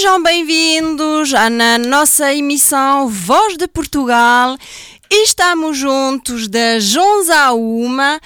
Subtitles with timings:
[0.00, 4.56] Sejam bem-vindos à na nossa emissão Voz de Portugal.
[5.10, 8.18] Estamos juntos das 11 à 1 uh,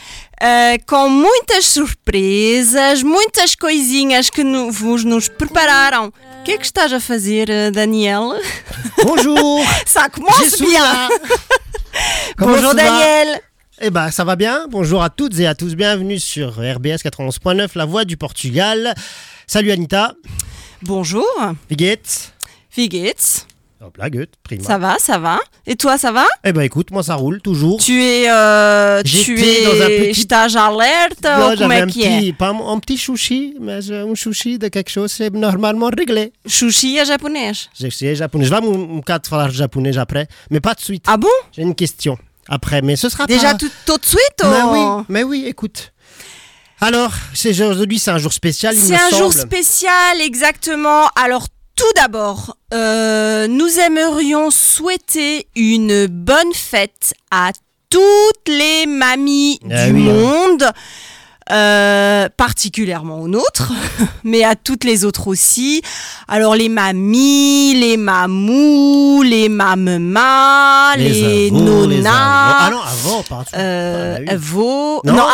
[0.86, 6.12] com muitas surpresas, muitas coisinhas que no, vos nos prepararam.
[6.38, 8.40] O que é que estás a fazer, uh, Daniel?
[9.02, 11.08] Bonjour Ça commence bien
[12.38, 13.40] Bonjour Daniel
[13.80, 14.68] eh ben, ça va bien.
[14.68, 15.74] Bonjour à toutes et à tous.
[15.74, 18.94] Bienvenue sur RBS 91.9, la voix du Portugal.
[19.48, 20.14] Salut Anita.
[20.86, 21.24] Bonjour.
[21.70, 22.32] Wie geht's
[22.76, 23.46] Wie geht's
[23.80, 24.64] Hop là, gut, prima.
[24.64, 25.38] Ça va, ça va.
[25.66, 26.24] Et toi, ça va?
[26.42, 27.78] Eh ben écoute, moi ça roule toujours.
[27.80, 32.18] Tu es, euh, tu es dans un petit- stage alerte ou comment un qu'il est?
[32.18, 36.32] petit, pas un, un petit chouchi, mais un chouchi de quelque chose, c'est normalement réglé.
[36.46, 37.68] Sushi é japonês.
[37.78, 38.44] Je sais japonais.
[38.46, 41.04] Je vais bocado falar japonês après, mais pas de suite.
[41.06, 41.28] Ah bon?
[41.52, 42.16] J'ai une question
[42.48, 43.58] après, mais ce sera Déjà pas...
[43.58, 45.92] tout, tout de suite Mais ou- oui, mais oui, écoute.
[46.86, 51.06] Alors, c'est aujourd'hui, c'est un jour spécial, il C'est un jour spécial, exactement.
[51.16, 57.52] Alors, tout d'abord, euh, nous aimerions souhaiter une bonne fête à
[57.88, 60.58] toutes les mamies Ah du oui, hein.
[61.52, 63.72] Euh, particulièrement aux nôtres,
[64.24, 65.82] mais à toutes les autres aussi.
[66.28, 72.10] Alors les mamies, les mamous, les mamemas, les, nonas.
[72.10, 73.44] Ah non, avant, pardon.
[73.56, 74.34] euh, Ah, bah oui.
[74.34, 75.28] Avo, Non, non.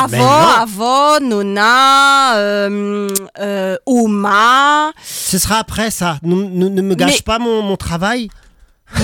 [0.59, 3.09] Avo, Nona, euh,
[3.39, 4.93] euh, Oma.
[5.05, 6.19] Ce sera après ça.
[6.23, 8.29] Ne, ne- ne me gâche Mais- pas mon, mon travail.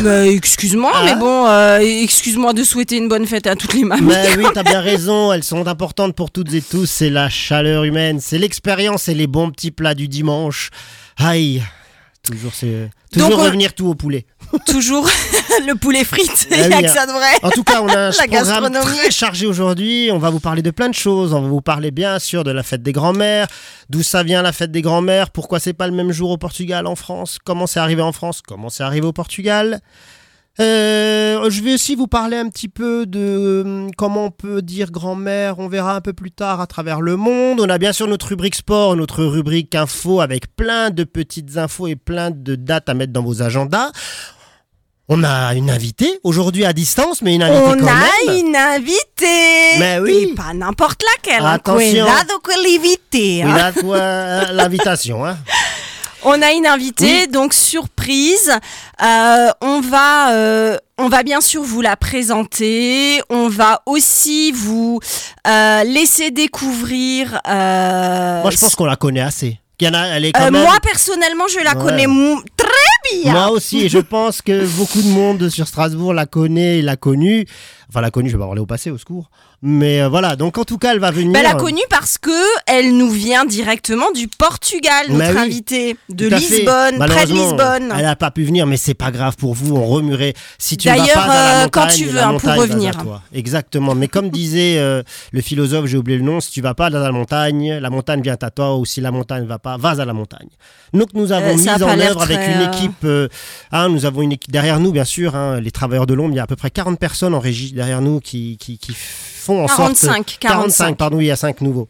[0.03, 1.03] Mais excuse-moi, Ah.
[1.05, 4.03] mais bon, euh, excuse-moi de souhaiter une bonne fête à toutes les mamies.
[4.03, 5.33] Mais oui, t'as bien raison.
[5.33, 6.87] Elles sont importantes pour toutes et tous.
[6.87, 10.71] C'est la chaleur humaine, c'est l'expérience et les bons petits plats du dimanche.
[11.19, 11.63] Aïe.
[12.23, 14.27] Toujours, c'est toujours Donc, on- revenir tout au poulet.
[14.67, 15.07] Toujours
[15.67, 17.39] le poulet frites, il Ah n'y a oui, que ça de vrai.
[17.43, 20.11] En tout cas, on a un programme très chargé aujourd'hui.
[20.13, 21.33] On va vous parler de plein de choses.
[21.33, 23.47] On va vous parler bien sûr de la fête des grands-mères,
[23.91, 26.87] d'où ça vient la fête des grands-mères, pourquoi c'est pas le même jour au Portugal,
[26.87, 29.81] en France, comment c'est arrivé en France, comment c'est arrivé au Portugal?
[30.59, 34.91] Euh, je vais aussi vous parler un petit peu de euh, comment on peut dire
[34.91, 35.59] grand-mère.
[35.59, 37.61] On verra un peu plus tard à travers le monde.
[37.61, 41.89] On a bien sûr notre rubrique sport, notre rubrique info avec plein de petites infos
[41.89, 43.91] et plein de dates à mettre dans vos agendas.
[45.09, 48.47] On a une invitée aujourd'hui à distance, mais une invitée On quand a même.
[48.47, 49.79] une invitée.
[49.79, 50.29] Mais oui.
[50.31, 51.45] Et pas n'importe laquelle.
[51.45, 51.53] hein.
[51.53, 51.79] Attention.
[52.07, 53.73] Cuidado con l'invité, hein.
[53.85, 55.25] Euh, l'invitation.
[55.25, 55.37] Hein.
[56.25, 58.51] On a une invitée, donc surprise.
[59.01, 63.21] Euh, on va, euh, on va bien sûr vous la présenter.
[63.31, 64.99] On va aussi vous
[65.47, 67.41] euh, laisser découvrir.
[67.49, 69.61] euh, Moi, je pense qu'on la connaît assez.
[69.79, 70.63] Il y en a, elle est quand euh, même.
[70.63, 71.85] moi personnellement, je la Ouais.
[71.85, 72.41] connais mou-
[72.77, 73.33] très bien.
[73.33, 76.97] Moi aussi, et je pense que beaucoup de monde sur Strasbourg la connaît et l'a
[76.97, 77.47] connue.
[77.89, 79.31] Enfin, l'a connue, je vais pas parler au passé, au secours.
[79.63, 81.33] Mais euh, voilà, donc en tout cas, elle va venir.
[81.33, 82.31] Ben, elle a connu parce que
[82.67, 85.39] elle nous vient directement du Portugal, notre oui.
[85.39, 86.27] invitée de.
[86.27, 87.93] Lisbonne, près de Lisbonne.
[87.97, 90.35] Elle n'a pas pu venir, mais c'est pas grave pour vous, on remuerait.
[90.59, 92.51] Si tu ne vas D'ailleurs, pas la euh, montagne, quand tu veux, la hein, pour
[92.51, 92.93] montagne revenir.
[93.33, 93.95] Exactement.
[93.95, 95.03] Mais comme disait euh,
[95.33, 98.21] le philosophe, j'ai oublié le nom, si tu vas pas dans la montagne, la montagne
[98.21, 100.49] vient à toi, ou si la montagne ne va pas, vas à la montagne.
[100.93, 103.29] Donc nous avons Euh, mis en œuvre avec une équipe, euh,
[103.73, 106.37] hein, nous avons une équipe derrière nous, bien sûr, hein, les travailleurs de l'ombre, il
[106.37, 109.65] y a à peu près 40 personnes en régie derrière nous qui, qui, qui font
[109.65, 109.79] en sorte...
[110.01, 110.97] 45, 45.
[110.97, 111.89] pardon, il y a 5 nouveaux.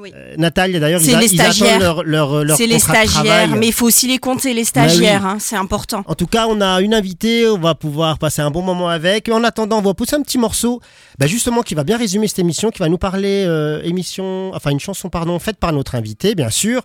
[0.00, 0.12] Oui.
[0.14, 1.80] Euh, Nathalie, d'ailleurs, ils, a- les ils attendent stagiaires.
[1.80, 5.38] leur, leur, leur C'est les stagiaires, mais il faut aussi les compter, les stagiaires, hein,
[5.40, 6.04] c'est important.
[6.06, 9.28] En tout cas, on a une invitée, on va pouvoir passer un bon moment avec.
[9.28, 10.80] Et en attendant, on va pousser un petit morceau,
[11.18, 14.70] bah, justement, qui va bien résumer cette émission, qui va nous parler euh, émission, enfin
[14.70, 16.82] une chanson, pardon, faite par notre invité, bien sûr,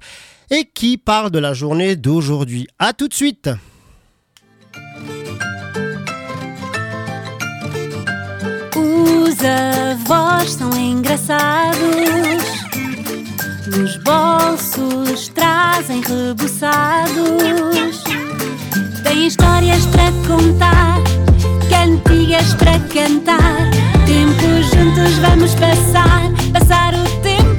[0.49, 2.67] et qui parle de la journée d'aujourd'hui.
[2.79, 3.49] À tout de suite.
[8.75, 12.43] Os avós são engraçados.
[13.67, 18.03] Nos bolsos trazem reboçados.
[19.03, 20.99] Têm histórias para contar,
[21.69, 23.69] cantigas para cantar.
[24.05, 27.52] Tempo juntos vamos passar, passar o tempo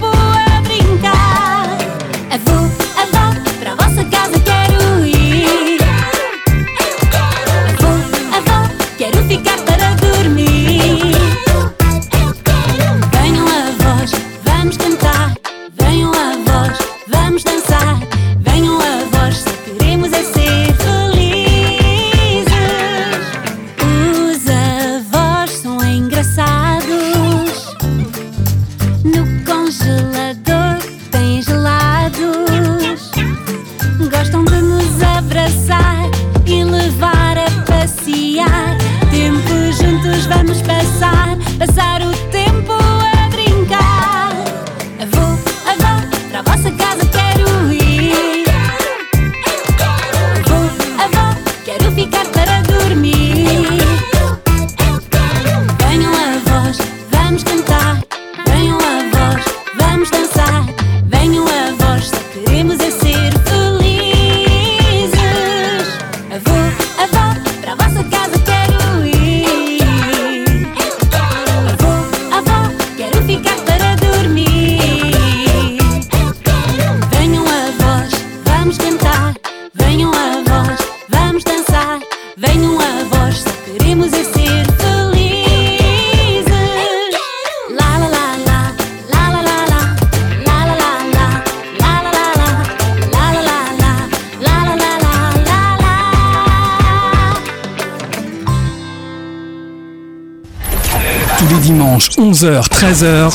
[102.85, 103.35] 13h,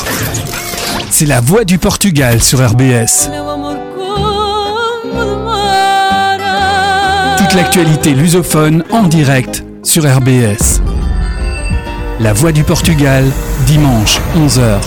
[1.10, 3.28] c'est la voix du Portugal sur RBS.
[7.36, 10.80] Toute l'actualité lusophone en direct sur RBS.
[12.20, 13.24] La voix du Portugal,
[13.66, 14.78] dimanche, 11h.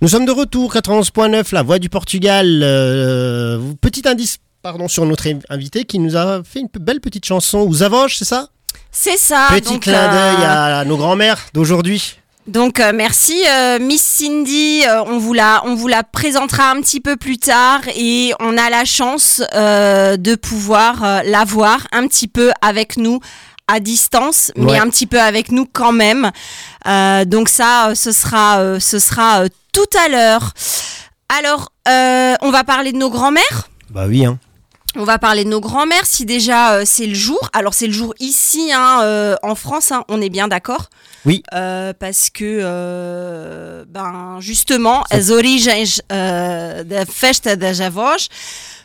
[0.00, 2.60] Nous sommes de retour, 91.9, la voix du Portugal.
[2.62, 7.66] Euh, petit indice pardon, sur notre invité qui nous a fait une belle petite chanson.
[7.68, 8.50] Aux Avoges, c'est ça?
[8.92, 9.46] C'est ça.
[9.50, 12.16] Petit donc, clin euh, d'œil à nos grands-mères d'aujourd'hui.
[12.46, 16.80] Donc euh, merci euh, Miss Cindy, Euh, on vous la on vous la présentera un
[16.80, 21.86] petit peu plus tard et on a la chance euh, de pouvoir euh, la voir
[21.92, 23.20] un petit peu avec nous
[23.70, 24.78] à distance, mais Ouais.
[24.78, 26.30] un petit peu avec nous quand même.
[26.86, 30.54] Euh, donc ça, euh, ce sera euh, ce sera euh, tout à l'heure.
[31.38, 33.68] Alors, euh, on va parler de nos grands-mères?
[33.90, 34.38] Bah oui, hein.
[35.00, 37.48] On va parler de nos grands-mères si déjà euh, c'est le jour.
[37.52, 40.90] Alors c'est le jour ici hein, euh, en France, hein, on est bien d'accord?
[41.24, 41.44] Oui.
[41.54, 48.28] Euh, parce que, ben, justement, origens euh, da festa das avós.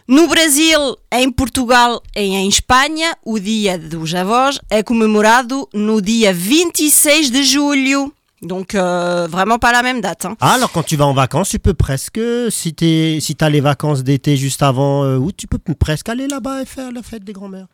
[0.07, 6.31] No Brasil, em Portugal e em Espanha, o dia dos avós é comemorado no dia
[6.31, 8.13] 26 de julho.
[8.43, 10.25] Donc, euh, vraiment pas la même date.
[10.25, 10.35] hein.
[10.41, 12.19] Ah, alors quand tu vas en vacances, tu peux presque,
[12.49, 16.27] si tu si as les vacances d'été juste avant euh, août, tu peux presque aller
[16.27, 17.67] là-bas et faire la fête des grands-mères.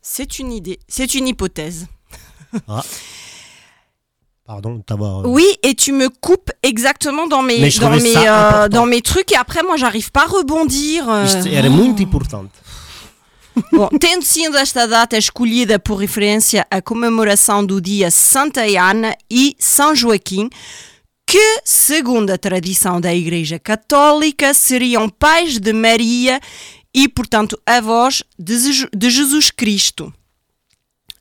[0.00, 1.86] C'est une idée, c'est une hypothèse.
[4.46, 5.20] Pardon de t'avoir...
[5.24, 7.90] euh, Oui, et tu me coupes exactement dans mes, dans
[8.28, 11.02] euh, dans mes trucs et après moi j'arrive pas à rebondir.
[11.24, 12.50] Isto era muito importante.
[13.72, 19.56] Bom, tendo sido esta data escolhida por referência à comemoração do dia Santa Ana e
[19.58, 20.50] São Joaquim,
[21.26, 26.40] que, segundo a tradição da Igreja Católica, seriam pais de Maria
[26.94, 30.12] e, portanto, avós de, Jesu- de Jesus Cristo.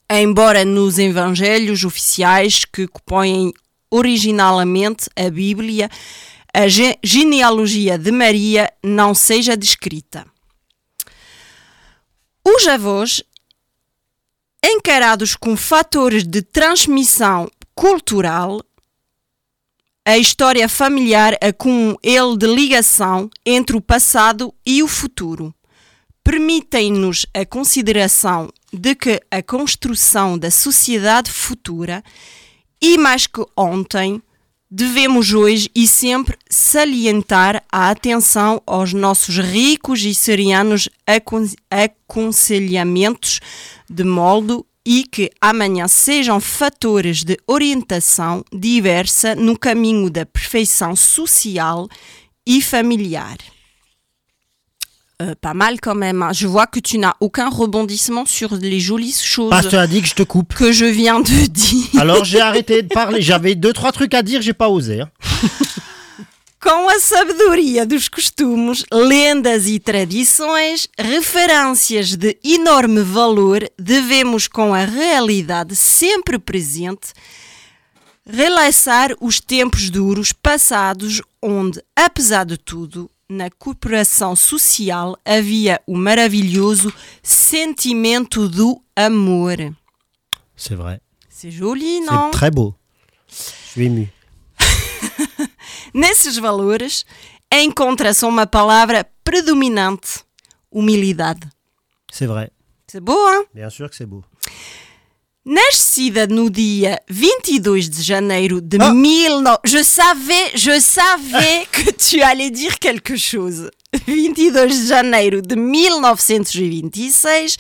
[0.10, 3.52] Embora nos evangelhos oficiais que compõem
[3.90, 5.90] originalmente a Bíblia,
[6.54, 10.26] a ge- genealogia de Maria não seja descrita.
[12.48, 13.24] Os avós,
[14.64, 18.62] encarados como fatores de transmissão cultural,
[20.06, 25.52] a história familiar é como ele de ligação entre o passado e o futuro.
[26.24, 32.04] Permitem-nos a consideração de que a construção da sociedade futura,
[32.80, 34.22] e mais que ontem,
[34.76, 43.40] devemos hoje e sempre salientar a atenção aos nossos ricos e serianos acon- aconselhamentos
[43.90, 51.88] de modo e que amanhã sejam fatores de orientação diversa no caminho da perfeição social
[52.46, 53.38] e familiar.
[55.22, 56.22] Euh, pas mal quand même.
[56.24, 56.34] hein.
[56.34, 59.88] Je vois que tu n'as aucun rebondissement sur les jolies choses Ah, je te l'ai
[59.88, 60.54] dit que je te coupe.
[60.54, 61.88] que je viens de dire.
[61.98, 63.22] Alors j'ai arrêté de parler.
[63.22, 65.02] J'avais deux, trois trucs à dire, j'ai pas osé.
[65.02, 65.10] hein.
[66.60, 74.84] Com a sabedoria dos costumes, lendas e tradições, referências de enorme valor, devemos, com a
[74.84, 77.14] realidade sempre presente,
[78.28, 86.94] relaxar os tempos duros passados, onde, apesar de tudo, na cooperação social havia o maravilhoso
[87.24, 89.58] sentimento do amor.
[90.56, 91.02] C'est vrai.
[91.30, 92.32] C'est joli, C'est não?
[92.32, 92.76] très beau.
[93.28, 94.10] Je suis ému.
[95.94, 97.04] Nesses valores
[97.52, 100.24] encontra-se uma palavra predominante:
[100.72, 101.46] humildade.
[102.12, 102.52] C'est vrai.
[102.88, 103.44] C'est beau, hein?
[103.54, 104.24] Bien sûr que c'est beau.
[105.46, 108.92] Nascida no dia 22 de janeiro de Ah.
[108.92, 109.58] 19...
[109.64, 113.70] Je savais, je savais que tu allais dire quelque chose.
[114.08, 117.58] 22 de janeiro de 1926.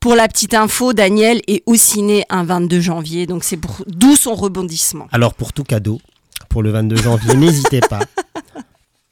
[0.00, 4.16] Pour la petite info, Daniel est aussi né un 22 janvier, donc c'est pour- d'où
[4.16, 5.06] son rebondissement.
[5.12, 6.00] Alors pour tout cadeau,
[6.48, 8.00] pour le 22 janvier, n'hésitez pas.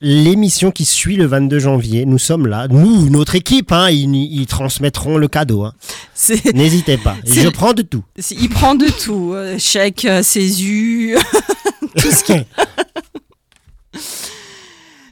[0.02, 2.68] L'émission qui suit le 22 janvier, nous sommes là.
[2.68, 5.64] Nous, notre équipe, hein, ils, ils transmettront le cadeau.
[5.64, 5.74] hein.
[6.54, 7.16] N'hésitez pas.
[7.26, 8.02] Je prends de tout.
[8.30, 11.18] Il prend de tout, euh, chèque, euh, CESU,
[11.98, 12.32] tout ce qui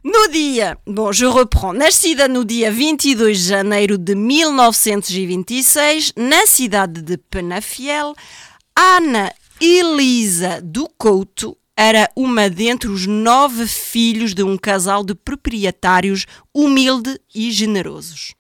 [0.05, 7.05] No dia, bom, je reprends, nascida no dia 22 de janeiro de 1926, na cidade
[7.05, 8.15] de Penafiel,
[8.75, 9.31] Ana
[9.61, 17.21] Elisa do Couto era uma dentre os nove filhos de um casal de proprietários humilde
[17.33, 18.35] e generosos.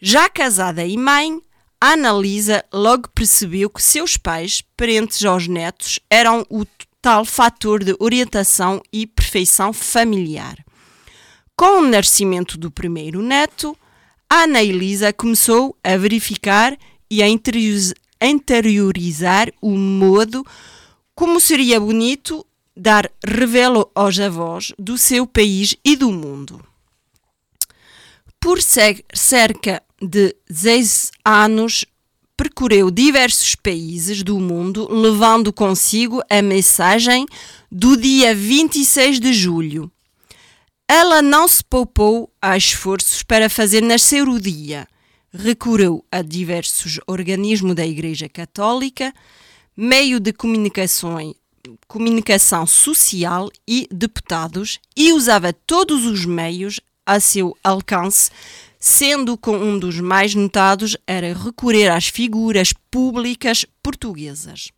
[0.00, 1.42] Já casada e mãe,
[1.80, 6.64] Ana Lisa logo percebeu que seus pais, parentes aos netos, eram o
[7.00, 10.64] tal fator de orientação e perfeição familiar.
[11.56, 13.76] Com o nascimento do primeiro neto,
[14.30, 16.78] Ana Elisa começou a verificar
[17.10, 17.92] e a interioriz-
[18.22, 20.46] interiorizar o modo
[21.12, 26.64] como seria bonito dar revelo aos avós do seu país e do mundo.
[28.40, 31.84] Por cer- cerca de 10 anos,
[32.36, 37.26] percorreu diversos países do mundo, levando consigo a mensagem
[37.70, 39.90] do dia 26 de julho.
[40.88, 44.88] Ela não se poupou a esforços para fazer nascer o dia.
[45.32, 49.14] Recorreu a diversos organismos da Igreja Católica,
[49.76, 51.16] meio de comunicação,
[51.86, 58.30] comunicação social e deputados e usava todos os meios a seu alcance,
[58.78, 64.70] sendo que um dos mais notados era recorrer às figuras públicas portuguesas.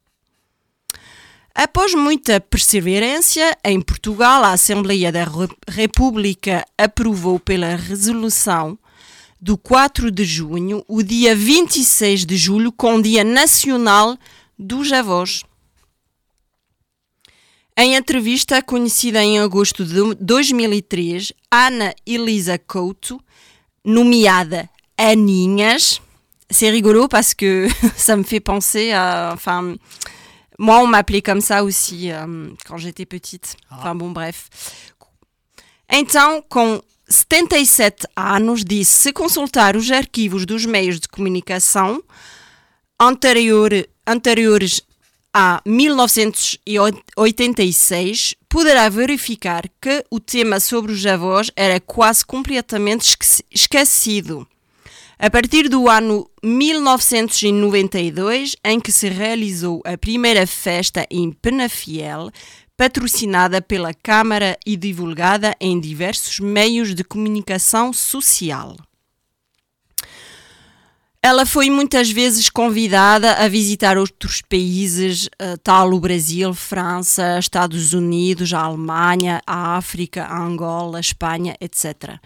[1.54, 8.76] Após muita perseverança, em Portugal, a Assembleia da Re- República aprovou pela resolução
[9.40, 14.18] do 4 de junho o dia 26 de julho como Dia Nacional
[14.58, 15.44] dos Avós.
[17.76, 23.20] Em entrevista conhecida em agosto de 2003, Ana Elisa Couto,
[23.84, 26.00] nomeada Aninhas,
[26.48, 27.66] c'est rigolo parce que
[27.96, 29.32] ça me fait penser à.
[29.34, 29.74] Enfin,
[30.56, 33.56] moi, on m'appelait comme ça aussi euh, quand j'étais petite.
[33.68, 34.48] Enfin, bon, bref.
[35.90, 42.00] Então, com 77 anos, disse se consultar os arquivos dos meios de comunicação
[43.00, 43.70] anterior,
[44.06, 44.80] anteriores
[45.36, 54.46] a 1986, poderá verificar que o tema sobre os avós era quase completamente esque- esquecido.
[55.18, 62.30] A partir do ano 1992, em que se realizou a primeira festa em Penafiel,
[62.76, 68.76] patrocinada pela Câmara e divulgada em diversos meios de comunicação social.
[71.26, 77.94] Ela foi muitas vezes convidada a visitar outros países, eh, tal o Brasil, França, Estados
[77.94, 82.18] Unidos, a Alemanha, a África, a Angola, a Espanha, etc.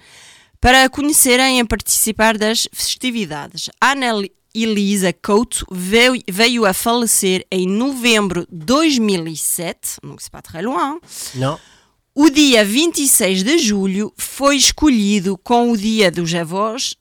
[0.61, 3.71] Para a conhecerem e participar das festividades.
[3.81, 4.21] Ana
[4.53, 10.99] Elisa Couto veio, veio a falecer em novembro de 2007, donc c'est pas très loin,
[11.37, 11.57] Non.
[12.17, 16.97] o dia 26 de julho foi escolhido com o Dia dos Avós,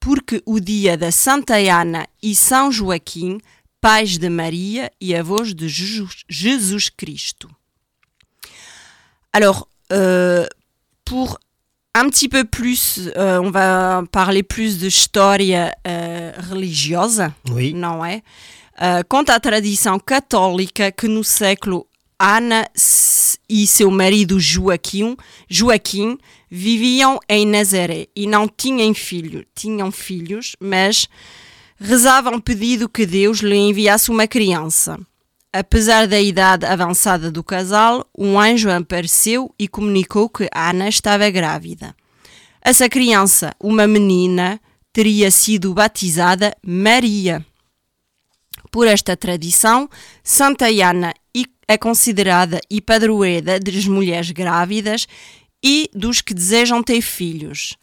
[0.00, 3.38] porque o dia da Santa Ana e São Joaquim,
[3.80, 7.48] pais de Maria e avós de Jesus, Cristo.
[9.32, 10.46] Alors, euh,
[11.04, 11.38] pour
[11.94, 17.72] un petit peu plus, euh, on va parler plus de história euh, religiosa Oui.
[17.72, 18.22] não é?
[19.10, 21.86] Conta a tradição católica que no século
[22.18, 22.66] Ana
[23.46, 25.18] e seu marido Joaquim,
[25.50, 26.16] Joaquim
[26.50, 31.08] viviam em Nazaré e não tinham filho, tinham filhos, mas
[31.78, 34.98] rezavam pedido que Deus lhe enviasse uma criança.
[35.52, 41.94] Apesar da idade avançada do casal, um anjo apareceu e comunicou que Ana estava grávida.
[42.60, 44.60] Essa criança, uma menina,
[44.92, 47.44] teria sido batizada Maria.
[48.70, 49.88] Por esta tradição,
[50.22, 51.12] Santa Ana
[51.70, 55.06] é considerada e padroeira das mulheres grávidas
[55.62, 57.76] e dos que desejam ter filhos.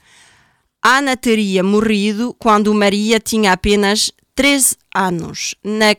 [0.84, 5.56] Ana teria morrido quando Maria tinha apenas 13 anos.
[5.64, 5.96] Na,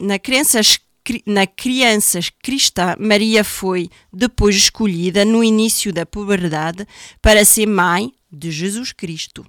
[0.00, 6.86] na, crianças, cri- na crianças cristã, Maria foi depois escolhida no início da puberdade
[7.20, 9.44] para ser mãe de Jesus Cristo.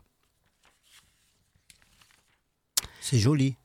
[3.02, 3.56] C'est joli.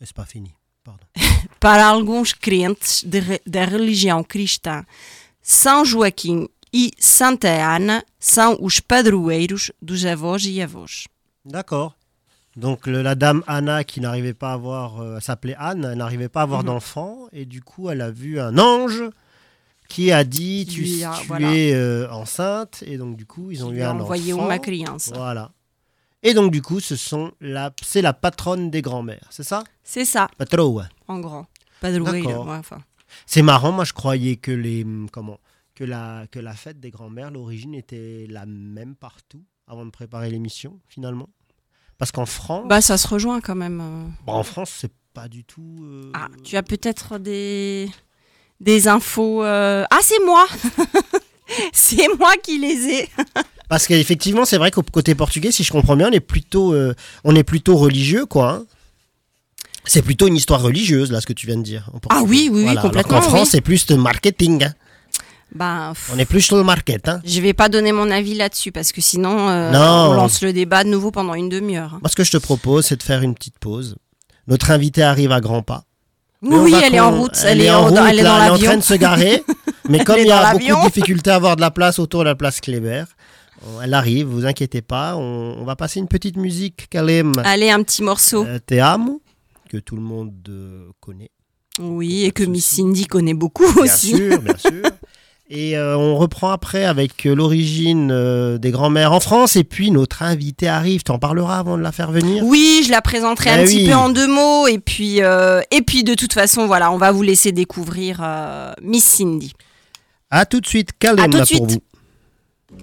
[0.00, 0.54] C'est pas fini.
[0.82, 1.04] Pardon.
[1.60, 4.84] Para alguns crentes de da religião cristã,
[5.48, 11.04] São Joaquim e Santa Ana são os padroeiros dos avós e avós.
[11.44, 11.92] D'accord.
[12.56, 15.98] Donc le- la dame Anna qui n'arrivait pas à avoir, euh, elle s'appelait Anne, elle
[15.98, 16.66] n'arrivait pas à avoir Mhm.
[16.66, 19.04] d'enfant et du coup elle a vu un ange
[19.88, 21.54] qui a dit tu, lui a- tu voilà.
[21.54, 24.58] es euh, enceinte et donc du coup ils ont eu un envoyé enfant.
[24.58, 25.12] criança.
[25.14, 25.52] Voilà.
[26.24, 29.62] Et donc du coup ce sont la, c'est la patronne des grands-mères, c'est ça?
[29.84, 30.88] C'est ça, Patroa.
[31.06, 31.46] en grand.
[32.46, 32.80] Ouais, enfin.
[33.24, 35.38] C'est marrant, moi je croyais que les hum, comment
[35.74, 40.30] que la que la fête des grands-mères l'origine était la même partout avant de préparer
[40.30, 41.28] l'émission finalement.
[41.98, 43.80] Parce qu'en France, Bah, ça se rejoint quand même.
[43.80, 44.04] euh.
[44.26, 45.76] Bon, en France, c'est pas du tout.
[45.82, 47.88] euh, Ah, tu as peut-être des,
[48.60, 49.42] des infos.
[49.42, 50.46] euh, Ah, c'est moi
[51.72, 53.08] C'est moi qui les ai
[53.68, 56.94] Parce qu'effectivement, c'est vrai qu'au côté portugais, si je comprends bien, on est plutôt, euh,
[57.24, 58.50] on est plutôt religieux, quoi.
[58.52, 58.66] hein.
[59.86, 61.88] C'est plutôt une histoire religieuse, là, ce que tu viens de dire.
[61.94, 63.48] en Ah oui, oui, oui, alors complètement, qu'en France, oui.
[63.52, 64.64] c'est plus de marketing.
[64.64, 64.72] hein.
[65.92, 67.08] Pff, On est plus sur le market.
[67.08, 67.20] hein.
[67.24, 70.84] je vais pas donner mon avis là-dessus parce que sinon, euh, on lance le débat
[70.84, 71.92] de nouveau pendant une demi-heure.
[72.02, 73.96] Moi, ce que je te propose, c'est de faire une petite pause
[74.48, 75.84] Notre invitée arrive à grands pas.
[76.42, 77.36] Mais Oui, elle est en route.
[77.44, 78.66] Elle, est, en en, route, elle est dans elle est en l'avion.
[78.70, 79.42] train de se garer.
[79.88, 80.80] Mais comme il y a beaucoup l'avion.
[80.82, 83.04] de difficultés à avoir de la place autour de la place Kléber,
[83.64, 85.16] euh, elle arrive, vous inquiétez pas.
[85.16, 88.44] On, on va passer une petite musique Kalem Allez, un petit morceau.
[88.44, 89.22] euh, Te amo,
[89.68, 91.30] que tout le monde euh, connaît.
[91.80, 94.16] Oui, et que Miss Cindy connaît beaucoup Bien aussi.
[94.16, 94.82] sûr, bien sûr.
[95.48, 99.54] Et euh, on reprend après avec euh, l'origine euh, des grands-mères en France.
[99.56, 101.02] Et puis notre invitée arrive.
[101.04, 102.42] Tu en parleras avant de la faire venir?
[102.44, 104.66] Oui, je la présenterai un Eh petit peu en deux mots.
[104.66, 108.72] Et puis, euh, et puis de toute façon, voilà, on va vous laisser découvrir euh,
[108.82, 109.52] Miss Cindy.
[110.30, 111.70] À tout de suite, Kalem À tout de là pour suite.
[112.70, 112.78] vous.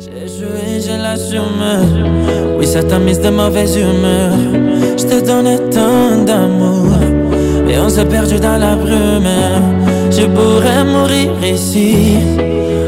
[0.00, 2.56] J'ai joué, je l'assume.
[2.58, 4.32] Oui, ça t'a mise de mauvaise humeur.
[4.96, 6.92] Je te donnais tant d'amour.
[7.68, 9.28] Et on s'est perdu dans la brume.
[10.10, 12.18] Je pourrais mourir ici.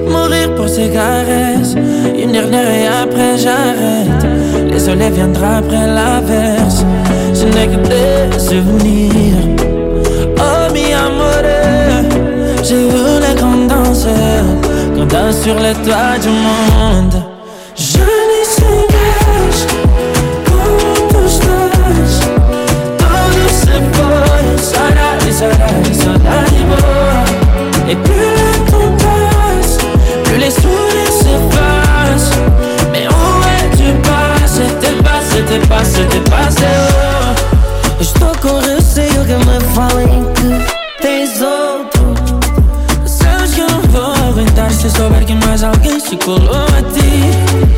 [0.08, 1.74] Mourir pour ces caresses.
[2.22, 4.26] Une dernière et après j'arrête.
[4.70, 6.84] Les soleils viendra après l'averse.
[7.32, 9.44] Je n'ai que des souvenirs.
[10.38, 11.48] Oh mi amore,
[12.62, 14.44] j'ai vu les grands danseurs
[14.96, 17.22] Quand dansent sur les toits du monde
[27.88, 29.78] Et plus le temps passe
[30.24, 32.38] Plus les sourires s'effacent
[32.92, 33.12] Mais où
[33.58, 38.00] es-tu passé T'es passé, t'es passé, t'es passé oh.
[38.00, 40.48] Estou com receio que me falem que
[44.84, 47.10] se souber que mais alguém se colou a ti.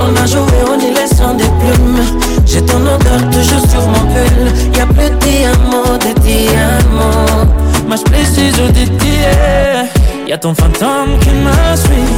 [0.01, 2.05] On a joué en élection des plumes.
[2.45, 4.77] J'ai ton odeur toujours sur mon pull.
[4.77, 7.47] Y'a plus de diamants, de diamants.
[7.89, 9.19] Mas preciso de ti.
[10.27, 12.15] Y'a ton fantôme qui me suit.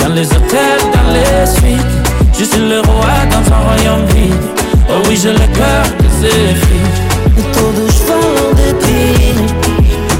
[0.00, 1.94] Dans les hôtels, dans les suites.
[2.36, 4.34] Je suis le roi dans un royaume vide.
[4.88, 6.96] Oh oui, j'ai le cœur que c'est vide.
[7.38, 9.02] E todos falam de ti.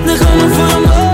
[0.06, 1.05] De como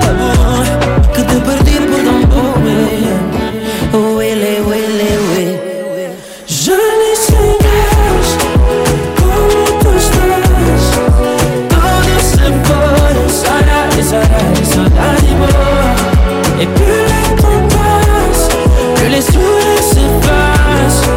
[16.62, 18.48] Et plus le temps passe,
[18.94, 21.08] plus les sourires s'effacent.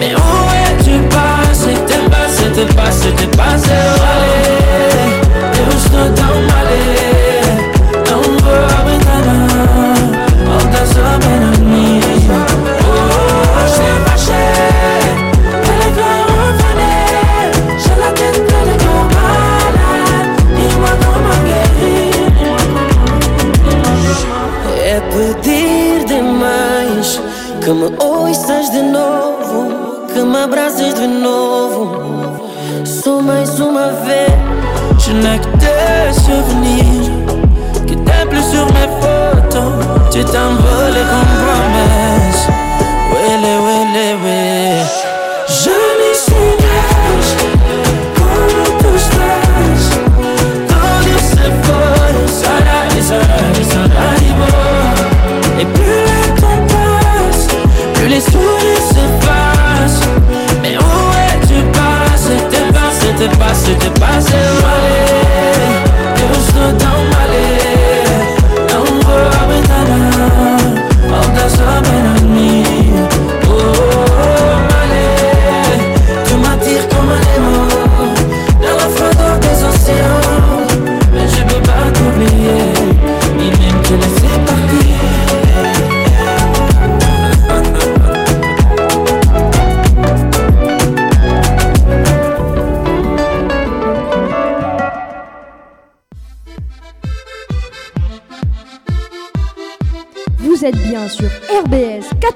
[0.00, 0.18] Mais où
[0.66, 1.74] es-tu passé?
[1.86, 4.07] T'es passé, t'es passé, t'es passé.
[27.68, 32.40] Que me ouças de novo, que me abraces de novo.
[32.86, 34.32] Só mais uma vez.
[34.98, 37.12] Je n'ai que des souvenirs
[37.86, 39.72] Que t'es plus sur mes photos
[40.10, 42.17] Tu t'envoles comme promesse
[58.18, 58.47] Plus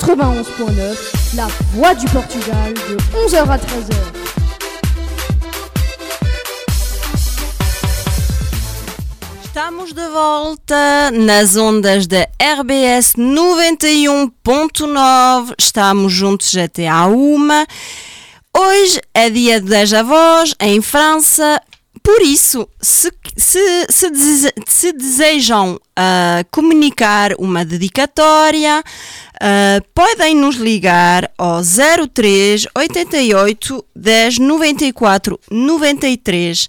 [0.07, 0.97] 91.9,
[1.37, 4.13] la voix du Portugal, de 11h à 13h.
[9.45, 15.53] Estamos de volta nas ondas da RBS 91.9.
[15.59, 17.67] Estamos juntos até à uma.
[18.57, 21.61] Hoje é dia das avós em França.
[22.03, 28.83] Por isso, se, se, se, dese- se desejam ah, comunicar uma dedicatória,
[29.43, 36.69] Uh, podem nos ligar ao 03 88 10 94 93.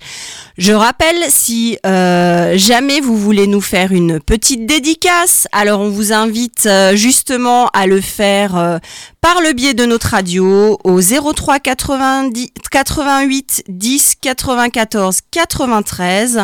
[0.57, 6.13] Je rappelle, si euh, jamais vous voulez nous faire une petite dédicace, alors on vous
[6.13, 8.77] invite euh, justement à le faire euh,
[9.21, 16.39] par le biais de notre radio au 03 90, 88 10 94 93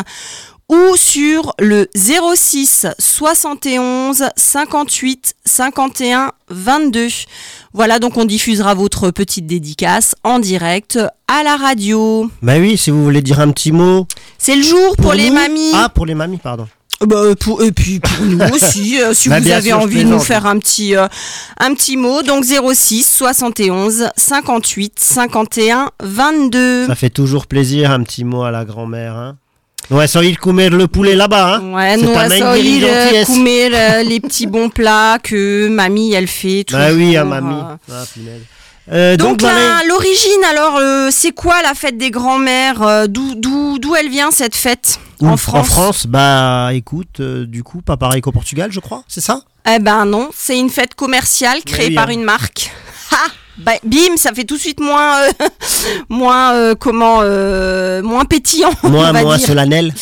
[0.70, 7.08] ou sur le 06 71 58 51 22.
[7.72, 12.30] Voilà, donc on diffusera votre petite dédicace en direct à la radio.
[12.40, 14.06] Bah oui, si vous voulez dire un petit mot.
[14.38, 15.72] C'est le jour pour, les mamies.
[15.74, 16.68] Ah, pour les mamies, pardon.
[17.02, 20.04] Euh, bah, pour, et puis pour nous aussi, euh, si Bah, vous avez sûr, envie
[20.04, 21.08] de nous faire un petit, euh,
[21.58, 22.22] un petit mot.
[22.22, 26.86] Donc 06 71 58 51 22.
[26.86, 29.16] Ça fait toujours plaisir, un petit mot à la grand-mère.
[29.16, 29.36] Hein.
[29.90, 31.56] Ouais, ça il comer le poulet là-bas.
[31.56, 31.72] Hein.
[31.72, 33.26] Ouais, euh, gentillesse.
[33.26, 36.64] coumer, euh, les petits bons plats que mamie, elle fait.
[36.70, 37.54] Bah oui, à mamie.
[37.54, 37.76] euh.
[37.92, 38.42] Ah, punaise.
[38.92, 39.50] Euh, Donc, donc,
[39.88, 44.98] l'origine, alors, euh, c'est quoi la fête des grands-mères euh, D'où elle vient cette fête
[45.20, 49.20] en France En France, bah écoute, du coup, pas pareil qu'au Portugal, je crois, c'est
[49.20, 49.42] ça?
[49.72, 52.12] Eh ben non, c'est une fête commerciale créée oui, par hein.
[52.12, 52.72] une marque.
[53.12, 53.26] Ha
[53.58, 55.30] Bah, bim, ça fait tout de suite moins, euh,
[56.08, 58.70] moins euh, comment, euh, moins pétillant.
[58.84, 59.46] Moi, on va moi, dire.
[59.46, 59.92] solennel.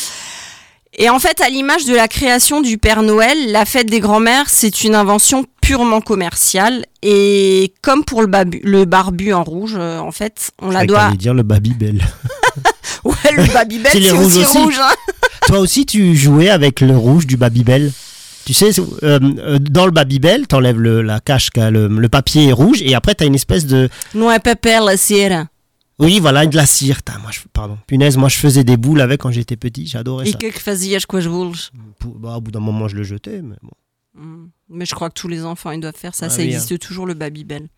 [1.01, 4.47] Et en fait, à l'image de la création du Père Noël, la fête des grands-mères,
[4.49, 6.85] c'est une invention purement commerciale.
[7.03, 10.87] Et comme pour le, babu- le barbu en rouge, euh, en fait, on la que
[10.87, 11.11] doit.
[11.13, 12.03] dire le Babybel.
[13.05, 14.59] Ouais, le Babybel, C'est aussi, aussi.
[14.59, 14.79] rouge.
[14.83, 15.13] hein.
[15.47, 17.93] Toi aussi, tu jouais avec le rouge du Babybel.
[18.49, 22.47] Tu sais, euh, euh, dans le Babybel, t'enlèves le, la cache, qu'a- le, le papier
[22.49, 23.91] est rouge, et après, t'as une espèce de.
[24.15, 25.51] Não é papel, cera.
[25.99, 27.03] Oui, voilà, de la cire.
[27.03, 27.77] Tain, moi, je, pardon.
[27.87, 30.39] Punaise, moi, je faisais des boules avec quand j'étais petit, j'adorais ça.
[30.39, 31.59] que que fazias com as boules
[32.17, 33.77] bah, au bout d'un moment, je le jetais, mais bon.
[34.19, 34.47] Hmm.
[34.71, 36.27] Mais je crois que tous les enfants, ils doivent faire ça.
[36.27, 37.69] Ah ça oui, existe toujours, le Babybel.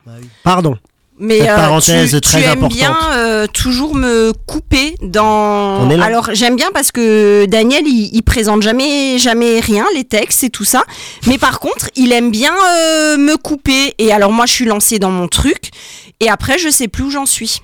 [0.45, 0.77] Pardon.
[1.21, 5.89] Mais Cette euh, parenthèse tu, très tu aimes bien euh, toujours me couper dans.
[6.01, 10.51] Alors j'aime bien parce que Daniel il, il présente jamais jamais rien les textes et
[10.51, 10.83] tout ça.
[11.27, 14.99] Mais par contre il aime bien euh, me couper et alors moi je suis lancée
[14.99, 15.71] dans mon truc
[16.21, 17.61] et après je sais plus où j'en suis.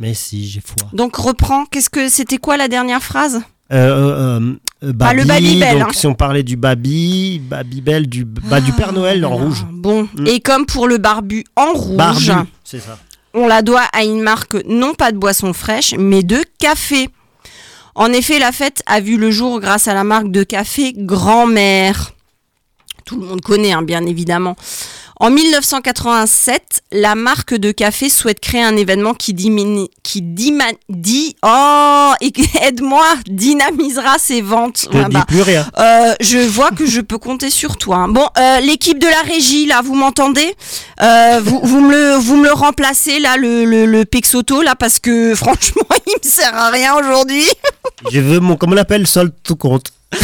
[0.00, 0.88] Mais si, j'ai foi.
[0.92, 1.64] Donc reprends.
[1.66, 3.40] Qu'est-ce que c'était quoi la dernière phrase?
[3.72, 5.92] Euh, euh, Ah, le Babi, Babybel, donc hein.
[5.92, 9.66] si on parlait du Babi, Babybel, du, bah, du Père Noël en rouge.
[9.70, 10.26] Bon Mm.
[10.26, 11.96] et comme pour le barbu en rouge.
[11.96, 12.48] Barbu,
[13.34, 17.08] On la doit à une marque non pas de boisson fraîche, mais de café.
[17.94, 22.12] En effet, la fête a vu le jour grâce à la marque de café Grand-Mère.
[23.04, 24.56] Tout le monde connaît, hein, bien évidemment.
[25.20, 31.34] En 1987, la marque de café souhaite créer un événement qui diminue, qui dima- dit,
[31.42, 32.12] oh,
[32.62, 34.86] aide-moi, dynamisera ses ventes.
[34.92, 35.66] Je dis bah, plus rien.
[35.78, 37.96] euh, je vois que je peux compter sur toi.
[37.96, 38.08] hein.
[38.08, 40.54] Bon, euh, l'équipe de la régie, là, vous m'entendez?
[41.02, 44.76] Euh, vous, vous, me le, vous me le remplacez, là, le, le, le Pexoto, là,
[44.76, 47.44] parce que franchement, il me sert à rien aujourd'hui.
[48.12, 49.88] Je veux mon, comment on l'appelle, solde tout compte.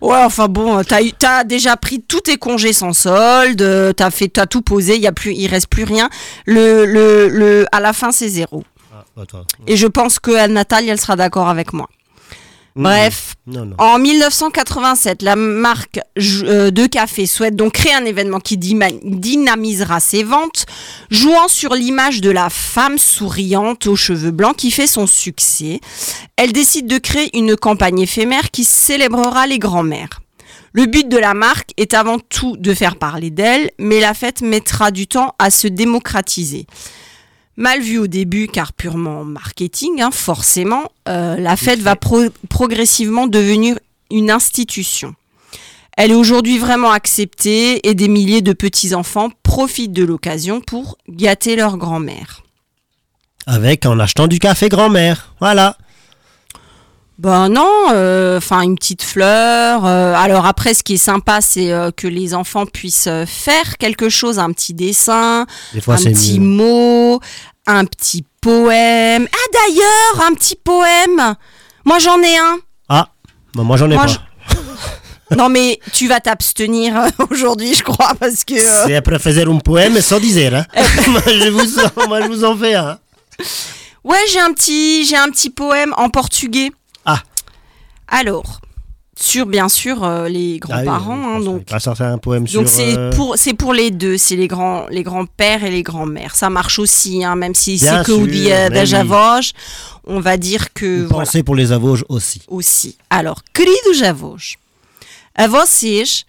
[0.00, 4.10] Ouais, enfin bon, t'as eu- t'as déjà pris tous tes congés sans solde, euh, t'as
[4.10, 6.08] fait, t'as tout posé, il y a plus, il reste plus rien.
[6.46, 8.64] Le, le, le, à la fin, c'est zéro.
[8.94, 9.44] Ah, attends.
[9.66, 11.88] Et je pense que Nathalie, elle sera d'accord avec moi.
[12.76, 13.74] Bref, Non, non.
[13.78, 15.98] En 1987, la marque
[16.44, 20.66] euh, de café souhaite donc créer un événement qui dynamisera ses ventes,
[21.10, 25.80] jouant sur l'image de la femme souriante aux cheveux blancs qui fait son succès.
[26.36, 30.20] Elle décide de créer une campagne éphémère qui célébrera les grands-mères.
[30.72, 34.42] Le but de la marque est avant tout de faire parler d'elle, mais la fête
[34.42, 36.66] mettra du temps à se démocratiser.
[37.58, 43.26] Mal vu au début car purement marketing, hein, forcément, euh, la fête va pro- progressivement
[43.26, 43.76] devenir
[44.12, 45.16] une institution.
[45.96, 51.56] Elle est aujourd'hui vraiment acceptée et des milliers de petits-enfants profitent de l'occasion pour gâter
[51.56, 52.44] leur grand-mère.
[53.46, 55.34] Avec en achetant du café grand-mère.
[55.40, 55.76] Voilà.
[57.18, 57.68] Ben non,
[58.36, 59.84] enfin une petite fleur.
[59.84, 63.76] euh, alors après, ce qui est sympa, c'est euh, que les enfants puissent euh, faire
[63.78, 65.44] quelque chose, un petit dessin,
[65.82, 66.46] fois, un petit mieux.
[66.46, 67.20] mot,
[67.66, 69.26] un petit poème.
[69.32, 71.34] Ah d'ailleurs, un petit poème.
[71.84, 72.58] Moi j'en ai un.
[72.88, 73.08] Ah,
[73.54, 74.12] bah, moi, j'en ai Moi, pas.
[74.12, 78.54] je- Non mais tu vas t'abstenir euh, aujourd'hui, je crois, parce que.
[78.54, 80.54] euh, C'est après faire un poème sans dire.
[80.54, 80.64] Hein.
[81.08, 82.96] moi, je vous en, moi, je vous en fais un.
[84.04, 86.70] Ouais, j'ai un petit, j'ai un petit poème en portugais.
[88.08, 88.60] Alors,
[89.20, 91.64] sur bien sûr euh, les Ah oui, grands-parents, hein, donc.
[91.64, 92.60] pas un poème sur.
[92.60, 95.82] Donc c'est euh, pour c'est pour les deux, c'est les grands les grands-pères et les
[95.82, 96.36] grands-mères.
[96.36, 98.94] Ça marche aussi, hein, même si c'est que o sûr, dia mais das oui.
[98.94, 99.52] avós,
[100.06, 102.42] on va dire que voilà, pensez pour les avauges aussi.
[102.48, 102.96] aussi.
[103.10, 104.56] Alors, queridos avós,
[105.34, 106.24] a vocês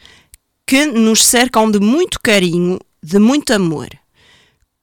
[0.66, 3.88] que nos cercam de muito carinho, de muito amor,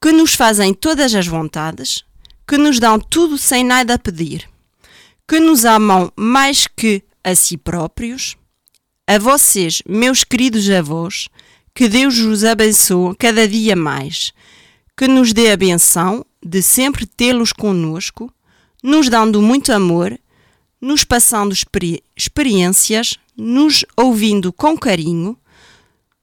[0.00, 2.04] que nos fazem todas as vontades,
[2.46, 4.48] que nos dão tudo sem nada pedir,
[5.28, 8.36] que nos amam mais que a si próprios.
[9.06, 11.28] A vocês, meus queridos avós,
[11.74, 14.32] que Deus os abençoe cada dia mais,
[14.96, 18.32] que nos dê a benção de sempre tê-los conosco,
[18.82, 20.18] nos dando muito amor,
[20.80, 25.36] nos passando experi- experiências, nos ouvindo com carinho,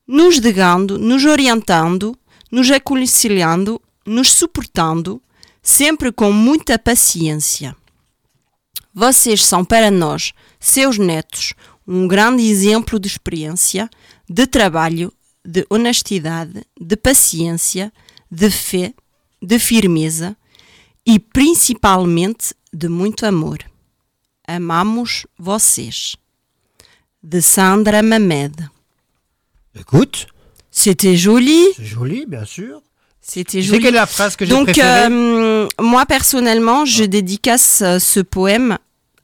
[0.07, 2.17] nos degando, nos orientando,
[2.51, 5.21] nos aconselhando, nos suportando,
[5.61, 7.75] sempre com muita paciência.
[8.93, 11.53] Vocês são para nós, seus netos,
[11.87, 13.89] um grande exemplo de experiência,
[14.29, 15.11] de trabalho,
[15.43, 17.91] de honestidade, de paciência,
[18.29, 18.93] de fé,
[19.41, 20.37] de firmeza
[21.05, 23.59] e principalmente de muito amor.
[24.47, 26.15] Amamos vocês.
[27.21, 28.69] De Sandra Mamed.
[29.73, 30.27] Écoute,
[30.75, 32.81] C'était joli, c'est joli, bien sûr.
[33.25, 33.79] C'était joli.
[33.79, 38.19] quelle est la phrase que j'ai Donc, préférée euh, moi personnellement, je dédicace euh, ce
[38.19, 38.77] poème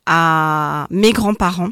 [0.05, 1.69] à mes grands-parents,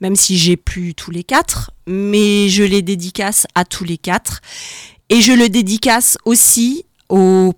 [0.00, 4.40] même si j'ai plus tous les quatre, mais je les dédicace à tous les quatre.
[5.10, 7.52] Et je le dédicace aussi aux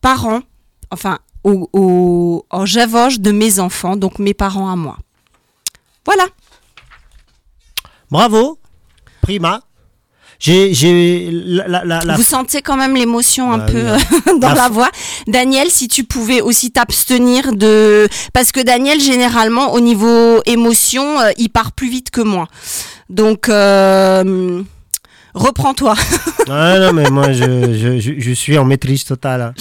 [0.00, 0.42] parents,
[0.90, 4.98] enfin, aux, aux, aux de mes enfants, donc mes parents à moi.
[6.04, 6.26] Voilà.
[8.10, 8.58] Bravo,
[9.22, 9.65] prima.
[10.38, 13.82] J'ai, j'ai la, la, la, Vous sentez quand même l'émotion un Bah peu
[14.26, 14.38] oui.
[14.40, 14.90] dans La voix.
[15.26, 18.08] Daniel, si tu pouvais aussi t'abstenir de...
[18.34, 22.48] Parce que Daniel, généralement, au niveau émotion, euh, il part plus vite que moi.
[23.08, 24.62] Donc, euh,
[25.34, 25.94] reprends-toi.
[26.48, 27.42] Ah non, mais moi, je,
[27.74, 29.42] je, je, je suis en maîtrise totale.
[29.42, 29.52] hein.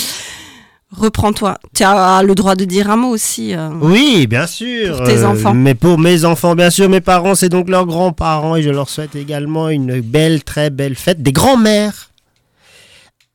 [0.92, 1.58] Reprends-toi.
[1.74, 3.54] Tu as le droit de dire un mot aussi.
[3.56, 3.70] euh.
[3.82, 4.96] Oui, bien sûr.
[4.96, 5.54] euh, Pour tes enfants.
[5.54, 8.90] Mais pour mes enfants, bien sûr, mes parents, c'est donc leurs grands-parents et je leur
[8.90, 12.10] souhaite également une belle, très belle fête des grands-mères.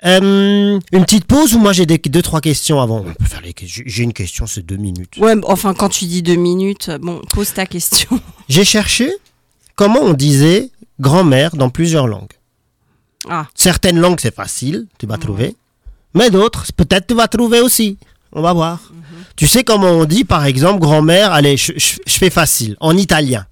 [0.06, 3.00] Euh, une petite pause ou moi j'ai des deux trois questions avant?
[3.06, 3.82] On peut faire les questions.
[3.86, 5.18] J'ai une question, c'est deux minutes.
[5.18, 8.08] Ouais, enfin, quand tu dis deux minutes, euh, bon, pose ta question.
[8.48, 9.12] J'ai cherché
[9.76, 12.32] comment on disait grand-mère dans plusieurs langues.
[13.28, 13.46] Ah.
[13.54, 15.54] Certaines langues c'est facile, tu vas trouver.
[16.14, 17.98] Mais d'autres, peut-être tu vas trouver aussi.
[18.32, 18.78] On va voir.
[19.36, 22.76] Tu sais comment on dit par exemple grand-mère Allez, je, je- je fais facile.
[22.80, 23.46] En italien.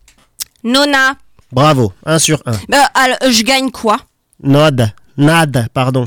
[0.65, 1.15] Nona,
[1.53, 2.53] Bravo, 1 sur 1.
[2.69, 3.97] bah, alors, je gagne quoi?
[4.43, 6.07] Nod, nad, pardon.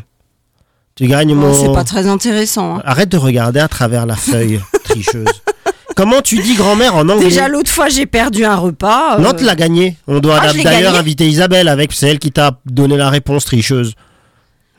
[0.95, 1.53] Tu gagnes Oh, mon...
[1.53, 2.77] C'est pas très intéressant.
[2.77, 2.81] hein.
[2.85, 5.25] Arrête de regarder à travers la feuille, tricheuse.
[5.95, 7.29] Comment tu dis grand-mère en anglais?
[7.29, 9.15] Déjà, l'autre fois, j'ai perdu un repas.
[9.17, 9.97] euh, Non, tu l'as gagné.
[10.07, 13.93] On doit Ah, d'ailleurs inviter Isabelle avec, c'est elle qui t'a donné la réponse tricheuse.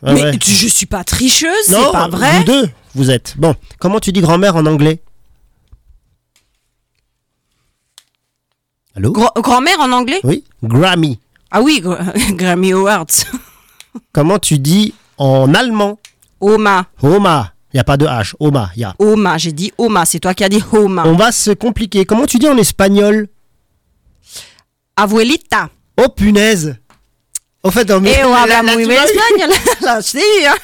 [0.04, 0.38] Ah mais ouais.
[0.38, 2.38] tu- je suis pas tricheuse, Non, c'est pas vrai.
[2.38, 3.34] vous deux, vous êtes.
[3.38, 5.00] Bon, comment tu dis grand-mère en anglais
[8.94, 10.20] Allô Gr- Grand-mère en anglais?
[10.24, 11.18] Oui Grammy.
[11.50, 13.06] Ah oui, gr- Grammy Awards.
[14.12, 15.98] Comment tu dis en allemand?
[16.40, 16.86] Oma.
[17.02, 17.52] Oma.
[17.72, 18.34] Il n'y a pas de H.
[18.40, 18.94] Oma, il y a.
[18.98, 21.04] Oma, j'ai dit Oma, c'est toi qui as dit Oma.
[21.06, 22.04] On va se compliquer.
[22.04, 23.28] Comment tu dis en espagnol?
[24.96, 25.70] Abuelita.
[25.98, 26.76] Oh punaise
[30.12, 30.56] T'ai eu, hein.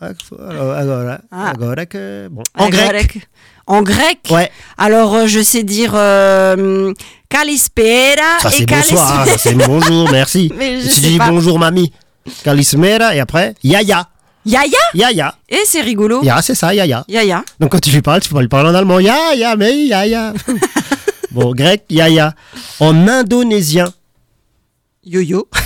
[0.00, 1.52] Alors, Ah.
[1.88, 2.42] que- bon.
[2.58, 2.88] En grec.
[2.88, 3.28] grec.
[3.66, 6.92] En grec Ouais, Alors, euh, je sais dire euh,
[7.30, 10.52] Kalispera ça et c'est bonsoir, hein, ça c'est bonjour, merci.
[10.58, 11.30] Mais je tu dis pas.
[11.30, 11.90] bonjour mamie.
[12.42, 14.08] Calismera et après Yaya.
[14.44, 15.34] Yaya Yaya.
[15.48, 16.22] Et c'est rigolo.
[16.22, 17.04] Ya, c'est ça, Yaya.
[17.08, 17.42] Yaya.
[17.58, 19.00] Donc quand tu lui parles, tu peux lui parler en allemand.
[19.00, 20.34] Yaya, mais Yaya.
[21.30, 22.34] bon, grec, Yaya.
[22.80, 23.90] En indonésien,
[25.04, 25.48] Yo-yo.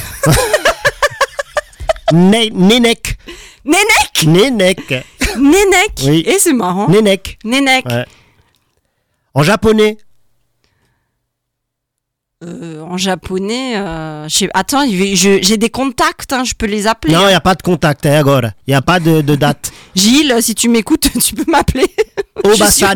[2.12, 3.18] Nenek.
[3.64, 5.04] Nenek Nenek.
[5.36, 6.22] Nenek Oui.
[6.26, 6.88] Et c'est marrant.
[6.88, 7.38] Nenek.
[7.44, 7.84] Nenek.
[7.86, 8.04] Ouais.
[9.34, 9.98] En japonais,
[12.44, 17.12] Euh, en japonais, euh, attends, j'ai des contacts, hein, je peux les appeler.
[17.12, 18.22] non, il n'y a pas de contact, hein.
[18.68, 19.72] Il n'y a pas de, de date.
[19.96, 21.86] Gilles, si tu m'écoutes, tu peux m'appeler.
[22.44, 22.94] Obasan.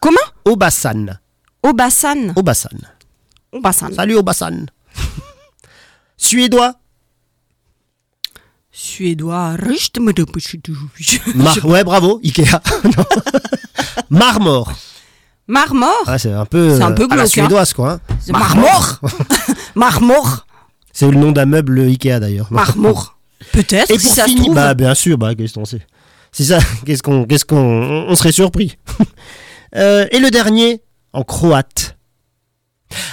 [0.00, 0.20] Comment?
[0.44, 1.18] Obasan.
[1.62, 2.34] Obasan.
[2.36, 2.78] Obasan.
[3.52, 3.92] Obasan.
[3.94, 4.66] Salut Obasan.
[6.16, 6.74] Suédois.
[8.72, 9.56] Suédois.
[11.34, 12.44] Mar- ouais, bravo, Ikea.
[14.10, 14.72] Marmore
[16.06, 17.26] Ah, c'est un peu, C'est un euh, peu à la glauque, hein.
[17.28, 17.92] suédoise, quoi.
[17.92, 18.00] hein.
[18.20, 19.00] C'est Marmore
[19.74, 20.46] Marmore
[20.92, 22.48] C'est le nom d'un meuble Ikea, d'ailleurs.
[22.50, 23.18] Marmore.
[23.52, 24.54] Peut-être, Et si pour ça se finir, trouve.
[24.54, 25.86] bah bien sûr, bah qu'est-ce qu'on sait.
[26.32, 28.76] C'est ça, qu'est-ce qu'on, qu'est-ce qu'on, on on serait surpris.
[29.74, 30.82] Euh, et le dernier,
[31.12, 31.96] en croate.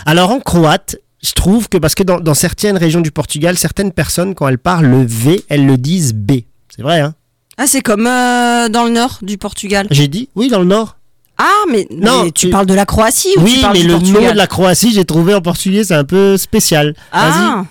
[0.05, 3.91] Alors en croate, je trouve que parce que dans, dans certaines régions du Portugal, certaines
[3.91, 6.41] personnes quand elles parlent le V, elles le disent B.
[6.75, 7.13] C'est vrai, hein
[7.57, 9.87] Ah, c'est comme euh, dans le nord du Portugal.
[9.91, 10.97] J'ai dit, oui, dans le nord.
[11.37, 13.81] Ah, mais, Non, mais tu tu- parles de la Croatie ou tu Oui, parles mais
[13.81, 16.93] du le Portugal nom de la Croatie, j'ai trouvé en portugais, c'est un peu spécial.
[17.11, 17.65] Ah,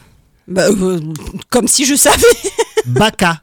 [0.49, 1.01] bah, euh,
[1.51, 2.17] comme si je savais.
[2.17, 2.93] Vas-y.
[2.99, 3.41] Baka.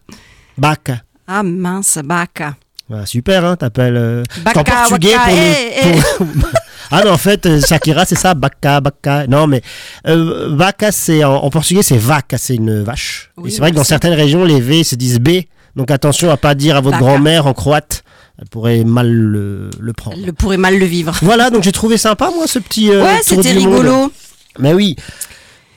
[0.58, 1.02] Baka.
[1.28, 2.56] Ah mince, Baka.
[2.90, 3.98] Voilà, super, hein, t'appelles.
[3.98, 6.26] euh, Baka, en portugais pour le- eh, eh.
[6.92, 9.28] ah non, en fait, euh, Shakira, c'est ça, Baka, Baka.
[9.28, 9.62] Non, mais
[10.08, 13.30] euh, Vaca, c'est en, en portugais, c'est vaca, c'est une vache.
[13.38, 15.42] Oui, Et c'est vrai que dans certaines régions, les V se disent B.
[15.76, 18.04] Donc attention à pas dire à votre grand-mère en croate.
[18.42, 20.18] Elle pourrait mal le, le prendre.
[20.26, 21.14] Le pourrait mal le vivre.
[21.22, 22.90] Voilà, donc j'ai trouvé sympa, moi, ce petit.
[22.90, 23.80] euh, ouais, c'était du monde.
[23.82, 24.12] rigolo.
[24.58, 24.96] Mais oui.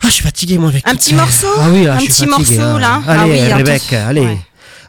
[0.01, 1.47] Ah, je suis fatigué, moi, avec Un petit morceau?
[1.59, 2.79] Ah oui, là, Un je suis petit fatigué, morceau, hein.
[2.81, 3.57] là Allez, Ah oui, attends.
[3.59, 4.21] Rebecca, allez.
[4.23, 4.39] Ouais.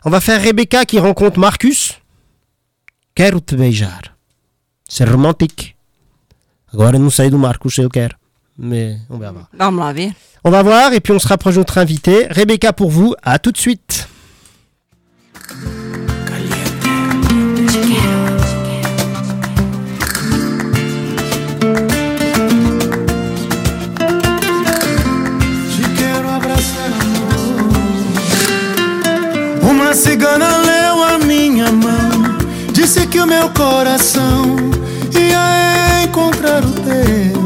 [0.06, 2.00] On va faire Rebecca qui rencontre Marcus.
[3.16, 4.16] Quero te beijar.
[4.90, 5.76] C'est romantique.
[6.74, 8.16] Agora não sei do Marcus se eu quero.
[8.58, 9.48] Mais on verra.
[9.54, 10.16] Vamos lá ver.
[10.44, 12.28] On va voir et puis on se rapproche de notre invité.
[12.30, 14.08] Rebecca pour vous, à tout de suite.
[29.94, 30.73] Cigana
[32.84, 34.58] Disse que o meu coração
[35.18, 37.42] ia encontrar o teu.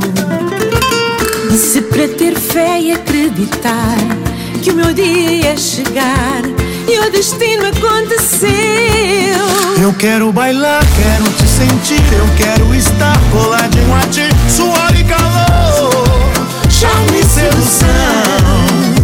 [1.56, 3.98] Se para ter fé e acreditar
[4.64, 6.42] que o meu dia ia chegar
[6.88, 8.50] e o destino aconteceu.
[9.80, 12.02] Eu quero bailar, quero te sentir.
[12.14, 14.28] Eu quero estar coladinho a ti.
[14.50, 16.10] Suor e calor,
[16.68, 17.88] charme e sedução.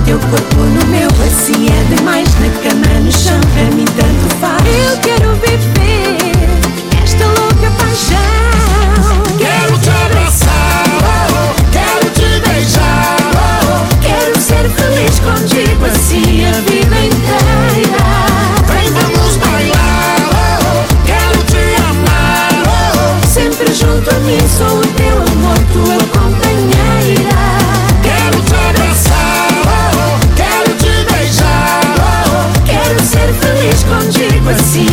[0.03, 2.27] Teu corpo no meu, assim é demais.
[2.39, 4.63] Na cama, no chão, para mim tanto faz.
[4.65, 6.22] Eu quero viver
[34.43, 34.92] contigo, assim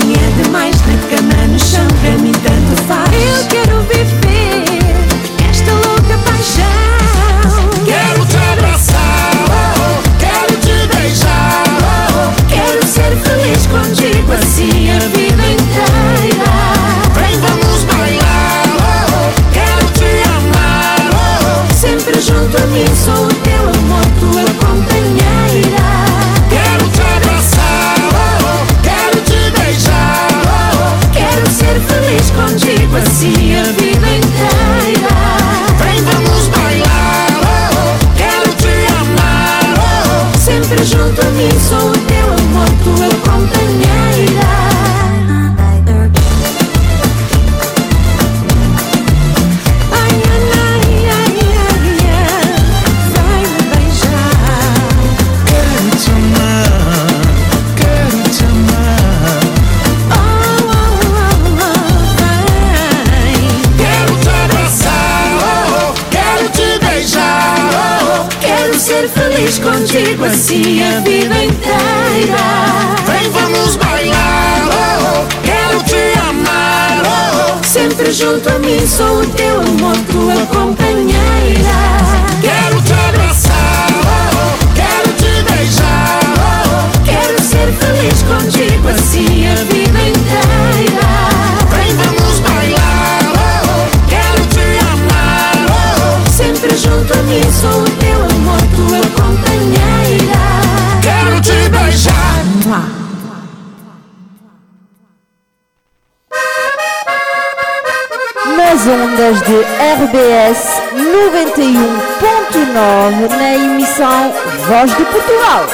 [0.00, 0.76] assim é demais.
[0.82, 3.10] Na cama, no chão, para mim tanto faz.
[3.12, 3.79] Eu quero
[69.50, 72.36] feliz contigo, assim a vida inteira.
[73.06, 77.02] Vem, vamos bailar, oh, quero te amar.
[77.04, 77.66] oh.
[77.66, 81.80] Sempre junto a mim, sou o teu amor, tua companheira.
[82.40, 86.20] Quero te abraçar, oh, quero te beijar.
[86.38, 87.04] oh.
[87.04, 91.08] Quero ser feliz contigo, assim a vida inteira.
[91.70, 95.66] Vem, vamos bailar, oh, quero te amar.
[95.68, 96.30] oh.
[96.30, 97.79] Sempre junto a mim, sou
[109.20, 114.32] de RBS 91.9 na emissão
[114.66, 115.68] Voz de Portugal.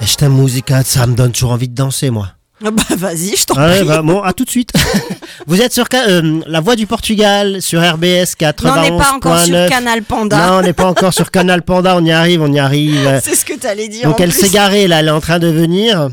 [0.00, 2.37] Esta musica, ça me donne toujours envie de danser, moi?
[2.64, 3.86] Ah Bah vas-y, je t'en Ouais, prie.
[3.88, 4.72] bah, bon, à tout de suite.
[5.46, 8.64] Vous êtes sur euh, La Voix du Portugal, sur RBS 91.9.
[8.66, 10.36] Non, on n'est pas encore sur Canal Panda.
[10.46, 13.20] Non, on n'est pas encore sur Canal Panda, on y arrive, on y arrive.
[13.24, 14.04] C'est ce que t'allais dire.
[14.08, 16.08] Donc en elle s'est garée, là, elle est en train de venir.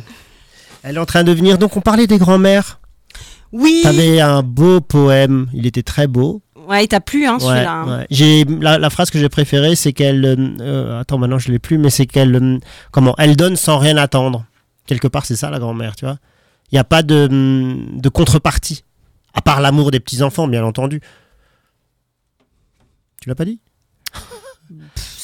[0.84, 1.58] Elle est en train de venir.
[1.58, 2.80] Donc on parlait des grands-mères.
[3.52, 3.80] Oui.
[3.84, 6.42] T'avais un beau poème, il était très beau.
[6.68, 7.72] Ouais, il t'a plu, hein, celui-là.
[7.72, 7.98] hein.
[8.00, 8.08] ouais.
[8.12, 10.26] J'ai la, la phrase que j'ai préférée, c'est qu'elle.
[10.26, 12.36] euh, euh, attends, maintenant je l'ai plus, mais c'est qu'elle.
[12.36, 12.58] euh,
[12.92, 14.46] comment Elle donne sans rien attendre.
[14.88, 16.18] Quelque part, c'est ça la grand-mère, tu vois.
[16.72, 18.84] Il n'y a pas de, hum, de contrepartie.
[19.34, 21.02] À part l'amour des petits-enfants, bien entendu.
[23.22, 23.60] Tu l'as pas dit?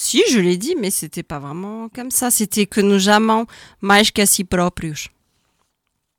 [0.03, 2.31] Si, je l'ai dit, mais c'était pas vraiment comme ça.
[2.31, 3.45] C'était que nous amons
[3.81, 5.07] mais que si próprios.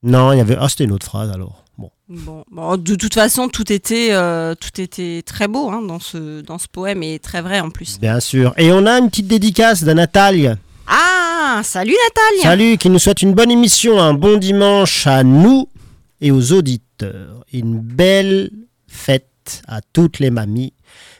[0.02, 0.56] Non, il y avait.
[0.58, 1.64] Ah, c'était une autre phrase alors.
[1.76, 1.90] Bon.
[2.08, 6.40] Bon, bon, de toute façon, tout était, euh, tout était très beau hein, dans, ce,
[6.40, 7.98] dans ce poème et très vrai en plus.
[7.98, 8.54] Bien sûr.
[8.56, 10.48] Et on a une petite dédicace de Nathalie.
[10.86, 15.68] Ah, salut Nathalie Salut, qui nous souhaite une bonne émission, un bon dimanche à nous
[16.20, 17.44] et aux auditeurs.
[17.52, 18.50] Une belle
[18.86, 20.72] fête à toutes les mamies.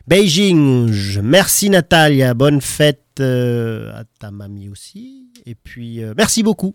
[0.06, 0.90] Beijing,
[1.22, 5.26] merci Natalia, bonne fête euh, à ta mamie aussi.
[5.44, 6.74] Et puis, euh, merci beaucoup.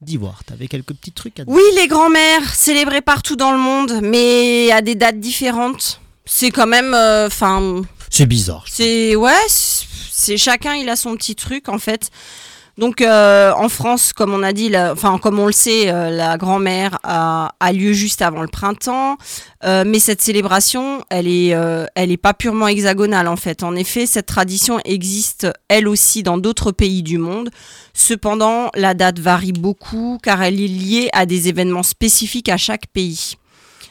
[0.00, 1.54] D'Ivoire, t'avais quelques petits trucs à dire.
[1.54, 6.00] Oui, les grands-mères, célébrées partout dans le monde, mais à des dates différentes.
[6.24, 7.28] C'est quand même, euh,
[8.10, 8.64] C'est bizarre.
[8.68, 9.46] c'est ouais,
[10.12, 12.10] c'est chacun il a son petit truc en fait.
[12.78, 16.38] Donc euh, en France, comme on a dit, enfin comme on le sait, euh, la
[16.38, 19.16] grand-mère a, lieu juste avant le printemps,
[19.64, 21.54] Euh, mais cette célébration, elle est,
[21.94, 23.62] elle est pas purement hexagonale en fait.
[23.62, 27.50] En effet, cette tradition existe elle aussi dans d'autres pays du monde.
[27.94, 32.86] Cependant, la date varie beaucoup car elle est liée à des événements spécifiques à chaque
[32.88, 33.36] pays.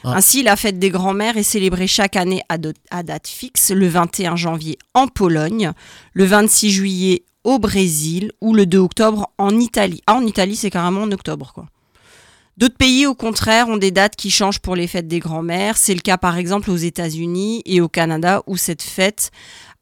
[0.04, 0.16] Ah.
[0.16, 2.56] Ainsi, la fête des grands-mères est célébrée chaque année à,
[2.90, 5.72] à date fixe, le 21 janvier en Pologne,
[6.12, 10.02] le 26 juillet au Brésil ou le 2 octobre en Italie.
[10.06, 11.66] Ah, en Italie, c'est carrément en octobre, quoi.
[12.58, 15.78] D'autres pays, au contraire, ont des dates qui changent pour les fêtes des grands-mères.
[15.78, 19.30] C'est le cas, par exemple, aux États-Unis et au Canada, où cette fête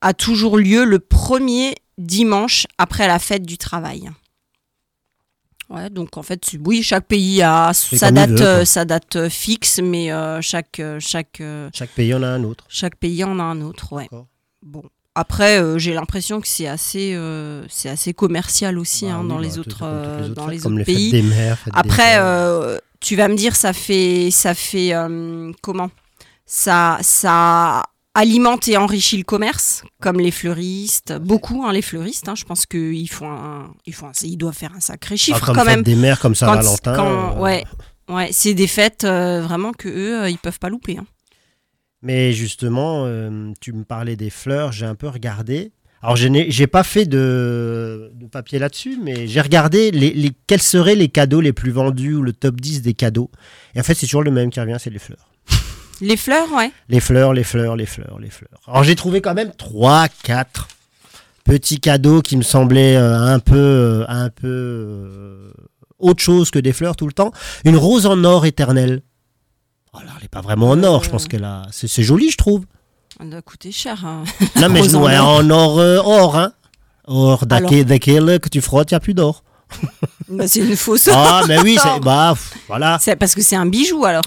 [0.00, 4.08] a toujours lieu le premier dimanche après la fête du travail.
[5.70, 8.84] Ouais, donc en fait, oui, chaque pays a sa comme il date, veut, euh, sa
[8.84, 12.64] date euh, fixe, mais euh, chaque, euh, chaque, euh, Chaque pays en a un autre.
[12.68, 14.08] chaque pays en a un autre, ouais.
[14.62, 14.82] Bon.
[15.14, 19.28] Après, euh, j'ai l'impression que c'est assez, euh, c'est assez commercial aussi Bah hein, oui,
[19.28, 21.10] dans, bah, les autres, euh, dans les comme autres les pays.
[21.12, 21.32] Des des
[21.72, 25.90] Après, euh, tu vas me dire, ça fait, ça fait euh, comment?
[26.46, 27.84] Ça, ça
[28.14, 32.28] alimente et enrichit le commerce, comme les fleuristes, beaucoup hein, les fleuristes.
[32.28, 35.16] hein, je pense qu'ils font, un, ils font, un- ils doivent faire un sacré Ah,
[35.16, 35.82] chiffre comme quand même.
[35.82, 36.96] des mères, comme Quand- Saint-Valentin.
[36.96, 37.64] quand- euh, ouais,
[38.08, 40.98] ouais, c'est des fêtes euh, vraiment que eux, euh, ils peuvent pas louper.
[40.98, 41.06] hein.
[42.02, 45.72] Mais justement, euh, tu me parlais des fleurs, j'ai un peu regardé.
[46.02, 50.32] Alors, je n'ai j'ai pas fait de, de papier là-dessus, mais j'ai regardé les, les-
[50.46, 53.30] quels seraient les cadeaux les plus vendus ou le top 10 des cadeaux.
[53.74, 55.28] Et en fait, c'est toujours le même qui revient, c'est les fleurs.
[56.00, 56.72] Les fleurs, ouais.
[56.88, 58.60] Les fleurs, les fleurs, les fleurs, les fleurs.
[58.66, 60.68] Alors, j'ai trouvé quand même 3, 4
[61.44, 65.52] petits cadeaux qui me semblaient euh, un peu, euh, un peu euh,
[65.98, 67.32] autre chose que des fleurs tout le temps.
[67.64, 69.02] Une rose en or éternelle.
[69.92, 71.62] Alors, elle n'est pas vraiment en or, je pense qu'elle a.
[71.72, 72.64] C'est joli, je trouve.
[73.18, 74.04] Ça doit coûter cher.
[74.06, 74.24] hein.
[74.56, 75.28] Non, mais je ouais, or.
[75.40, 75.76] en or,
[76.06, 76.52] or, hein.
[77.06, 79.42] Or, daquele que tu frottes, il n'y a plus d'or.
[80.28, 81.08] Bah, c'est une fausse.
[81.12, 82.00] Ah, mais oui, c'est.
[82.02, 82.34] Bah,
[82.68, 82.98] voilà.
[83.00, 84.22] C'est parce que c'est un bijou alors.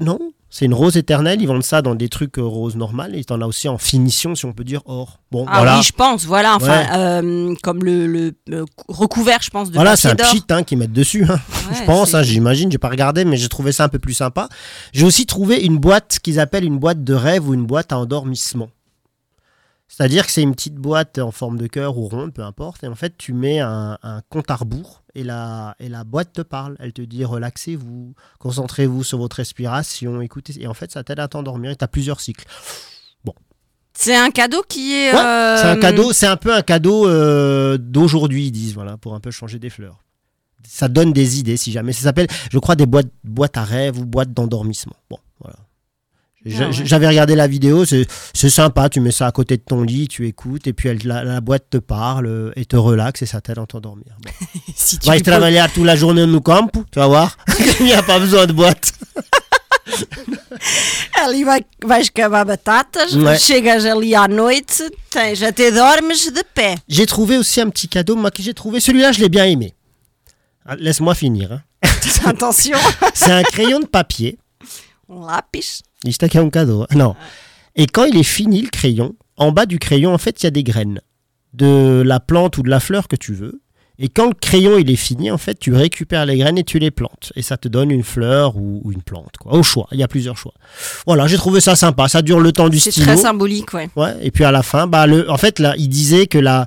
[0.00, 0.18] Non,
[0.50, 1.40] c'est une rose éternelle.
[1.40, 3.14] Ils vendent ça dans des trucs euh, roses normales.
[3.14, 5.20] Et t'en as aussi en finition, si on peut dire or.
[5.30, 5.76] Bon, Ah voilà.
[5.78, 6.56] oui, je pense, voilà.
[6.56, 6.86] Enfin, Ouais.
[6.96, 10.78] euh, comme le, le- le recouvert, je pense, de Voilà, c'est un cheat hein, qu'ils
[10.78, 11.24] mettent dessus.
[11.28, 11.38] hein.
[11.70, 14.14] Ouais, je pense, hein, j'imagine, j'ai pas regardé, mais j'ai trouvé ça un peu plus
[14.14, 14.48] sympa.
[14.92, 17.98] J'ai aussi trouvé une boîte qu'ils appellent une boîte de rêve ou une boîte à
[17.98, 18.68] endormissement.
[19.88, 22.82] C'est-à-dire que c'est une petite boîte en forme de cœur ou ronde, peu importe.
[22.84, 26.32] Et en fait, tu mets un, un compte à rebours et la, et la boîte
[26.32, 26.76] te parle.
[26.80, 30.54] Elle te dit relaxez-vous, concentrez-vous sur votre respiration, écoutez.
[30.60, 32.46] Et en fait, ça t'aide à t'endormir et tu as plusieurs cycles.
[33.96, 35.12] C'est un cadeau qui est.
[35.12, 38.96] Ouais, euh, C'est un cadeau, c'est un peu un cadeau euh, d'aujourd'hui, ils disent, voilà,
[38.96, 40.00] pour un peu changer des fleurs.
[40.66, 41.92] Ça donne des idées, si jamais.
[41.92, 44.96] Ça s'appelle, je crois, des boîtes, boîtes à rêves ou boîtes d'endormissement.
[45.08, 45.18] Bon,
[46.46, 46.72] Ah ouais.
[46.84, 48.06] J'avais regardé la vidéo, c'est
[48.50, 51.24] sympa, tu mets ça à côté de ton lit, tu écoutes, et puis elle- la,
[51.24, 54.14] la boîte te parle euh, et te relaxe, et ça t'aide à t'endormir.
[54.22, 54.30] Bon.
[54.76, 57.36] Si tu Va lui poses- travailler toute la journée au camp, tu vas voir,
[57.80, 58.92] il n'y a pas besoin de boîte.
[61.22, 63.38] Ali vai, vais cavar batatas, Ouais.
[63.38, 66.74] chegas ali à noite, tens, até dormes de pé.
[66.88, 68.80] J'ai trouvé aussi un petit cadeau, moi que j'ai trouvé.
[68.80, 69.74] Celui-là, je l'ai bien aimé.
[70.66, 71.52] Ah, Laisse-moi finir.
[71.52, 71.62] hein.
[72.26, 72.78] Attention,
[73.12, 74.38] C'est un crayon de papier.
[75.08, 75.82] um lápis.
[76.04, 76.86] É um cadeau.
[76.94, 77.14] Non.
[77.76, 80.46] Et quand il est fini, le crayon, en bas du crayon, en fait, il y
[80.46, 81.00] a des graines
[81.52, 83.60] de la plante ou de la fleur que tu veux.
[83.96, 86.80] Et quand le crayon il est fini, en fait, tu récupères les graines et tu
[86.80, 87.32] les plantes.
[87.36, 89.36] Et ça te donne une fleur ou, ou une plante.
[89.38, 89.54] Quoi.
[89.54, 90.52] Au choix, il y a plusieurs choix.
[91.06, 92.08] Voilà, j'ai trouvé ça sympa.
[92.08, 93.06] Ça dure le temps du C'est stylo.
[93.06, 93.88] très symbolique, ouais.
[93.94, 96.66] Ouais, et puis à la fin, bah le, en fait là, il disait que la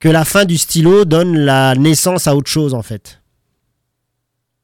[0.00, 3.20] que la fin du stylo donne la naissance à autre chose en fait.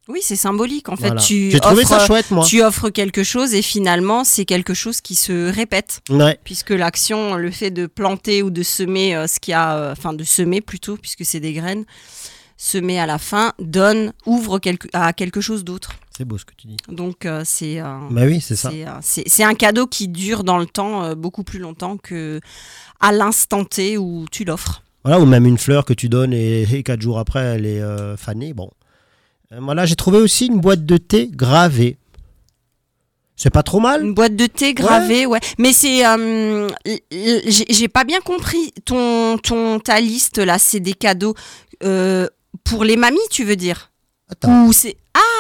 [0.09, 0.89] Oui, c'est symbolique.
[0.91, 1.21] En fait, Voilà.
[1.23, 2.45] tu J'ai trouvé ça offres- chouette moi.
[2.45, 6.01] Tu offres quelque chose et finalement, c'est quelque chose qui se répète.
[6.11, 9.77] Ouais, Puisque l'action, le fait de planter ou de semer euh, ce qu'il y a,
[9.77, 11.85] euh, enfin de semer plutôt, puisque c'est des graines,
[12.59, 15.93] semer à la fin, donne, ouvre quelque, à quelque chose d'autre.
[16.17, 16.77] c'est beau ce que tu dis.
[16.89, 18.71] Donc euh, c'est Bah oui, c'est ça.
[18.71, 22.41] c'est, c'est- c'est un cadeau qui dure dans le temps beaucoup plus longtemps que
[23.01, 24.83] à l'instant T où tu l'offres.
[25.03, 27.83] Voilà, ou même une fleur que tu donnes et, et quatre jours après elle est
[28.17, 28.53] fanée.
[28.55, 28.71] Bon,
[29.61, 31.99] voilà, j'ai trouvé aussi une boîte de thé gravée.
[33.37, 34.05] C'est pas trop mal.
[34.05, 35.41] Une boîte de thé gravée, ouais.
[35.59, 36.69] Mais c'est, euh,
[37.11, 40.59] j'ai pas bien compris ton, ton ta liste là.
[40.59, 41.35] C'est des cadeaux
[41.83, 42.29] euh,
[42.63, 43.91] pour les mamies, tu veux dire?
[44.31, 44.67] Attends.
[44.67, 44.97] Ou c'est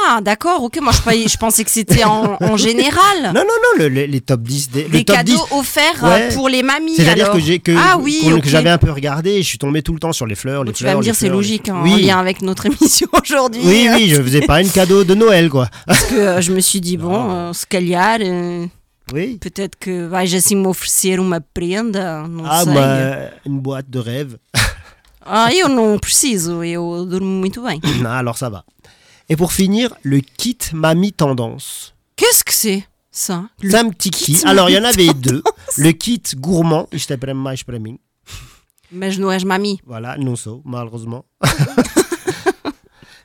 [0.06, 0.78] ah d'accord, ok.
[0.80, 3.18] Moi je, pensais que c'était en, en général.
[3.34, 5.56] Non, non, non, le- le- les top 10 des, le des top cadeaux 10.
[5.58, 6.28] offerts euh, Ouais.
[6.34, 6.96] pour les mamies.
[6.96, 8.42] C'est-à-dire que j'ai que, Ah oui, ok.
[8.42, 10.64] que j'avais un peu regardé et je suis tombé tout le temps sur les fleurs,
[10.64, 10.92] les tu fleurs.
[10.94, 12.02] vas me les dire c'est les- logique hein, en Oui.
[12.02, 13.62] lien avec notre émission aujourd'hui.
[13.64, 15.68] Oui, oui, je faisais pas une cadeau de Noël, quoi.
[15.86, 18.66] Parce que euh, je me suis dit, bon, euh, se calhar, euh,
[19.12, 19.38] Oui.
[19.40, 22.72] peut-être que vais assim me oferecer uma prenda, não Ah, sei.
[23.46, 24.36] une boîte de rêve.
[25.26, 27.80] Ah, eu não preciso, eu durmo muito bem.
[28.02, 28.62] Non, alors ça va.
[29.28, 31.94] Et pour finir, le kit mamie tendance.
[32.16, 33.44] Qu'est-ce que c'est, ça?
[33.62, 34.34] C'est un petit kit.
[34.34, 35.42] kit Alors, il y en mamie avait deux.
[35.76, 37.98] Le kit gourmand, isto é para mais para mim.
[38.92, 39.80] Mas não és mami.
[39.84, 41.24] Voilà, non so, malheureusement.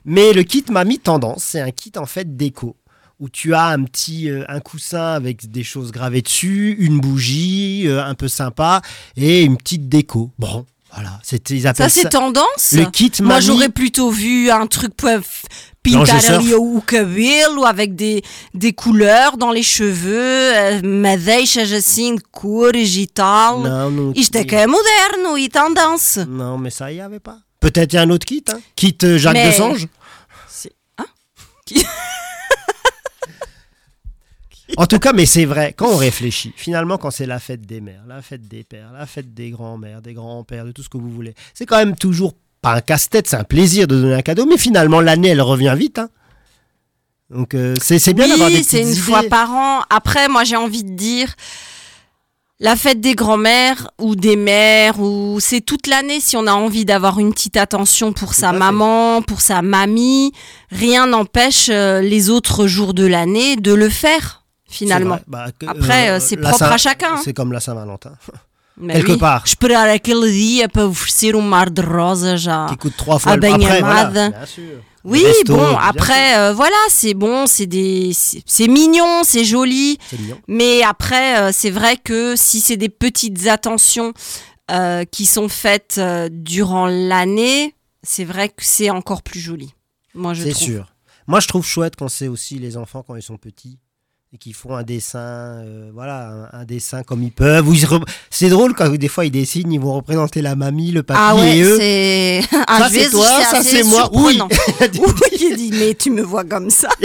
[0.04, 2.76] Mais le kit mamie tendance, c'est un kit en fait déco
[3.18, 7.82] où tu as un petit euh, un coussin avec des choses gravées dessus, une bougie
[7.86, 8.80] euh, un peu sympa
[9.16, 10.30] et une petite déco.
[10.38, 12.72] Bon, voilà, c'était Ça, c'est tendance?
[12.72, 13.44] le kit Moi, mamie.
[13.46, 14.94] j'aurais plutôt vu un truc
[15.82, 18.22] pintar ali o cabelo avec des,
[18.54, 23.60] des couleurs dans les cheveux, euh, madeixas assim de cores e tal.
[23.62, 24.12] Non, non.
[24.14, 26.24] Isto é que é moderno e tendance.
[26.26, 27.38] Non, mais ça, n'y avait pas.
[27.60, 29.86] Peut-être il y a un autre kit, hein Kit euh, Jacques Mais- Desange
[30.98, 31.06] hein?
[34.76, 37.80] En tout cas, mais c'est vrai, quand on réfléchit, finalement, quand c'est la fête des
[37.80, 40.96] mères, la fête des pères, la fête des grands-mères, des grands-pères, de tout ce que
[40.96, 44.22] vous voulez, c'est quand même toujours pas un casse-tête, c'est un plaisir de donner un
[44.22, 45.98] cadeau, mais finalement, l'année, elle revient vite.
[45.98, 46.08] hein.
[47.30, 49.00] Donc, euh, c'est bien d'avoir des Oui, c'est une idées.
[49.00, 49.80] fois par an.
[49.88, 51.32] Après, moi, j'ai envie de dire
[52.58, 56.84] la fête des grands-mères ou des mères ou c'est toute l'année si on a envie
[56.84, 60.32] d'avoir une petite attention pour sa maman, pour sa mamie,
[60.70, 65.18] rien n'empêche euh, les autres jours de l'année de le faire finalement.
[65.26, 67.20] Bah, que- Après, euh, c'est propre Saint- à chacun, hein.
[67.24, 68.12] C'est comme la Saint-Valentin,
[68.80, 69.18] Mais quelque oui.
[69.18, 73.32] part, Esperar aquele dia para oferecer um mar de rosas à, qui coûte trois fois
[73.32, 74.30] à le bem après, voilà, amada.
[74.30, 74.82] bien sûr.
[75.02, 79.98] Oui, resto, bon, après, euh, voilà, c'est bon, c'est des, c'est c'est mignon, c'est joli.
[80.10, 80.38] c'est mignon.
[80.46, 84.12] Mais après, euh, c'est vrai que si c'est des petites attentions
[84.70, 89.72] euh, qui sont faites euh, durant l'année, c'est vrai que c'est encore plus joli.
[90.14, 90.64] Moi, je C'est trouve.
[90.66, 90.92] sûr.
[91.26, 93.78] Moi, je trouve chouette quand c'est aussi les enfants quand ils sont petits
[94.32, 97.66] et qu'ils font un dessin, euh, voilà, un, un dessin comme ils peuvent.
[98.30, 101.34] C'est drôle quand des fois ils dessinent, ils vont représenter la mamie, le papy Ah
[101.34, 101.76] ouais, et eux.
[101.78, 102.42] c'est.
[102.48, 104.08] Ça, À c'est toi, ça, c'est moi.
[104.12, 104.40] Oui.
[104.80, 106.88] Oui, il dit, mais tu me vois comme ça.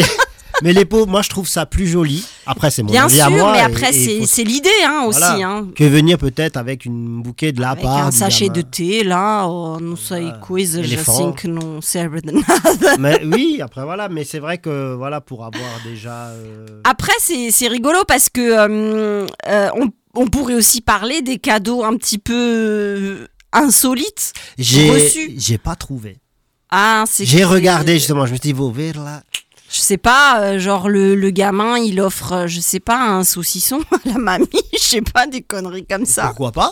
[0.63, 2.25] Mais les pauvres, moi, je trouve ça plus joli.
[2.45, 3.51] Après, c'est mon Bien avis sûr, à moi.
[3.53, 5.19] mais après, c'est faut- l'idée hein, aussi.
[5.19, 5.47] Voilà.
[5.47, 5.67] Hein.
[5.75, 9.45] Que venir peut-être avec une bouquet de la Avec un sachet de thé, là,
[10.19, 10.37] Voilà.
[10.39, 11.13] coisas Éléphant.
[11.13, 11.47] assim que
[12.21, 12.95] de nada.
[12.99, 16.27] Mais oui, après voilà, mais c'est vrai que voilà pour avoir déjà.
[16.27, 17.11] euh, Après,
[17.51, 22.17] c'est rigolo parce que euh, euh, on, on pourrait aussi parler des cadeaux un petit
[22.17, 24.33] peu insolites.
[24.57, 25.33] j'ai reçu.
[25.37, 26.17] j'ai pas trouvé.
[26.71, 29.21] Ah, c'est J'ai regardé justement, je me suis dit, va ouvrir là.
[29.75, 33.25] Je sais pas, euh, genre le, le gamin, il offre, euh, je sais pas, un
[33.25, 36.27] saucisson à la mamie, je sais pas, des conneries comme ça.
[36.27, 36.71] Pourquoi pas?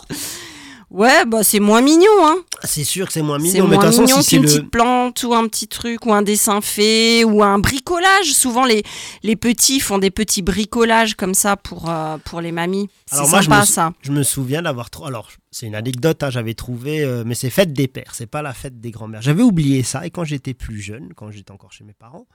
[0.88, 2.36] Ouais, bah c'est moins mignon, hein.
[2.62, 4.48] C'est sûr que c'est moins C'est mignon, de moins façon, mignon si c'est qu'une le.
[4.48, 8.32] petite plante ou un petit truc ou un dessin fait ou un bricolage.
[8.32, 8.84] Souvent, les,
[9.22, 12.88] les petits font des petits bricolages comme ça pour, euh, pour les mamies.
[13.06, 13.92] C'est Alors moi, je sympa, me, ça.
[14.00, 15.04] je me souviens d'avoir trop.
[15.04, 18.40] Alors, c'est une anecdote, hein, j'avais trouvé, euh, mais c'est fête des pères, c'est pas
[18.40, 19.20] la fête des grands-mères.
[19.20, 22.26] J'avais oublié ça, et quand j'étais plus jeune, quand j'étais encore chez mes parents,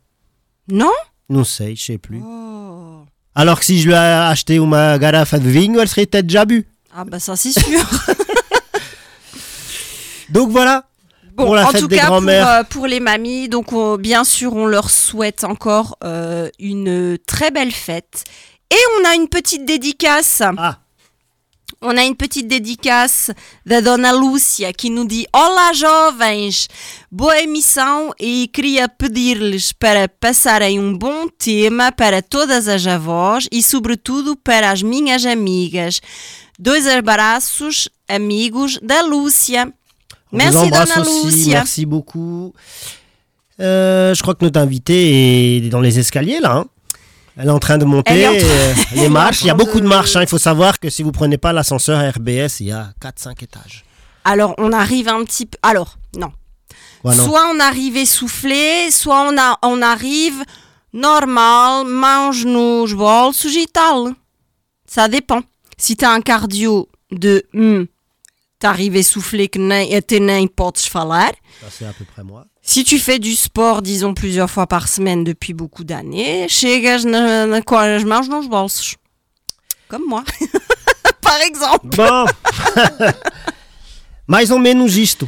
[0.70, 0.92] Non?
[1.30, 2.22] Non sei, je sais plus.
[2.24, 3.04] Oh.
[3.36, 6.46] Alors que si je lui ai acheté uma garrafa de vinho, elle serait peut-être déjà
[6.46, 6.68] bu.
[6.96, 7.80] Ah bah ça c'est sûr.
[10.30, 10.86] Donc voilà.
[11.36, 13.98] Bon, Pour la en fête tout des cas, pour, euh, pour les mamies, donc on-
[13.98, 18.24] bien sûr, on leur souhaite encore euh, une très belle fête.
[18.70, 20.44] Et on a une petite dédicace.
[20.58, 20.78] Ah,
[21.86, 23.30] On a une petite dédicace
[23.66, 26.68] da Dona Lúcia que nous dit Olá jovens,
[27.12, 33.62] boa emissão e queria pedir-lhes para passarem um bom tema para todas as avós e
[33.62, 36.00] sobretudo para as minhas amigas.
[36.58, 39.66] Dois abraços, amigos da Lúcia.
[40.32, 41.26] on Merci Dona aussi.
[41.26, 41.54] Lúcia.
[41.60, 42.54] Merci beaucoup.
[43.60, 46.54] Euh, je crois que notre invitée est dans les escaliers là.
[46.54, 46.66] hein.
[47.38, 49.42] Elle est en train de monter train- euh, les marches.
[49.42, 50.16] Il y a beaucoup de de- marches.
[50.16, 50.22] hein.
[50.22, 53.44] Il faut savoir que si vous prenez pas l'ascenseur à RBS, il y a 4-5
[53.44, 53.84] étages.
[54.24, 55.58] Alors on arrive un petit peu...
[55.64, 56.32] Alors, non.
[57.12, 60.42] Soit on arrive essoufflé, soit on, a, on arrive
[60.94, 64.14] normal, mãos nos bolsos e tal.
[64.88, 65.42] Ça dépend.
[65.78, 67.88] Si t'as un cardio de hum,
[68.64, 71.34] t'arrives essoufflé que nem podes falar.
[71.70, 72.46] C'est à peu près moi.
[72.62, 77.46] Si tu fais du sport, disons plusieurs fois par semaine depuis beaucoup d'années, chegas na,
[77.46, 78.96] na, com as mãos nos bolsos.
[79.90, 80.24] Comme moi.
[81.22, 81.88] par exemple.
[81.98, 82.26] Bon.
[84.30, 85.28] Mais ou menos isto.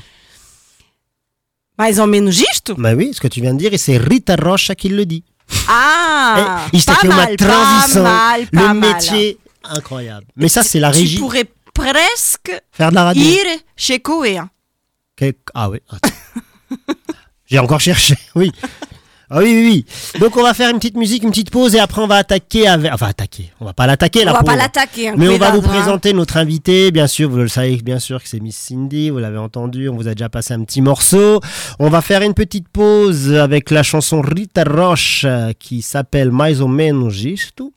[1.77, 2.73] Mais ou menos isto?
[2.77, 5.25] Bah oui, ce que tu viens de dire, et c'est Rita Rocha qui le dit.
[5.67, 6.65] Ah!
[6.71, 8.77] Eh, isto pas mal, pas mal, le mal.
[8.77, 10.25] métier incroyable.
[10.37, 11.19] Mais ça, c'est la Tu régie.
[11.19, 11.45] pourrais
[11.75, 13.21] presque Faire de la radio.
[13.23, 13.45] ir
[13.75, 14.37] chez Koé.
[14.39, 14.49] hein.
[15.15, 15.79] Quel- Ah oui.
[15.91, 16.09] attends.
[17.45, 18.15] J'ai encore cherché.
[18.35, 18.51] Oui.
[19.27, 20.19] Ah oui, oui, oui.
[20.19, 22.67] Donc on va faire une petite musique, une petite pause et après on va attaquer
[22.67, 22.93] avec.
[22.93, 23.51] Enfin attaquer.
[23.59, 24.57] On va pas l'attaquer On la va pas pauvre.
[24.57, 25.09] l'attaquer.
[25.09, 25.71] hein, Mais on va cuidado, vous hein.
[25.71, 29.17] présenter notre invité, bien sûr, vous le savez bien sûr que c'est Miss Cindy, vous
[29.17, 31.41] l'avez entendu, on vous a déjà passé un petit morceau.
[31.79, 36.61] On va faire une petite pause avec la chanson Rita Roche euh, qui s'appelle Mais
[36.61, 37.73] ou menos isto.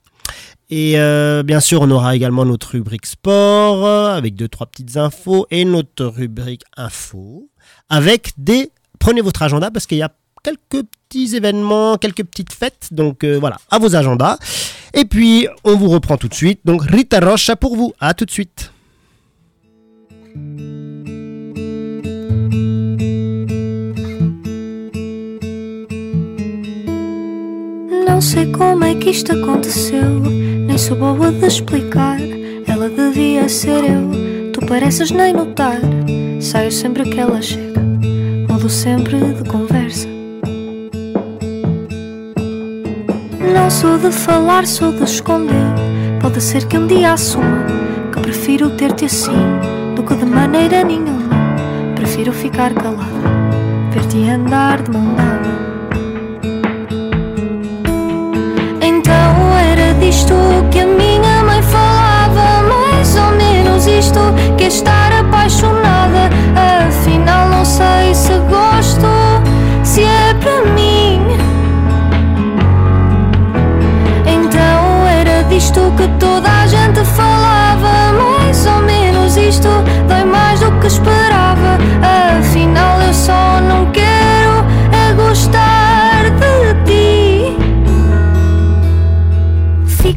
[0.69, 4.97] Et euh, bien sûr, on aura également notre rubrique sport euh, avec deux trois petites
[4.97, 7.49] infos et notre rubrique info
[7.89, 10.11] avec des prenez votre agenda parce qu'il y a
[10.43, 12.89] quelques petits événements, quelques petites fêtes.
[12.91, 14.37] Donc euh, voilà, à vos agendas.
[14.93, 16.59] Et puis on vous reprend tout de suite.
[16.65, 17.93] Donc Rita Rocha pour vous.
[17.99, 18.71] À tout de suite.
[28.05, 30.48] Não sei como que
[30.79, 32.17] sou boa de explicar.
[32.65, 35.77] Ela devia ser eu, tu pareces nem notar.
[36.39, 37.81] Saio sempre que ela chega,
[38.47, 40.07] mudo sempre de conversa.
[43.53, 45.67] Não sou de falar, sou de esconder.
[46.21, 47.65] Pode ser que um dia assuma
[48.13, 49.35] que prefiro ter-te assim
[49.95, 51.35] do que de maneira nenhuma.
[51.95, 53.03] Prefiro ficar calada,
[53.91, 55.68] ver-te andar de mão dada.
[60.29, 64.19] Era disto que a minha mãe falava, mais ou menos isto
[64.57, 65.78] que estar apaixonada.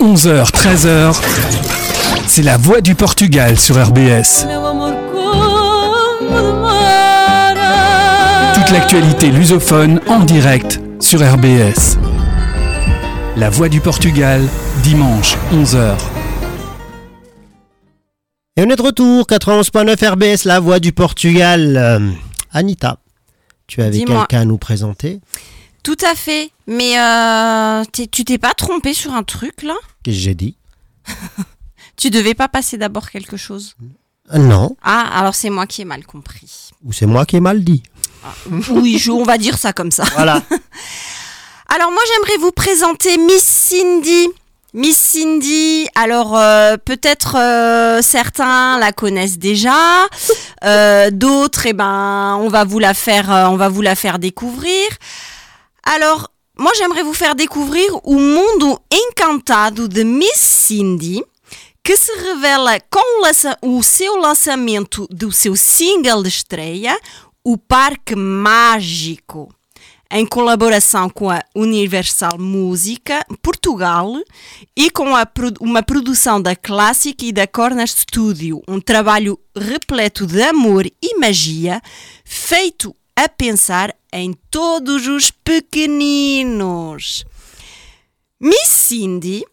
[0.00, 1.20] 11h, 13h,
[2.28, 4.46] c'est la voix du Portugal sur RBS.
[8.54, 11.98] Toute l'actualité lusophone en direct sur RBS.
[13.36, 14.42] La voix du Portugal,
[14.84, 15.96] dimanche, 11h.
[18.56, 21.76] Et on est de retour, 91.9 RBS, la voix du Portugal.
[21.76, 22.10] Euh,
[22.52, 22.98] Anita,
[23.66, 25.18] tu avais quelqu'un à nous présenter?
[25.82, 26.50] Tout à fait.
[26.66, 29.74] Mais euh, tu t'es pas trompé sur un truc là?
[30.02, 30.56] Qu'est-ce que j'ai dit
[31.96, 33.74] Tu devais pas passer d'abord quelque chose?
[34.34, 36.70] Euh, Non, Ah, alors c'est moi qui ai mal compris.
[36.84, 37.82] ou c'est moi qui ai mal dit.
[38.70, 40.04] Oui, je- on va dire ça comme ça.
[40.14, 40.42] Voilà.
[41.74, 44.28] Alors moi j'aimerais vous présenter Miss Cindy.
[44.74, 50.06] Miss Cindy, alors euh, peut-être euh, certains la connaissent déjà,
[50.64, 54.86] euh, d'autres, eh ben, on va vous la faire, on va vous la faire découvrir.
[55.82, 61.22] Alors moi j'aimerais vous faire découvrir o mundo encantado de Miss Cindy,
[61.84, 66.98] que se revela com o o seu lançamento do seu single de estreia,
[67.44, 69.48] o Parque Mágico
[70.10, 74.14] em colaboração com a Universal Música Portugal
[74.76, 75.26] e com a
[75.60, 81.82] uma produção da Clássica e da Corner Studio, um trabalho repleto de amor e magia,
[82.24, 87.24] feito a pensar em todos os pequeninos.
[88.40, 89.44] Miss Cindy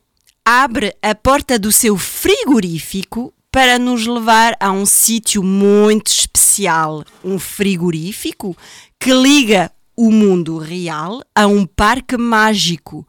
[0.45, 7.03] abre a porta do seu frigorífico para nos levar a um sítio muito especial.
[7.24, 8.55] Um frigorífico
[8.99, 13.07] que liga o mundo real a um parque mágico,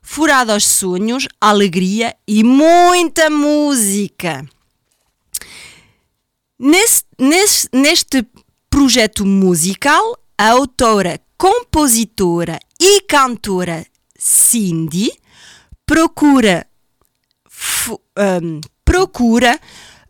[0.00, 4.48] furado aos sonhos, alegria e muita música.
[6.58, 8.26] Nesse- nesse- neste
[8.70, 15.10] projeto musical, a autora, compositora e cantora Cindy
[15.86, 16.66] procura,
[18.16, 19.58] ahm, procura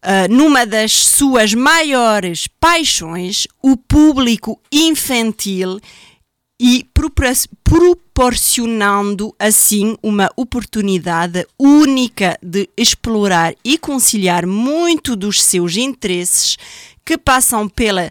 [0.02, 5.80] ah, numa das suas maiores paixões, o público infantil
[6.60, 7.26] e propor-
[7.62, 16.56] proporcionando assim uma oportunidade única de explorar e conciliar muito dos seus interesses
[17.04, 18.10] que passam pela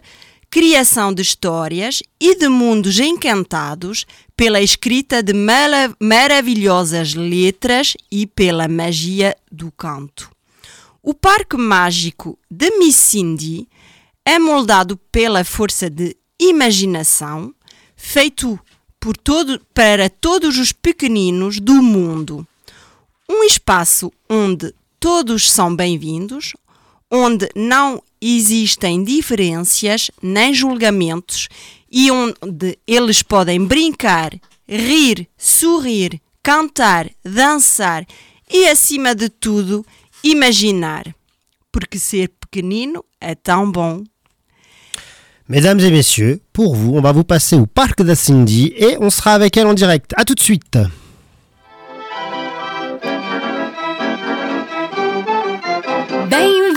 [0.50, 8.68] criação de histórias e de mundos encantados, pela escrita de mara- maravilhosas letras e pela
[8.68, 10.30] magia do canto.
[11.02, 13.68] O Parque Mágico de Miss Cindy
[14.24, 17.52] é moldado pela força de imaginação,
[17.96, 18.58] feito
[19.00, 22.46] por todo, para todos os pequeninos do mundo.
[23.28, 26.52] Um espaço onde todos são bem-vindos,
[27.10, 31.48] onde não existem diferenças nem julgamentos
[31.90, 34.32] e onde eles podem brincar,
[34.68, 38.06] rir, sorrir, cantar, dançar
[38.50, 39.84] e, acima de tudo,
[40.22, 41.04] imaginar.
[41.70, 44.02] Porque ser pequenino é tão bom.
[45.48, 49.08] Mesdames et messieurs, pour vous, on va vous passer au parc de Cindy et on
[49.08, 50.12] sera avec elle en direct.
[50.16, 50.76] A tout de suite.
[56.28, 56.67] Bem-vindos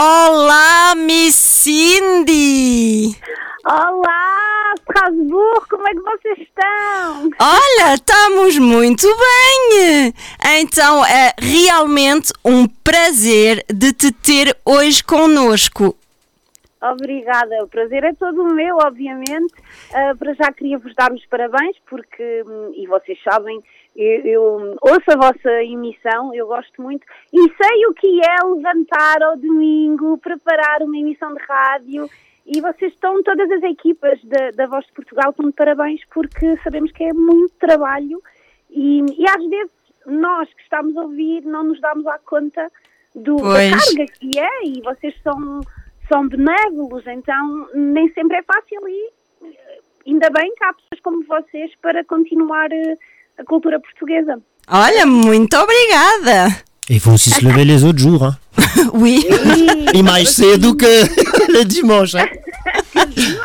[0.00, 3.16] Olá, Miss Cindy!
[3.66, 7.28] Olá, Strasbourg, como é que vocês estão?
[7.40, 10.14] Olha, estamos muito bem!
[10.60, 15.96] Então é realmente um prazer de te ter hoje conosco.
[16.80, 19.52] Obrigada, o prazer é todo meu, obviamente.
[19.90, 23.60] Uh, para já queria vos dar os parabéns, porque, hum, e vocês sabem,
[23.98, 29.20] eu, eu ouço a vossa emissão, eu gosto muito, e sei o que é levantar
[29.24, 32.08] ao domingo, preparar uma emissão de rádio
[32.46, 36.56] e vocês estão, todas as equipas da, da Voz de Portugal estão de parabéns porque
[36.62, 38.22] sabemos que é muito trabalho
[38.70, 39.72] e, e às vezes
[40.06, 42.70] nós que estamos a ouvir não nos damos à conta
[43.16, 45.60] do, da carga que é e vocês são,
[46.06, 49.10] são benévolos, então nem sempre é fácil e
[49.42, 52.96] eh, ainda bem que há pessoas como vocês para continuar eh,
[53.38, 54.36] a cultura portuguesa.
[54.70, 56.56] Olha, muito obrigada!
[57.00, 58.22] Faut aussi se lever les autres jours.
[58.24, 58.36] Hein.
[58.94, 59.24] Oui.
[59.94, 60.86] E mais cedo que
[61.52, 62.16] le dimanche.
[62.18, 62.28] Hein.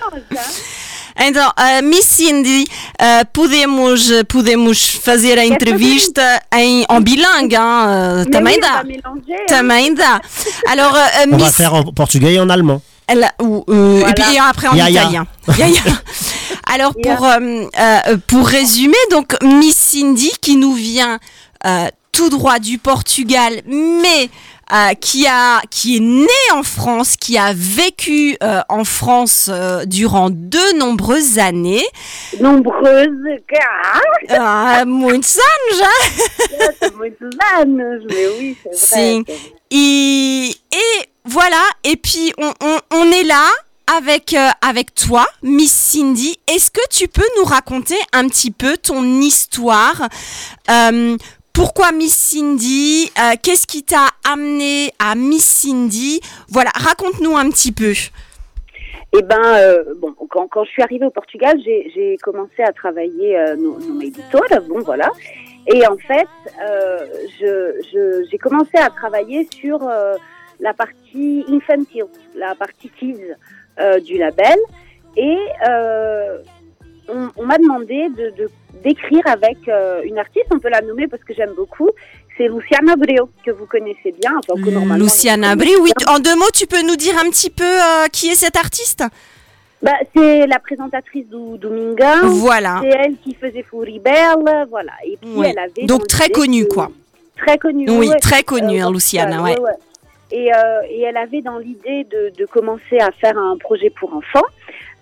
[1.15, 2.63] Então, uh, Miss Cindy,
[2.99, 8.81] uh, podemos, podemos fazer a entrevista em, en bilingue, hein, uh, também oui, on dá.
[8.81, 9.45] hein.
[9.47, 10.21] Também dá.
[10.67, 12.81] Alors, uh, On va Miss faire en portugais et en allemand.
[13.07, 15.01] Elle ou, euh, Et puis après en Ya, ya.
[15.03, 15.27] italien.
[15.57, 15.81] Ya, ya.
[16.71, 21.19] Alors pour, euh, euh, pour résumer, donc Miss Cindy qui nous vient
[21.65, 24.29] euh, tout droit du Portugal, mais
[24.71, 29.83] euh, qui, a, qui est née en France, qui a vécu euh, en France euh,
[29.85, 31.83] durant de nombreuses années.
[32.39, 34.01] Nombreuses, cara!
[34.29, 36.69] Ah, muitos anos, hein?
[36.81, 37.29] Há muitos
[37.59, 39.13] anos, mais oui, c'est vrai.
[39.13, 39.23] Sim.
[39.71, 43.45] Et, et voilà, et puis on, on, on est là
[43.97, 46.37] avec, euh, avec toi, Miss Cindy.
[46.47, 50.07] Est-ce que tu peux nous raconter un petit peu ton histoire
[50.69, 51.17] Euh,
[51.53, 56.19] Pourquoi Miss Cindy Euh, Qu'est-ce qui t'a amené à Miss Cindy?
[56.49, 57.93] Voilà, raconte-nous un petit peu.
[59.15, 63.37] Eh ben, bon, quand, quand je suis arrivée au Portugal, j'ai j'ai commencé à travailler
[63.37, 65.09] euh, no, no bon voilà.
[65.67, 66.27] Et en fait,
[66.67, 67.05] euh,
[67.39, 69.87] je- je- j'ai commencé à travailler sur
[70.59, 70.95] la partie
[71.49, 72.05] infantile,
[72.35, 73.17] la partie kids
[73.79, 74.57] euh, du label.
[75.17, 75.37] Et
[75.69, 76.39] euh,
[77.07, 78.49] on, on m'a demandé de de-
[78.83, 81.89] d'écrire avec euh, une artiste, on peut la nommer parce que j'aime beaucoup.
[82.35, 84.31] C'est Luciana Breu, que vous connaissez bien.
[84.39, 87.51] enfin, que normalement, Luciana connaissez oui, en deux mots, tu peux nous dire un petit
[87.51, 87.63] peu
[88.11, 89.03] qui est cette artiste?
[89.83, 92.29] Bah, c'est la présentatrice du Domingão.
[92.29, 92.79] Voilà.
[92.81, 94.93] C'est elle qui faisait Fouribelle, voilà.
[95.05, 95.47] Et puis Oui.
[95.51, 96.89] elle avait Donc très connue, que- quoi.
[97.37, 97.85] Très connue.
[97.89, 98.19] Oui, ouais.
[98.19, 99.55] très connue, hein, Luciana, ouais.
[100.33, 104.47] Et, euh, et elle avait dans l'idée de, commencer à faire un projet pour enfants.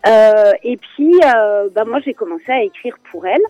[0.05, 3.41] Euh, et puis, euh, bah, moi, j'ai commencé à écrire pour elle.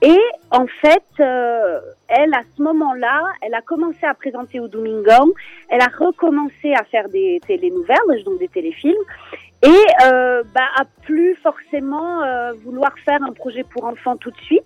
[0.00, 0.18] Et
[0.50, 5.34] en fait, elle, à ce moment-là, elle a commencé à présenter au Domingão.
[5.68, 8.94] Elle a recommencé à faire des télénouvelles, donc des téléfilms.
[9.62, 14.40] Et euh, bah, à plus forcément euh, vouloir faire un projet pour enfants tout de
[14.40, 14.64] suite.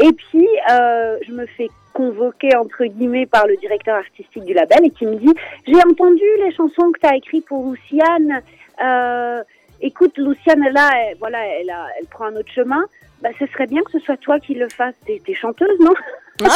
[0.00, 1.68] Et puis, je me fais
[2.02, 5.34] convoquer, entre guillemets, par le directeur artistique du label et qui me dit,
[5.66, 8.40] j'ai entendu les chansons que tu as écrites pour Luciane.
[8.84, 9.42] Euh,
[9.80, 12.84] écoute, Luciane, là, elle, voilà, elle, a- elle prend un autre chemin.
[13.20, 14.94] Bah, ce serait bien que ce soit toi qui le fasses.
[15.06, 15.94] T'es t'es chanteuse, non?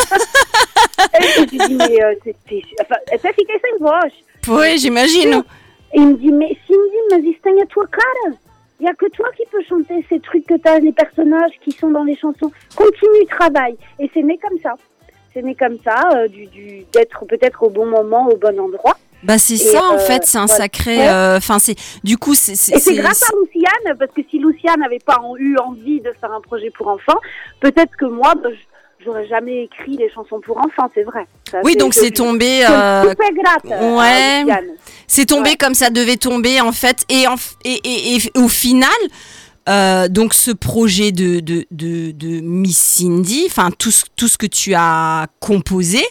[1.18, 4.12] Et je lui dis, mais euh, c'est- c'est- enfin, até fiquei sem voz.
[4.48, 5.42] Oui, j'imagine.
[5.92, 8.26] Et il me dit, mais Cindy, mais isso tem a tua cara.
[8.78, 11.56] Il n'y a que toi qui peux chanter ces trucs que tu as, les personnages
[11.64, 12.50] qui sont dans les chansons.
[12.76, 13.76] Continue, travaille.
[13.98, 14.74] Et c'est né comme ça.
[15.34, 18.96] C'est né comme ça, euh, du, du, d'être peut-être au bon moment, au bon endroit.
[19.22, 20.62] Bah c'est ça en euh, fait, c'est un voilà.
[20.62, 21.08] sacré.
[21.08, 24.80] Euh, Enfin c'est du coup c'est Et c'est grâce à Luciane, parce que si Luciane
[24.80, 27.18] n'avait pas eu envie de faire un projet pour enfants,
[27.60, 28.48] peut-être que moi, bah,
[29.04, 31.26] j'aurais jamais écrit les chansons pour enfants, c'est vrai.
[31.50, 32.64] Ça, Oui, donc je- c'est tombé.
[32.68, 34.44] euh, à ouais.
[35.06, 35.56] C'est tombé Ouais.
[35.56, 38.90] comme ça devait tomber en fait et en f- et, et, et au final.
[39.68, 44.36] Euh, donc ce projet de, de, de, de Miss Cindy, enfin tout ce, tout ce
[44.38, 46.02] que tu as composé,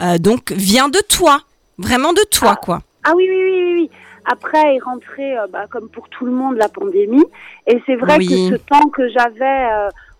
[0.00, 1.40] euh, donc vient de toi,
[1.78, 2.82] vraiment de toi quoi.
[3.04, 3.90] Ah oui, oui, oui, oui.
[4.30, 7.24] Après est rentrée, euh, bah, comme pour tout le monde, la pandémie.
[7.66, 8.26] Et c'est vrai Oui.
[8.28, 9.68] que ce temps que j'avais,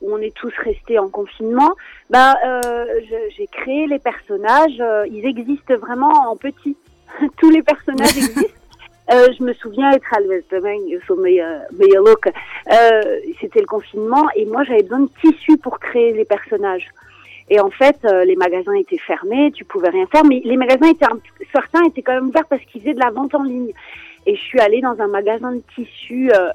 [0.01, 1.73] où on est tous restés en confinement,
[2.09, 2.37] bah,
[3.37, 4.83] j'ai créé les personnages.
[5.11, 6.77] ils existent vraiment en petit.
[7.39, 8.43] Tous les personnages existent.
[9.11, 12.31] Euh, je me souviens être à l'ouest também, eu sou meia, meia louca.
[12.71, 16.87] Euh, C'était le confinement et moi j'avais besoin de tissu pour créer les personnages.
[17.51, 20.91] Et en fait, euh, les magasins étaient fermés, tu pouvais rien faire, mais les magasins
[20.91, 21.07] étaient
[21.53, 23.73] certains étaient quand même ouverts parce qu'ils faisaient de la vente en ligne.
[24.27, 26.51] Et je suis allée dans un magasin de tissus euh,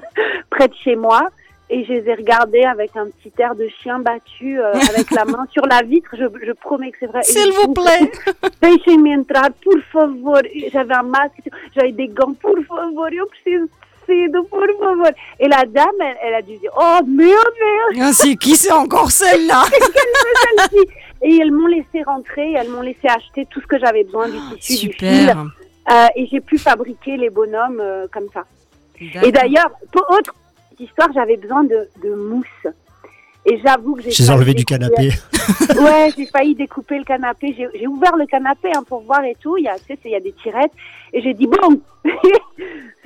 [0.50, 1.28] près de chez moi
[1.72, 5.24] et je les ai regardés avec un petit air de chien battu, euh, avec la
[5.24, 6.10] main sur la vitre.
[6.12, 7.22] Je, je promets que c'est vrai.
[7.22, 8.12] S'il vous plaît.
[8.60, 10.42] Deixem-me entrar, por favor.
[10.70, 13.68] J'avais un masque, j'avais des gants, por favor, eu preciso
[14.06, 15.10] de por favor.
[15.40, 18.72] Et la dame, elle, elle a dû dire, oh, meu Deus Ah, C'est qui c'est
[18.72, 19.64] encore celle-là?
[21.24, 24.38] Et elles m'ont laissé rentrer, elles m'ont laissé acheter tout ce que j'avais besoin du
[24.58, 25.20] tissu, du fil.
[25.20, 25.46] Super.
[25.90, 28.44] Euh, et j'ai pu fabriquer les bonhommes euh, comme ça.
[29.22, 30.04] Et d'ailleurs, pour
[30.80, 32.46] histoire, j'avais besoin de, de mousse.
[33.44, 34.10] Et j'avoue que j'ai.
[34.12, 35.10] J'ai failli enlevé du canapé.
[35.76, 37.52] Ouais, j'ai failli découper le canapé.
[37.58, 39.56] J'ai j'ai ouvert le canapé hein, pour voir et tout.
[39.56, 40.70] Il y a, tu sais, il y a des tirettes.
[41.12, 41.80] Et j'ai dit, bon,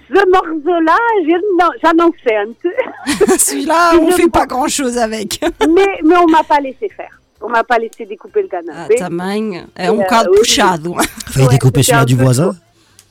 [0.08, 0.96] ce morceau-là,
[1.26, 2.72] je- j'en en fais un peu.
[3.38, 5.40] Celui-là, on fait pas grand-chose avec.
[5.66, 7.18] mais, mais on m'a pas laissé faire.
[7.40, 8.96] On m'a pas laissé découper le canapé.
[9.00, 9.62] Ah, tamanho.
[9.74, 10.38] É um Euh, bocado oui.
[10.40, 10.94] puxado.
[11.30, 12.54] Failli Ouais, découper celui-là du voisin.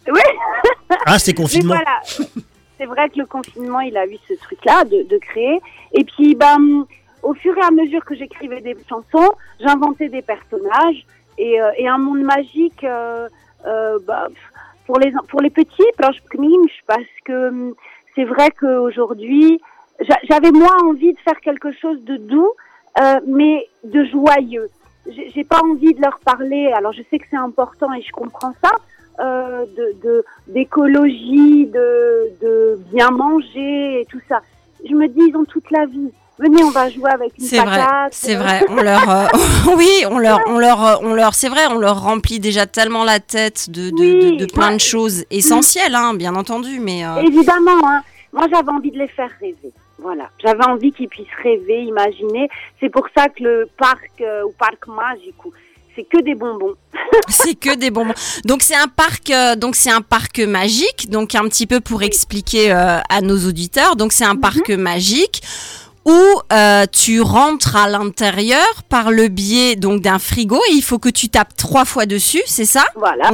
[0.08, 0.22] Ouais.
[1.06, 1.76] Ah, c'était Mais confinement.
[1.76, 2.02] voilà,
[2.78, 5.60] c'est vrai que le confinement, il a eu ce truc-là de, de créer.
[5.94, 6.86] Et puis, ben,
[7.24, 11.06] au fur et à mesure que j'écrivais des chansons, j'inventais des personnages
[11.38, 13.28] et, euh, et un monde magique euh,
[13.66, 14.28] euh, bah,
[14.86, 16.20] pour les pour les petits, parce
[17.26, 17.74] que hum,
[18.16, 19.60] c'est vrai qu'aujourd'hui,
[20.02, 22.52] j'a- j'avais moins envie de faire quelque chose de doux,
[23.02, 24.70] euh, mais de joyeux.
[25.08, 26.72] J'ai pas envie de leur parler.
[26.76, 28.72] Alors, je sais que c'est important et je comprends ça.
[29.20, 34.42] Euh, de de- d'écologie, de, de bien manger et tout ça.
[34.88, 36.12] Je me dis, ils ont toute la vie.
[36.38, 38.14] Venez, on va jouer avec une C'est vrai, patate.
[38.14, 38.62] c'est vrai.
[38.70, 39.26] On leur, euh,
[39.78, 43.06] oui, on leur, on leur, euh, on leur, c'est vrai, on leur remplit déjà tellement
[43.06, 44.76] la tête de, de, Oui, de, plein ouais.
[44.76, 47.06] de choses essentielles, hein, bien entendu, mais.
[47.06, 48.02] euh, Évidemment, hein.
[48.34, 49.72] moi j'avais envie de les faire rêver.
[49.98, 52.50] Voilà, j'avais envie qu'ils puissent rêver, imaginer.
[52.82, 55.36] C'est pour ça que le parc euh, ou parc magique,
[55.96, 56.76] c'est que des bonbons.
[57.30, 58.14] C'est que des bonbons.
[58.46, 61.10] Donc c'est un parc, euh, donc c'est un parc magique.
[61.10, 63.96] Donc un petit peu pour expliquer euh, à nos auditeurs.
[63.96, 65.42] Donc c'est un parc magique
[66.06, 71.00] où euh, tu rentres à l'intérieur par le biais donc d'un frigo et il faut
[71.00, 72.86] que tu tapes trois fois dessus, c'est ça?
[72.96, 73.30] Voilà.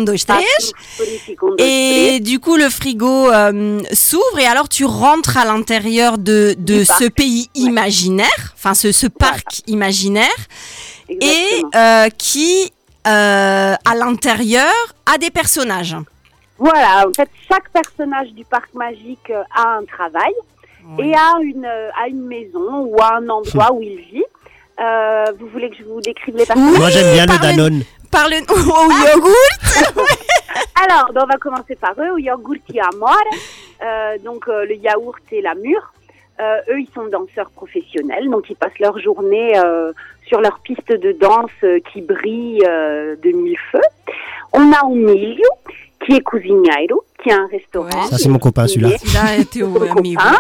[1.58, 6.86] Et du coup, le frigo euh, s'ouvre et alors tu rentres à l'intérieur de, de
[6.86, 7.04] parc.
[7.04, 10.30] ce pays imaginaire, enfin ce, ce parc imaginaire,
[11.20, 12.72] et euh, qui,
[13.08, 14.74] euh, à l'intérieur,
[15.06, 15.96] a des personnages.
[16.58, 20.34] Voilà, en fait, chaque personnage du parc magique euh, a un travail
[21.00, 24.24] et a une, a une maison ou a un endroit où il vit.
[24.80, 26.78] Euh, vous voulez que je vous décrive les personnages?
[26.78, 27.84] Moi, j'aime bien le Danone.
[28.10, 29.36] Parle au yogourt.
[30.84, 32.60] Alors, ben, on va commencer par eux, au yaourt
[32.94, 33.16] amor.
[33.84, 35.94] Euh, donc, euh, le yaourt et la mûre.
[36.40, 39.94] Euh, eux, ils sont danseurs professionnels, donc ils passent leur journée euh,
[40.28, 43.80] sur leur piste de danse euh, qui brille euh, de mille feux.
[44.54, 45.48] On a Emilio,
[46.06, 48.04] qui est cozinheiro, qui a un restaurant.
[48.04, 48.98] Ça, c'est mon copain, celui-là.
[48.98, 50.22] Celui-là était au amigo.
[50.24, 50.38] Hein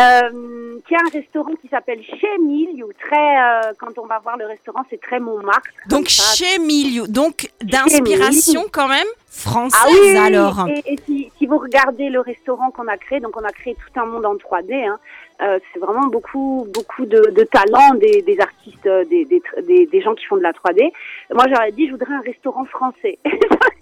[0.00, 2.90] euh, qui a un restaurant qui s'appelle Chez Emilio.
[3.00, 5.68] Très, euh, quand on va voir le restaurant, c'est très Montmartre.
[5.88, 6.34] Donc ça.
[6.34, 10.16] chez Milio, donc d'inspiration quand même française Ah oui.
[10.16, 10.66] alors.
[10.68, 13.74] Et, et si, si vous regardez le restaurant qu'on a créé, donc on a créé
[13.74, 14.88] tout un monde en 3D.
[14.88, 14.98] Hein,
[15.42, 20.14] euh, c'est vraiment beaucoup, beaucoup de, de talents des, des artistes, euh, des, des, gens
[20.14, 20.90] qui font de la 3D.
[21.34, 23.18] Moi, j'aurais dit, je voudrais un restaurant français.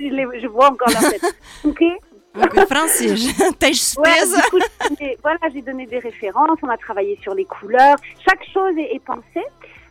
[0.00, 1.22] je, les- je vois encore leur tête.
[1.64, 1.82] Ok.
[2.34, 3.14] Donc, français,
[3.60, 6.58] tens Ouais, voilà, j'ai donné des références.
[6.62, 7.96] On a travaillé sur les couleurs.
[8.28, 9.46] Chaque chose est, est pensée.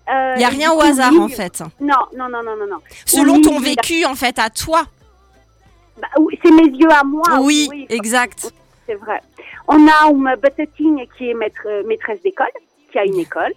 [0.10, 1.64] Euh, Il n'y a rien au hasard en fait.
[1.80, 2.80] Non, non, non, non, non.
[3.06, 4.84] Selon Oui, ton vécu en fait à toi.
[6.02, 7.24] Bah, oui, c'est mes yeux à moi.
[7.42, 8.52] Oui, oui, exact.
[8.86, 9.22] C'est vrai.
[9.68, 12.48] On a une Betetine qui est maître, euh, maîtresse d'école,
[12.92, 13.54] qui a une école,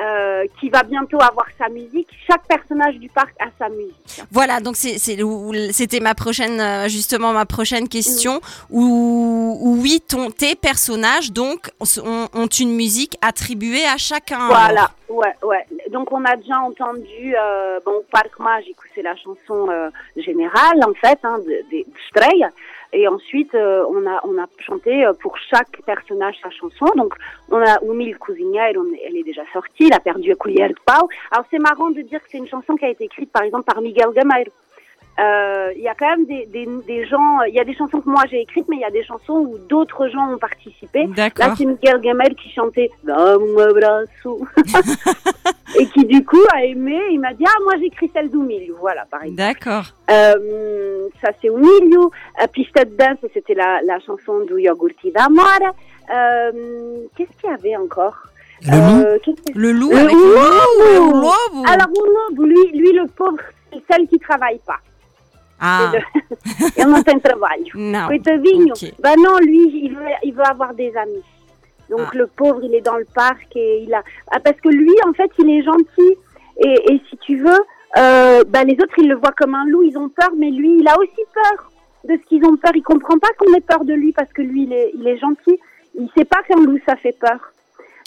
[0.00, 2.08] euh, qui va bientôt avoir sa musique.
[2.26, 4.22] Chaque personnage du parc a sa musique.
[4.30, 8.40] Voilà, donc c'est- c'est- où- c'était ma prochaine, euh, justement ma prochaine question.
[8.70, 14.46] Où, où oui, ton, tes personnages donc ont, ont une musique attribuée à chacun.
[14.48, 15.66] Voilà, ouais, ouais.
[15.90, 20.94] Donc on a déjà entendu, euh, bon, Parc Magique, c'est la chanson euh, générale en
[20.94, 22.42] fait, hein, de- des Stray.
[22.92, 26.86] Et ensuite, euh, on a on a chanté euh, pour chaque personnage sa chanson.
[26.96, 27.14] Donc
[27.50, 31.08] on a Umil Cousinière, elle est déjà sortie, il a perdu de Pau.
[31.30, 33.64] Alors c'est marrant de dire que c'est une chanson qui a été écrite par exemple
[33.64, 34.50] par Miguel Gameiro.
[35.20, 38.00] Euh, Il y a quand même des, des, des gens, il y a des chansons
[38.00, 41.06] que moi j'ai écrites, mais il y a des chansons où d'autres gens ont participé.
[41.08, 41.48] D'accord.
[41.48, 42.90] Là, c'est Miguel Gameiro qui chantait
[45.78, 46.98] et qui du coup a aimé.
[47.10, 49.36] Il m'a dit ah moi j'écris celle d'Umilio, voilà par exemple.
[49.38, 49.84] D'accord.
[50.10, 52.10] Euh, ça c'est Umilio.
[52.52, 55.74] Pista de danse c'était la, la chanson du Yogurti d'Amore.
[56.14, 56.50] Euh,
[57.16, 58.16] Qu'est-ce qu'il y avait encore?
[58.64, 59.18] Le loup Euh,
[59.54, 60.38] Le loup Le avec le loup, le
[60.98, 61.10] loup.
[61.20, 61.64] loup.
[61.66, 61.88] Alors
[62.38, 63.38] lui, lui le pauvre,
[63.72, 64.78] c'est celle qui travaille pas.
[65.64, 65.92] Ah,
[66.76, 67.64] Ele não tem trabalho.
[67.74, 68.06] non.
[68.08, 68.72] Coitadinho.
[68.74, 68.94] Ok.
[68.98, 71.22] Ben non, lui, il veut, il veut avoir des amis.
[71.88, 72.16] Donc Ah.
[72.16, 74.02] le pauvre, il est dans le parc et il a.
[74.30, 76.16] Ah, parce que lui, en fait, il est gentil.
[76.58, 77.60] Et, et si tu veux,
[77.98, 80.78] euh, ben, les autres, ils le voient comme un loup, ils ont peur, mais lui,
[80.80, 81.70] il a aussi peur.
[82.04, 82.72] de ce qu'ils ont peur.
[82.74, 85.18] Il comprend pas qu'on ait peur de lui parce que lui, il est, il est
[85.18, 85.56] gentil.
[85.94, 87.38] Il sait pas quand nous ça fait peur.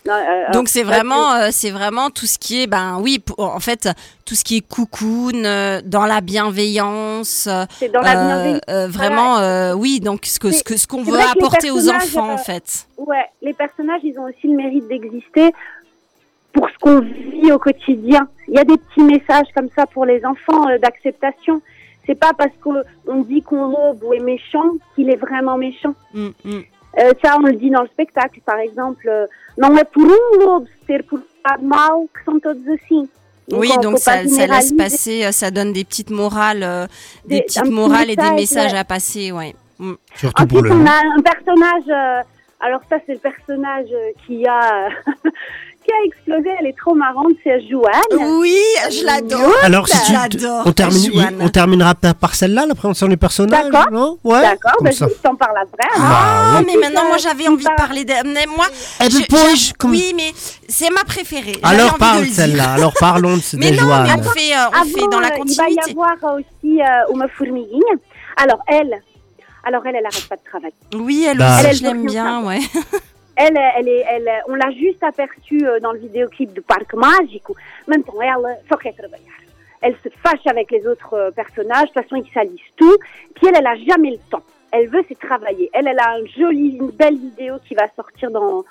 [0.07, 3.59] Non, euh, Donc c'est vraiment, euh, c'est vraiment tout ce qui est, ben oui, en
[3.59, 3.89] fait,
[4.23, 7.49] tout ce qui est cocoon, euh, dans la bienveillance.
[7.79, 8.61] C'est dans la bienveillance.
[8.69, 9.99] euh, vraiment, euh, oui.
[9.99, 12.87] Donc ce que ce que ce qu'on veut apporter aux enfants, en fait.
[12.97, 15.51] Ouais, les personnages, ils ont aussi le mérite d'exister
[16.53, 18.27] pour ce qu'on vit au quotidien.
[18.47, 21.61] Il y a des petits messages comme ça pour les enfants d'acceptation.
[22.05, 25.95] C'est pas parce qu'on dit qu'on lobe ou est méchant qu'il est vraiment méchant.
[26.13, 26.61] Mm, mm.
[26.97, 29.07] Euh, ça, on le dit dans le spectacle, par exemple.
[29.07, 29.27] euh,
[29.57, 33.07] non é por um lobo ser portado mal que são todos assim.
[33.51, 36.63] Oui, on- donc faut pas ça, ça laisse passer, euh, ça donne des petites morales,
[36.63, 36.87] euh,
[37.25, 38.79] des, petites petit morales et des message, messages ouais.
[38.79, 39.55] à passer, ouais.
[39.79, 39.93] Mm.
[40.15, 40.81] Surtout pour Ensuite, le.
[40.81, 41.89] on a un personnage.
[41.89, 42.23] euh,
[42.61, 43.89] alors ça, c'est le personnage
[44.25, 44.89] qui a
[45.85, 46.49] qui a explosé.
[46.59, 47.33] Elle est trop marrante.
[47.43, 48.39] C'est Joanne.
[48.39, 48.57] Oui,
[48.91, 49.53] je l'adore.
[49.63, 51.37] Alors, si tu, on, termine, Joanne.
[51.39, 53.91] on terminera par celle-là, la présentation du personnage, D'accord.
[53.91, 54.17] non?
[54.23, 54.77] Ouais, D'accord.
[54.81, 55.07] Bah, ça.
[55.07, 55.87] je t'en parle après.
[55.95, 56.01] hein.
[56.01, 58.13] Ah, Bah mais maintenant, moi, j'avais envie de Bah, parler de.
[58.33, 58.65] Mais moi,
[58.99, 59.17] ben, je-
[59.55, 60.31] je- comme- oui, mais
[60.67, 61.59] c'est ma préférée.
[61.63, 64.03] Alors parle celle-là, alors parlons de cette Mais non, Joanne.
[64.07, 65.91] mais on fait, euh, on Avant, fait dans la euh, il va y continuité.
[65.91, 67.25] avoir aussi euh, Uma.
[68.37, 69.01] Alors elle,
[69.63, 70.73] alors elle, elle arrête pas de travailler.
[70.95, 71.57] Oui, elle Bah.
[71.57, 72.59] aussi, Elle, je elle l'aime bien, ouais.
[73.37, 77.55] Elle, elle est, elle, on l'a juste aperçue euh, dans le vidéoclip du Parc Mágico.
[77.87, 79.33] Maintenant, elle só quer trabalhar.
[79.81, 81.89] Elle se fâche avec les autres euh, personnages.
[81.89, 82.97] De toute façon, ils salissent tout.
[83.35, 84.41] Puis elle, elle a jamais le temps.
[84.71, 85.69] Elle veut, c'est travailler.
[85.73, 88.63] Elle, elle a un joli, une belle vidéo qui va sortir dans,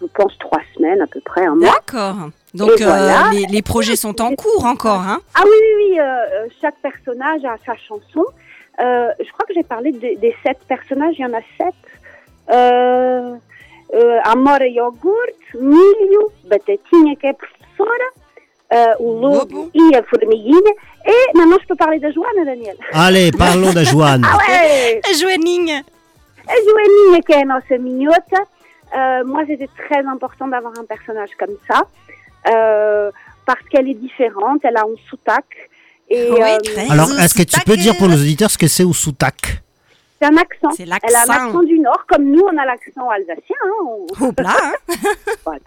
[0.00, 1.72] je pense, trois semaines à peu près, un mois.
[1.74, 2.30] D'accord.
[2.54, 3.30] Donc, euh, voilà.
[3.32, 6.00] les, les projets sont en cours encore, hein Ah oui, oui, oui.
[6.00, 8.24] euh, euh, chaque personnage a sa chanson.
[8.80, 11.14] Euh, je crois que j'ai parlé de- des sept personnages.
[11.18, 11.74] Il y en a sept.
[14.24, 18.08] Amora Yogurt, Milho, Batatinha, que é professora,
[18.98, 20.72] o Lobo e a Formiguinha.
[21.06, 22.76] Et maintenant, je peux parler de Joana, Daniel.
[22.92, 24.22] Allez, parlons de Joanne.
[24.24, 25.70] Ah ouais Joanning.
[26.46, 28.42] A Joaninha, que é a nossa minhota.
[28.96, 31.82] Euh, moi, c'était très important d'avoir un personnage comme ça.
[32.52, 33.10] euh,
[33.46, 35.70] parce qu'elle est différente, elle a un soutaque.
[36.08, 38.84] Et, Oui, euh, Alors, est-ce que tu peux dire pour nos auditeurs ce que c'est
[38.84, 39.62] au soutac?
[40.24, 40.70] C'est un accent.
[40.76, 43.56] C'est Elle a un accent du Nord, comme nous, on a l'accent alsacien.
[43.64, 44.06] hein, on-
[44.46, 44.72] hein
[45.44, 45.60] voilà.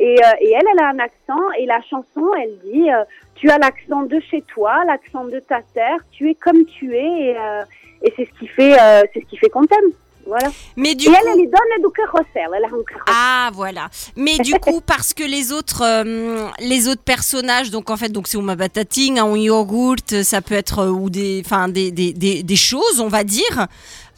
[0.00, 1.50] Et, euh, et elle, elle a un accent.
[1.58, 3.02] Et la chanson, elle dit euh,
[3.34, 7.30] Tu as l'accent de chez toi, l'accent de ta terre, tu es comme tu es.
[7.30, 7.62] Et, euh,
[8.02, 8.74] et c'est ce qui fait,
[9.12, 9.90] c'est ce qui fait qu'on t'aime.
[10.28, 10.50] Voilà.
[10.76, 11.16] Mais du et coup...
[11.18, 12.50] elle, elle donne du.
[12.54, 12.82] Elle a un.
[13.06, 13.88] Ah voilà.
[14.14, 18.28] Mais du coup parce que les autres euh, les autres personnages donc en fait donc
[18.28, 22.42] c'est uma batatinha, un yogourt, ça peut être euh, ou des enfin des, des, des,
[22.42, 23.66] des choses on va dire.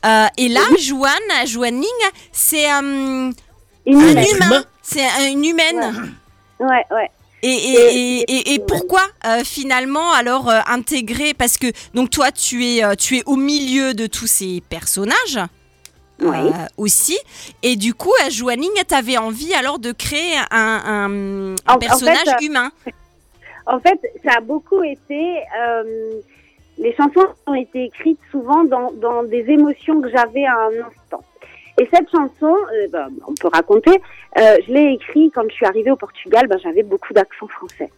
[0.05, 1.85] Euh, et là Joanne, Joanning,
[2.33, 3.31] c'est euh,
[3.87, 4.27] Une un humaine.
[4.35, 6.15] humain, c'est une humaine.
[6.59, 7.11] Ouais, ouais.
[7.43, 12.31] Et, et, et, et, et pourquoi euh, finalement alors euh, intégrer parce que donc toi
[12.33, 15.39] tu es euh, tu es au milieu de tous ces personnages
[16.21, 16.37] Oui.
[16.37, 17.19] euh, aussi
[17.63, 21.79] et du coup à Joanning t'avais envie alors de créer un, un, un En- en
[21.79, 22.71] personnage fait, euh, humain
[23.67, 25.39] En fait, ça a beaucoup été.
[25.63, 26.13] euh,
[26.79, 31.23] les chansons ont été écrites souvent dans, dans des émotions que j'avais à un instant.
[31.79, 34.01] Et cette chanson, euh, ben, on peut raconter,
[34.39, 37.91] euh, je l'ai écrite quand je suis arrivée au Portugal, ben, j'avais beaucoup d'accent français.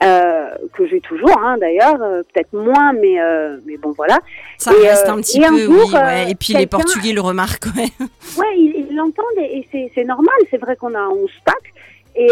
[0.00, 4.20] Euh, que j'ai toujours hein, d'ailleurs, euh, peut-être moins, mais, euh, mais bon voilà.
[4.56, 6.30] ça et, reste un petit un peu jour, oui ouais.
[6.30, 7.88] et puis les Portugais le remarquent ouais.
[8.38, 10.36] Ouais, ils l'entendent et, et c'est- c'est normal.
[10.50, 11.08] C'est vrai qu'on a
[11.40, 11.74] stack.
[12.14, 12.28] Et,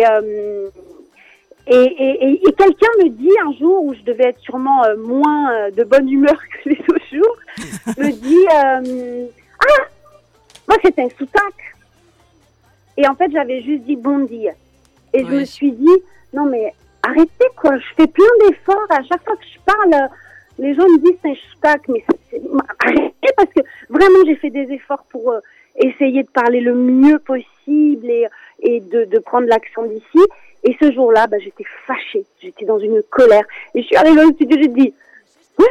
[1.67, 5.69] et, et, et- et quelqu'un me dit un jour où je devais être sûrement moins
[5.71, 7.37] de bonne humeur que les autres jours,
[7.99, 9.83] me dit Ah,
[10.69, 11.55] moi c'était un sous-tac.
[12.97, 14.53] Et en fait, j'avais juste dit bon dia.
[15.13, 15.97] Et je me suis dit
[16.33, 16.73] Non, mais
[17.09, 17.77] arrêtez quoi.
[17.79, 18.87] Je fais plein d'efforts.
[18.91, 20.09] À chaque fois que je parle, euh,
[20.59, 21.83] les gens me disent c'est un sous-tac.
[21.89, 22.05] Mais
[22.81, 25.33] arrêtez parce que vraiment, j'ai fait des efforts pour.
[25.33, 25.41] euh,
[25.79, 28.27] essayer de parler le mieux possible et,
[28.61, 30.25] et de, de prendre l'accent d'ici.
[30.65, 33.45] Et ce jour-là, bah, j'étais fâchée, j'étais dans une colère.
[33.75, 34.95] Et je suis arrivée au studio, j'ai dit,
[35.59, 35.69] moi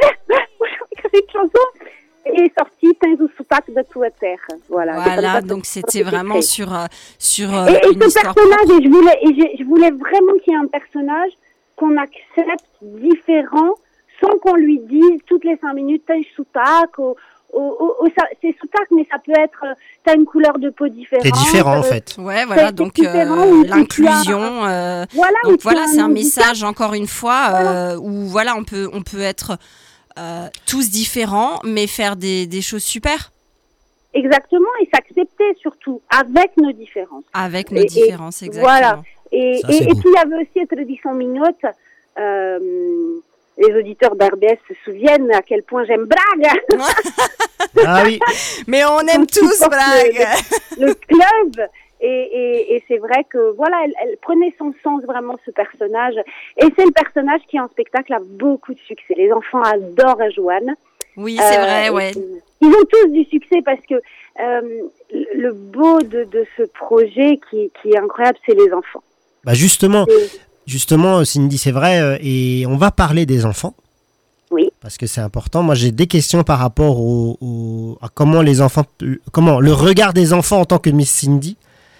[0.62, 1.64] j'ai écrit une chanson
[2.26, 4.38] et est sortie Tens o sotaque da tua terre.
[4.68, 4.94] Voilà.
[5.00, 6.86] Voilà donc c'était vraiment sur euh,
[7.18, 10.32] sur euh, Et, et une ce histoire personnage, et je voulais, et je voulais vraiment
[10.42, 11.30] qu'il y ait un personnage
[11.76, 13.74] qu'on accepte différent
[14.20, 17.14] sans qu'on lui dise toutes les cinq minutes Tens soutaque ou,
[17.52, 18.08] ou, ou- ou
[18.42, 19.74] c'est soutaque, mais ça peut être euh,
[20.04, 21.24] t'as une couleur de peau différente.
[21.24, 22.16] C'est différent en euh, fait.
[22.18, 24.40] Ouais, voilà, donc euh, ou tu as- l'inclusion.
[24.66, 28.26] euh, Voilà, ou donc tu voilà, as c'est un message encore une fois euh, où
[28.26, 29.58] voilà, on peut on peut être
[30.18, 33.32] euh, tous différents, mais faire des, des choses super
[34.14, 37.24] Exactement, et s'accepter surtout avec nos différences.
[37.34, 38.62] avec nos Et- et différences, exactement.
[38.72, 39.02] Voilà.
[39.32, 41.64] Et, Ça, et, puis il y avait aussi la tradition mignotte.
[42.18, 42.58] Euh,
[43.58, 46.54] les auditeurs d'RBS se souviennent à quel point j'aime Braga.
[47.84, 48.18] Ah oui.
[48.66, 51.68] Mais on aime tous le, le club.
[52.00, 56.14] Et, et, et c'est vrai que voilà, elle, elle prenait son sens vraiment ce personnage.
[56.58, 59.14] Et c'est le personnage qui en spectacle a beaucoup de succès.
[59.16, 60.74] Les enfants adorent Joanne.
[61.16, 62.10] Oui, c'est Euh, vrai, et ouais.
[62.60, 64.60] Ils ont tous du succès parce que euh,
[65.34, 69.02] le beau de, de ce projet qui, qui est incroyable, c'est les enfants.
[69.44, 70.04] Bah justement,
[70.66, 73.74] justement, Cindy, c'est vrai, euh, et on va parler des enfants.
[74.50, 74.68] Oui.
[74.80, 75.62] Parce que c'est important.
[75.62, 78.84] Moi, j'ai des questions par rapport au, au- à comment les enfants,
[79.32, 81.56] comment le regard des enfants en tant que Miss Cindy.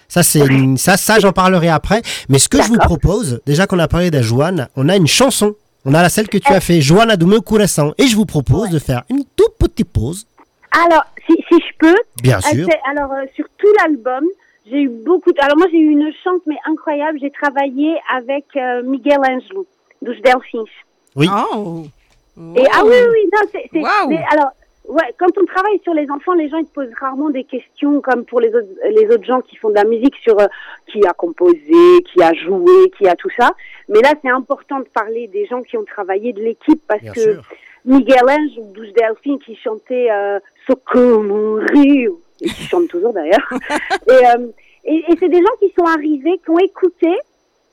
[0.07, 2.01] Ça, c'est une- ça, ça, j'en parlerai après.
[2.29, 5.07] Mais ce que je vous propose, déjà qu'on a parlé de Joanne, on a une
[5.07, 5.55] chanson.
[5.85, 7.93] On a la celle que tu as fait, Joanne a Dume Couração.
[7.97, 10.25] Et je vous propose de faire une toute petite pause.
[10.71, 12.67] Alors, si, si je peux, Bien sûr.
[12.91, 14.23] alors euh, sur tout l'album,
[14.69, 15.31] j'ai eu beaucoup.
[15.31, 15.41] De...
[15.41, 17.17] Alors moi, j'ai eu une chante mais incroyable.
[17.21, 19.65] J'ai travaillé avec euh, Miguel Angelo,
[20.01, 20.69] dos Delfins.
[21.15, 21.27] Oui.
[21.31, 21.85] Oh.
[22.55, 23.69] Et ah oui, oui, non, c'est.
[23.73, 24.51] mais alors,
[24.87, 28.01] ouais, quand on travaille sur les enfants, les gens ils te posent rarement des questions
[28.01, 30.47] comme pour les autres, les autres gens qui font de la musique sur euh,
[30.91, 33.51] qui a composé, qui a joué, qui a tout ça.
[33.89, 37.13] Mais là, c'est important de parler des gens qui ont travaillé de l'équipe parce Bien
[37.13, 37.41] que sûr.
[37.85, 43.47] Miguel Angel, Douce Delphine, qui chantait euh, Socorro Rio, et qui chante toujours d'ailleurs.
[44.07, 44.47] et euh,
[44.87, 47.13] et, et c'est des gens qui sont arrivés, qui ont écouté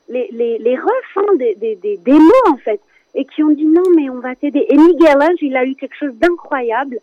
[0.09, 2.79] les, les, les refs hein, des, des, des démos en fait,
[3.15, 4.65] et qui ont dit non mais on va t'aider.
[4.69, 6.99] Et Miguel Angel, il a eu quelque chose d'incroyable,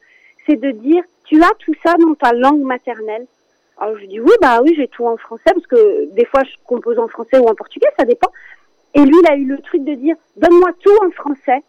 [0.46, 3.26] c'est de dire tu as tout ça dans ta langue maternelle.
[3.78, 6.52] Alors je dis oui bah oui j'ai tout en français parce que des fois je
[6.66, 8.30] compose en français ou en portugais, ça dépend.
[8.94, 11.62] Et lui il a eu le truc de dire donne-moi tout en français.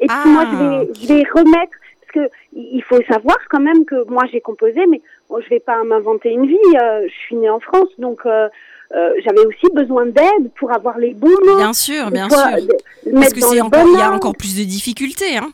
[0.00, 0.26] Et puis Ah.
[0.26, 4.24] moi je vais je vais remettre parce que il faut savoir quand même que moi
[4.32, 6.58] j'ai composé mais bon, je vais pas m'inventer une vie.
[6.82, 8.48] euh, je suis née en France donc euh,
[8.92, 11.56] euh, j'avais aussi besoin d'aide pour avoir les bons mots.
[11.58, 12.38] Bien sûr, bien sûr.
[13.14, 15.52] Parce que c'est encore, il y a encore plus de difficultés, hein.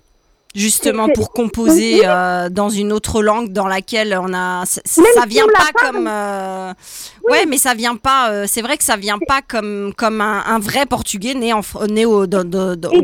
[0.54, 2.06] Justement pour composer Oui.
[2.06, 6.72] euh, dans une autre langue dans laquelle on a, ça si vient pas comme, euh,
[7.28, 8.46] ouais, mais ça vient pas.
[8.46, 11.60] c'est vrai que ça vient pas comme comme un, un vrai portugais né en
[11.90, 12.26] né au,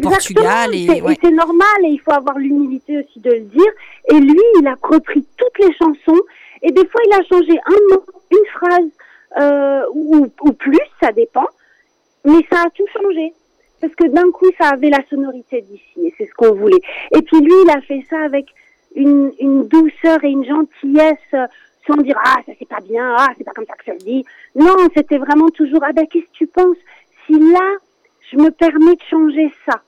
[0.00, 1.18] Portugal et ouais.
[1.22, 3.72] c'est normal et il faut avoir l'humilité aussi de le dire.
[4.10, 6.22] Et lui, il a repris toutes les chansons
[6.62, 8.88] et des fois il a changé un mot, une phrase
[9.40, 11.46] euh, ou, ou plus, ça dépend.
[12.24, 13.32] Mais ça a tout changé
[13.80, 16.80] parce que d'un coup ça avait la sonorité d'ici et c'est ce qu'on voulait.
[17.16, 18.46] Et puis lui, il a fait ça avec
[18.94, 21.16] une, une douceur et une gentillesse.
[21.34, 21.46] euh,
[21.86, 24.04] Sans dire ah ça c'est pas bien ah c'est pas comme ça que ça se
[24.04, 26.76] dit non c'était vraiment toujours ah ben qu'est-ce que tu penses?
[27.26, 27.68] Si là
[28.30, 29.82] je me permets de changer ça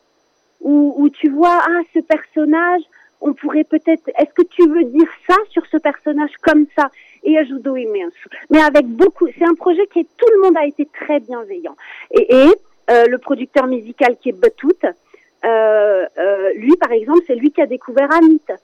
[0.60, 2.82] ou, ou tu vois, ah, ce personnage,
[3.20, 6.90] on pourrait peut-être, est-ce que tu veux dire ça sur ce personnage comme ça?
[7.24, 8.14] Et ajudou imenso.
[8.50, 11.74] Mais avec beaucoup, c'est un projet qui est, tout le monde a été très bienveillant.
[12.10, 12.48] Et, et
[12.90, 14.66] euh, le producteur musical qui est Batut,
[15.44, 18.54] euh, euh, lui, par exemple, c'est lui qui a découvert Anita,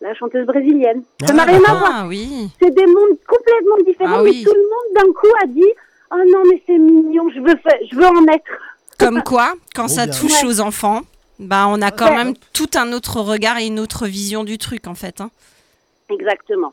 [0.00, 1.02] la chanteuse brésilienne.
[1.26, 1.92] Ça n'a Ah, rien à voir.
[2.02, 2.48] Ah oui.
[2.60, 4.44] C'est des mondes complètement différents, Ah mais oui.
[4.44, 5.66] tout le monde d'un coup a dit,
[6.12, 7.54] oh non, mais c'est mignon, je veux,
[7.90, 8.44] je veux en être.
[8.98, 10.14] Comme quoi, quand Trop ça bien.
[10.16, 10.48] touche Ouais.
[10.48, 11.00] aux enfants,
[11.38, 12.16] bah on a quand Ouais.
[12.24, 15.20] même tout un autre regard et une autre vision du truc en fait.
[15.20, 15.30] hein.
[16.08, 16.72] Exactement.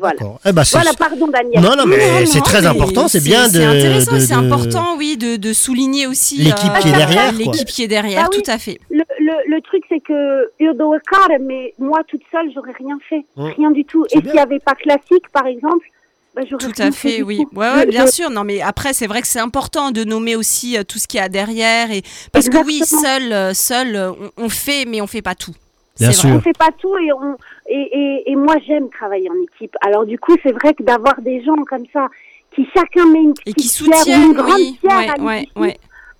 [0.00, 0.16] Voilà.
[0.44, 1.62] Eh ben, Voilà, pardon Daniel.
[1.62, 3.06] Non, non, mais c'est très mais important.
[3.08, 3.52] C'est bien de.
[3.52, 7.32] C'est intéressant, de- c'est important, oui, de, de souligner aussi L'équipe qui est derrière.
[7.32, 8.42] L'équipe qui est derrière, Bah oui.
[8.42, 8.78] tout à fait.
[8.90, 13.24] Le, le, le truc, c'est que Urdo Ekar, mais moi toute seule, j'aurais rien fait.
[13.36, 13.44] Mm.
[13.56, 14.04] Rien du tout.
[14.10, 15.86] Et s'il n'y avait pas classique, par exemple,
[16.34, 17.44] bah, Tout à fait, oui.
[17.54, 18.30] Ouais, ouais, bien je- sûr.
[18.30, 21.18] Non, mais après, c'est vrai que c'est important de nommer aussi euh, tout ce qu'il
[21.18, 21.90] y a derrière.
[21.90, 22.02] Et...
[22.32, 25.54] Parce que oui, seul, euh, seul euh, on, on fait, mais on fait pas tout.
[25.98, 26.28] Bien C'est sûr.
[26.30, 26.38] vrai.
[26.38, 27.36] On fait pas tout et on
[27.70, 27.88] et,
[28.26, 29.74] et, et moi j'aime travailler en équipe.
[29.80, 32.08] Alors du coup, c'est vrai que d'avoir des gens comme ça
[32.54, 34.78] qui chacun met une Et petite qui pierre une grande oui.
[34.80, 35.78] pierre Ouais, à ouais, l'édifice, ouais.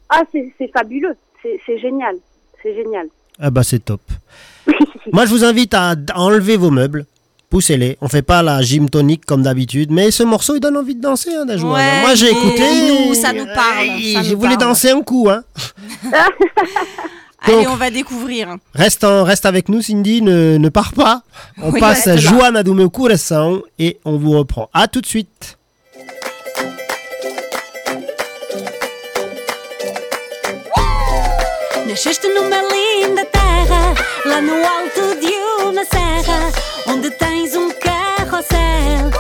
[0.09, 1.17] Ah, c'est c'est fabuleux.
[1.43, 2.17] C'est c'est génial.
[2.63, 3.09] C'est génial.
[3.41, 4.01] Ah bah c'est top.
[5.13, 7.07] Moi, je vous invite à, à enlever vos meubles.
[7.49, 7.97] Poussez-les.
[8.01, 11.01] On fait pas la gym tonique comme d'habitude, mais ce morceau il donne envie de
[11.01, 11.67] danser, hein, Dajou.
[11.73, 12.63] Ouais, Moi, j'ai et écouté.
[13.09, 14.69] nous, ça nous parle, Et ça Je nous voulais parle.
[14.71, 15.43] danser un coup, hein.
[17.43, 18.57] Allez, Donc- on va découvrir.
[18.75, 20.21] Reste, en- reste avec nous, Cindy.
[20.23, 21.23] Ne, ne pars pas.
[21.63, 22.17] On Oui, passe à
[22.63, 24.69] do meu coração et on vous reprend.
[24.75, 25.57] À tout de suite.
[31.87, 33.95] Nasceste numa linda terra,
[34.25, 35.35] lá no alto de
[35.65, 36.53] uma serra,
[36.87, 39.11] onde tens um carrossel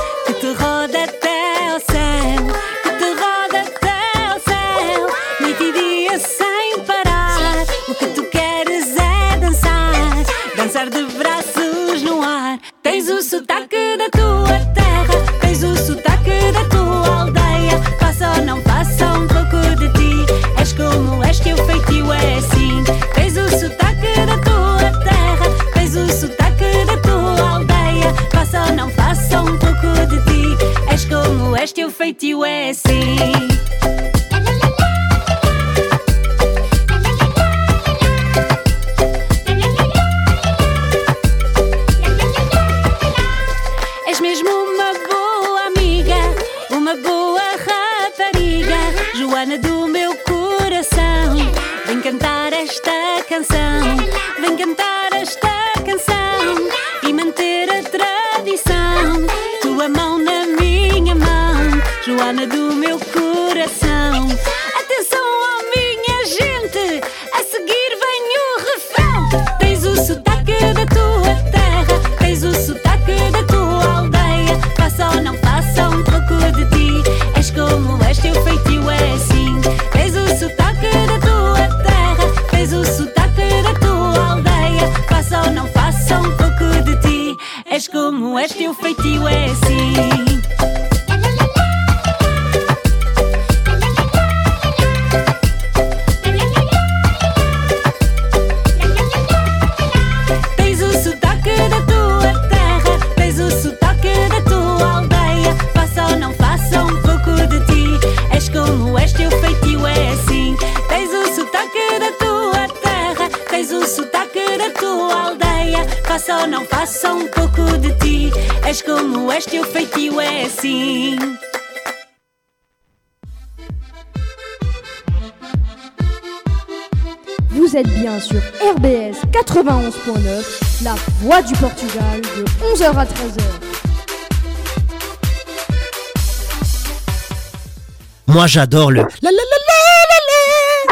[138.41, 139.03] Moi, j'adore le.
[139.03, 139.81] La la la la
[140.11, 140.19] la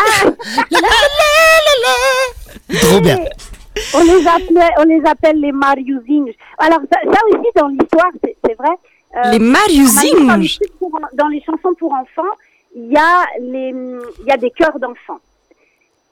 [0.04, 0.30] la.
[0.70, 1.74] La la la la la
[2.74, 2.78] la.
[2.78, 3.18] Trop bien.
[3.94, 5.50] On les, appelait, on les appelle les.
[6.58, 8.68] Alors, ça, ça aussi, dans l'histoire, c'est c'est vrai.
[9.16, 10.44] Euh, Les normalement,
[11.14, 12.34] Dans les, chansons pour enfants,
[12.76, 13.72] il y, a les-
[14.20, 15.20] il y a des chœurs d'enfants.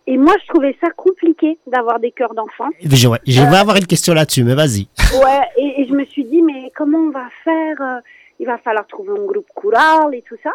[0.07, 2.71] Et moi, je trouvais ça compliqué d'avoir des chœurs d'enfants.
[2.83, 4.89] Je, ouais, je vais avoir une question là-dessus, mais vas-y.
[5.23, 8.01] Ouais, et, et je me suis dit, mais comment on va faire euh,
[8.41, 10.53] Il va falloir trouver un groupe choral et tout ça.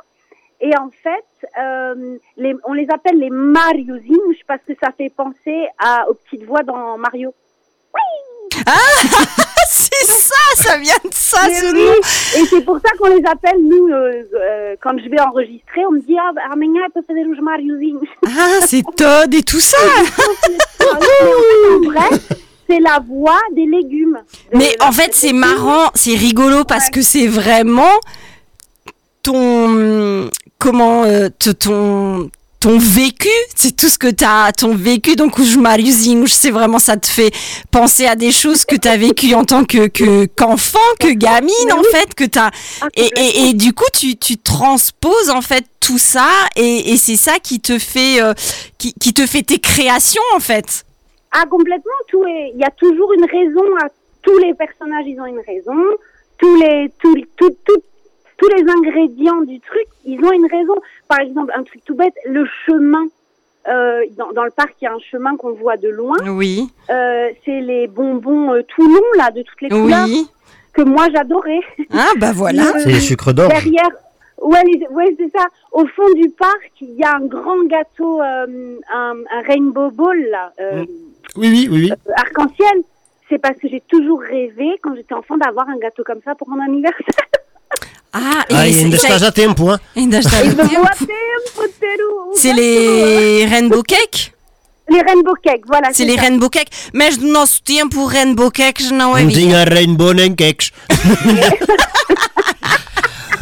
[0.61, 1.25] Et en fait,
[1.59, 6.45] euh, les, on les appelle les Mariusinhos parce que ça fait penser à, aux petites
[6.45, 7.33] voix dans Mario.
[9.69, 11.93] C'est ça, ça vient de ça, Mais ce oui, nom.
[12.35, 15.91] Et c'est pour ça qu'on les appelle, nous, euh, euh, quand je vais enregistrer, on
[15.93, 18.07] me dit, ah, amanhã é para fazer os Mariozinhos.
[18.25, 19.77] Ah, c'est Todd et tout ça.
[20.81, 20.99] en
[22.69, 24.19] c'est la voix des légumes.
[24.51, 27.99] De Mais en fait, c'est marrant, c'est rigolo parce que c'est vraiment
[29.23, 31.29] ton comment euh,
[31.59, 32.29] ton
[32.59, 35.15] ton vécu, c'est tout ce que tu as, ton vécu.
[35.15, 37.31] Donc, os Mariuzinhos, c'est vraiment ça te fait
[37.71, 41.71] penser à des choses que tu as vécues en tant que que- qu'enfant, que gamine
[41.71, 42.51] en fait, que tu as
[42.95, 47.15] et, et, et du coup, tu, tu transposes en fait tout ça et, et c'est
[47.15, 48.33] ça qui te fait euh,
[48.77, 50.85] qui, qui te fait tes créations en fait.
[51.31, 51.97] Ah, complètement.
[52.09, 53.87] Tout est, il y a toujours une raison à
[54.21, 55.81] tous les personnages, ils ont une raison.
[56.37, 57.81] Tous les, tous, tout, tout-
[58.41, 60.75] tous les ingrédients du truc, ils ont une raison.
[61.07, 63.05] Par exemple, un truc tout bête, le chemin.
[63.67, 66.17] Euh, dans, dans le parc, il y a un chemin qu'on voit de loin.
[66.27, 66.67] Oui.
[66.89, 70.27] Euh, c'est les bonbons euh, tout longs, là, de toutes les couleurs, Oui.
[70.73, 71.59] que moi j'adorais.
[71.93, 72.63] Ah bah voilà.
[72.79, 73.49] C'est les sucres d'orge.
[73.53, 73.89] Derrière,
[74.41, 75.45] ouais, les- ouais c'est ça.
[75.73, 80.19] Au fond du parc, il y a un grand gâteau, euh, un, un rainbow ball,
[80.31, 80.83] là, euh,
[81.37, 81.91] Oui, oui, oui, oui.
[81.91, 82.81] euh, arc-en-ciel.
[83.29, 86.49] C'est parce que j'ai toujours rêvé, quand j'étais enfant, d'avoir un gâteau comme ça pour
[86.49, 87.05] mon anniversaire.
[88.13, 89.79] Ah, Ah, ainda estás a tempo, hein.
[89.95, 90.67] ainda está Et a tempo.
[90.67, 94.33] vois tempo ter o- o C'est les rainbow cake
[94.89, 95.89] Les rainbow cake, voilà.
[95.93, 96.21] C'est les ça.
[96.23, 96.69] rainbow cake.
[96.93, 99.29] Mas do nosso tempo, o rainbow cake não Não havia.
[99.37, 100.71] tinha rainbow nem cakes.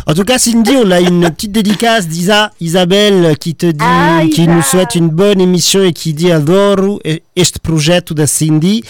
[0.08, 4.22] En tout cas, Cindy, on a une petite dédicace d'Isa, Isabelle, qui te dit, Ah,
[4.34, 4.52] qui Isa.
[4.52, 7.00] nous souhaite une bonne émission et qui dit adoro
[7.36, 8.84] este projeto da Cindy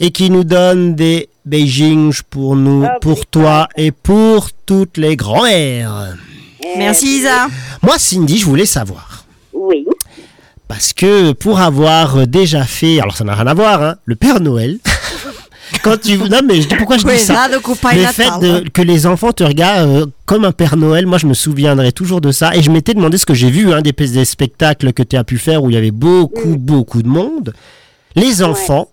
[0.00, 5.16] et qui nous donne des beijinhos pour nous, Ah, pour toi et pour toutes les
[5.16, 6.16] grands-mères.
[6.78, 7.48] Merci Isa.
[7.82, 9.24] Moi, Cindy, je voulais savoir.
[9.52, 9.84] Oui.
[10.68, 14.40] Parce que pour avoir déjà fait, alors ça n'a rien à voir, hein, le Père
[14.40, 14.78] Noël.
[15.82, 17.48] Quand tu non mais je dis pourquoi je dis ça?
[17.48, 17.58] Le
[18.12, 21.32] fait de- que les enfants te regardent euh, comme un Père Noël, moi je me
[21.32, 22.54] souviendrai toujours de ça.
[22.54, 25.24] Et je m'étais demandé ce que j'ai vu, hein, des, des spectacles que tu as
[25.24, 27.54] pu faire où il y avait beaucoup, beaucoup de monde.
[28.16, 28.88] Les enfants,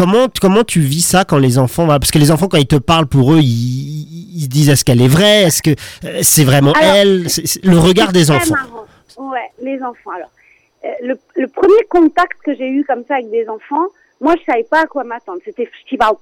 [0.00, 1.84] comment, comment tu vis ça quand les enfants.
[1.84, 4.70] voilà, Parce que les enfants, quand ils te parlent pour eux, ils, ils se disent
[4.70, 5.42] est-ce qu'elle est vraie?
[5.42, 5.70] Est-ce que
[6.04, 7.26] euh, c'est vraiment Alors, elle?
[7.62, 8.54] le regard des enfants.
[8.54, 9.30] marrant.
[9.32, 10.10] Ouais, les enfants.
[10.16, 10.30] Alors,
[10.84, 13.86] euh, le, le premier contact que j'ai eu comme ça avec des enfants,
[14.22, 15.40] moi, je savais pas à quoi m'attendre.
[15.44, 16.12] C'était Festival.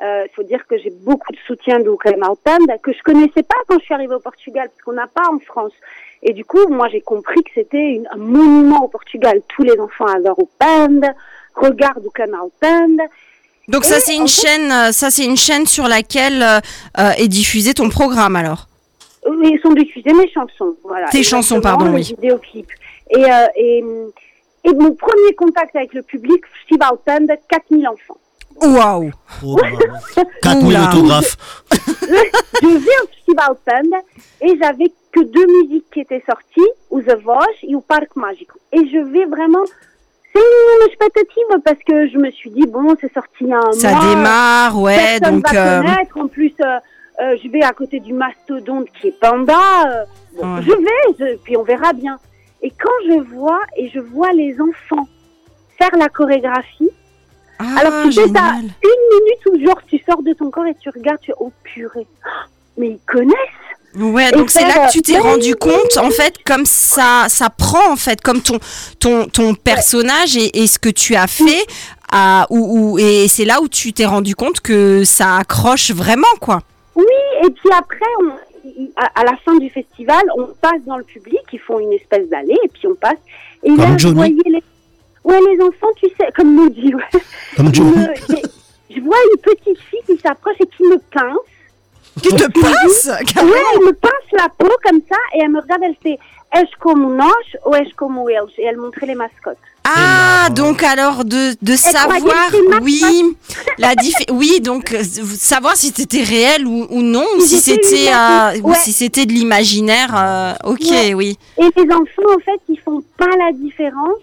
[0.00, 3.56] Euh, Il faut dire que j'ai beaucoup de soutien de Band que je connaissais pas
[3.68, 5.72] quand je suis arrivée au Portugal, parce qu'on n'a pas en France.
[6.22, 9.40] Et du coup, moi, j'ai compris que c'était un monument au Portugal.
[9.48, 11.00] Tous les enfants adorent au band,
[11.60, 13.04] regardent au Canal Band.
[13.68, 16.58] Donc ça c'est une fait- chaîne, euh, ça c'est une chaîne sur laquelle euh,
[16.98, 18.66] euh, est diffusé ton programme alors?
[19.28, 20.74] oui, ils sont diffusés mes chansons.
[20.84, 21.08] Voilà.
[21.08, 22.02] Tes chansons, pardon, oui.
[22.02, 22.66] vidéoclip.
[23.10, 23.84] Et, euh, et,
[24.64, 28.16] et mon premier contact avec le public, Festival Band, 4000 enfants.
[28.62, 29.10] Waouh
[29.44, 30.30] Oh, bravo.
[30.42, 30.88] 4000 Oula.
[30.88, 31.36] autographes.
[31.70, 33.98] je vais au Festival Band
[34.40, 38.48] et j'avais que deux musiques qui étaient sorties, ou The Voice et au Parc Magique.
[38.72, 39.64] Et je vais vraiment...
[40.34, 44.00] C'est une expectative parce que je me suis dit, bon, c'est sorti un Ça mois.
[44.14, 45.52] démarre, ouais, Personne donc...
[45.52, 46.16] va euh, connaître.
[46.18, 46.78] En plus, euh,
[47.20, 49.54] euh, je vais à côté du mastodonte qui est Panda.
[49.86, 50.04] euh,
[50.40, 50.62] bon, Ouais.
[50.62, 52.18] Je vais, je- puis on verra bien.
[52.62, 55.08] Et quand je vois, et je vois les enfants
[55.78, 56.90] faire la chorégraphie,
[57.60, 60.74] ah, alors tu sais, t'as une minute où genre tu sors de ton corps et
[60.76, 62.06] tu regardes, tu es oh purée,
[62.76, 63.34] mais ils connaissent.
[63.96, 67.90] Ouais, donc c'est là que tu t'es rendu compte, en fait, comme ça, ça prend,
[67.92, 68.58] en fait, comme ton,
[69.00, 71.66] ton, ton personnage et, et ce que tu as fait,
[72.12, 76.26] à, ou, ou- et c'est là où tu t'es rendu compte que ça accroche vraiment,
[76.40, 76.60] quoi.
[76.94, 77.04] Oui,
[77.44, 81.40] et puis après, on- à, à la fin du festival, on passe dans le public,
[81.52, 83.16] ils font une espèce d'allée, et puis on passe.
[83.64, 84.42] Et Comme là, je Johnny.
[84.46, 84.62] les,
[85.24, 87.20] ouais, les enfants, tu sais, comme Maudit, ouais.
[87.56, 88.06] Comme Johnny.
[88.94, 91.36] je vois une petite fille qui s'approche et qui me pince.
[92.22, 93.52] Tu te pinces carrément.
[93.52, 96.18] Ouais, elle me pince la peau comme ça et elle me regarde, elle fait
[96.54, 97.32] Est-ce comme nós
[97.66, 99.56] ou est-ce comme eles Et elle montrait les mascottes.
[99.90, 102.18] Ah, donc alors de, de savoir,
[102.82, 103.00] oui,
[103.78, 103.94] la
[104.30, 108.74] oui, donc euh, savoir si c'était réel ou, ou non, ou Si c'était euh, ouais.
[108.76, 111.14] si c'était de l'imaginaire, euh, ok, Ouais.
[111.14, 111.38] oui.
[111.56, 114.18] Et les enfants, en fait, ils font pas la différence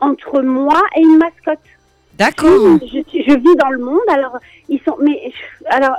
[0.00, 1.60] entre moi et une mascotte.
[2.18, 2.78] D'accord.
[2.82, 4.38] Je, je vis dans le monde, alors
[4.68, 4.96] ils sont.
[5.00, 5.32] Mais
[5.68, 5.94] alors,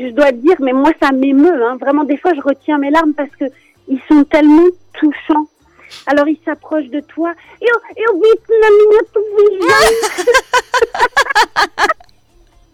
[0.00, 1.62] je dois dire, mais moi ça m'émeut.
[1.64, 1.76] Hein.
[1.80, 3.44] Vraiment, des fois, je retiens mes larmes parce que
[3.88, 5.46] ils sont tellement touchants.
[6.06, 7.32] Alors, ils s'approchent de toi.
[7.60, 9.58] Minha televisão.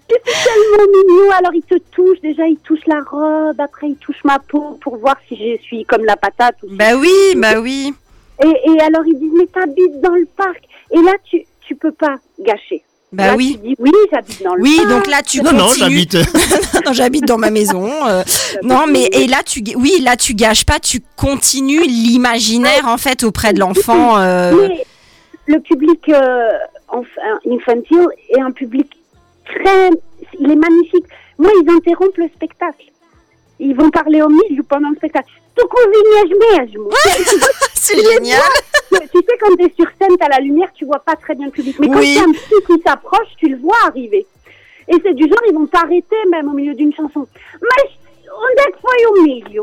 [0.08, 1.30] C'est tellement mignon.
[1.38, 2.20] Alors, ils te touchent.
[2.20, 3.60] Déjà, ils touchent la robe.
[3.60, 6.56] Après, ils touchent ma peau pour voir si je suis comme la patate.
[6.62, 7.92] Ou Bah oui, bah oui.
[8.42, 10.60] et, et alors ils disent mais t'habites dans le parc
[10.90, 12.82] et là tu tu peux pas gâcher.
[13.14, 13.58] Bah Là, oui.
[13.62, 14.88] Tu dis oui j'habite dans le Oui, parc.
[14.90, 15.78] donc là tu Non, non, continues.
[15.78, 16.14] j'habite.
[16.86, 17.90] non, j'habite dans ma maison.
[18.06, 18.22] euh,
[18.62, 23.22] non, mais et là tu, oui, là tu gâches pas, tu continues l'imaginaire en fait
[23.24, 24.18] auprès de l'enfant.
[24.18, 24.84] euh, Mais
[25.46, 26.50] le public euh,
[26.88, 28.90] enf- infantile est un public
[29.46, 29.90] très
[30.40, 31.04] il est magnifique.
[31.38, 32.84] Moi ils interrompent le spectacle.
[33.60, 35.30] Ils vont parler au milieu pendant le spectacle.
[35.56, 36.90] Tu cozinhas mesmo.
[37.74, 38.40] C'est génial.
[38.90, 41.46] tu sais, quand tu es sur scène, tu la lumière, tu vois pas très bien
[41.46, 41.76] le public.
[41.78, 42.08] Mais quand Oui.
[42.08, 44.26] il y a un petit qui s'approche, tu le vois arriver.
[44.88, 47.26] Et c'est du genre, ils vont t'arrêter même au milieu d'une chanson.
[47.60, 47.90] Mais
[48.36, 49.62] on est que foi au milieu.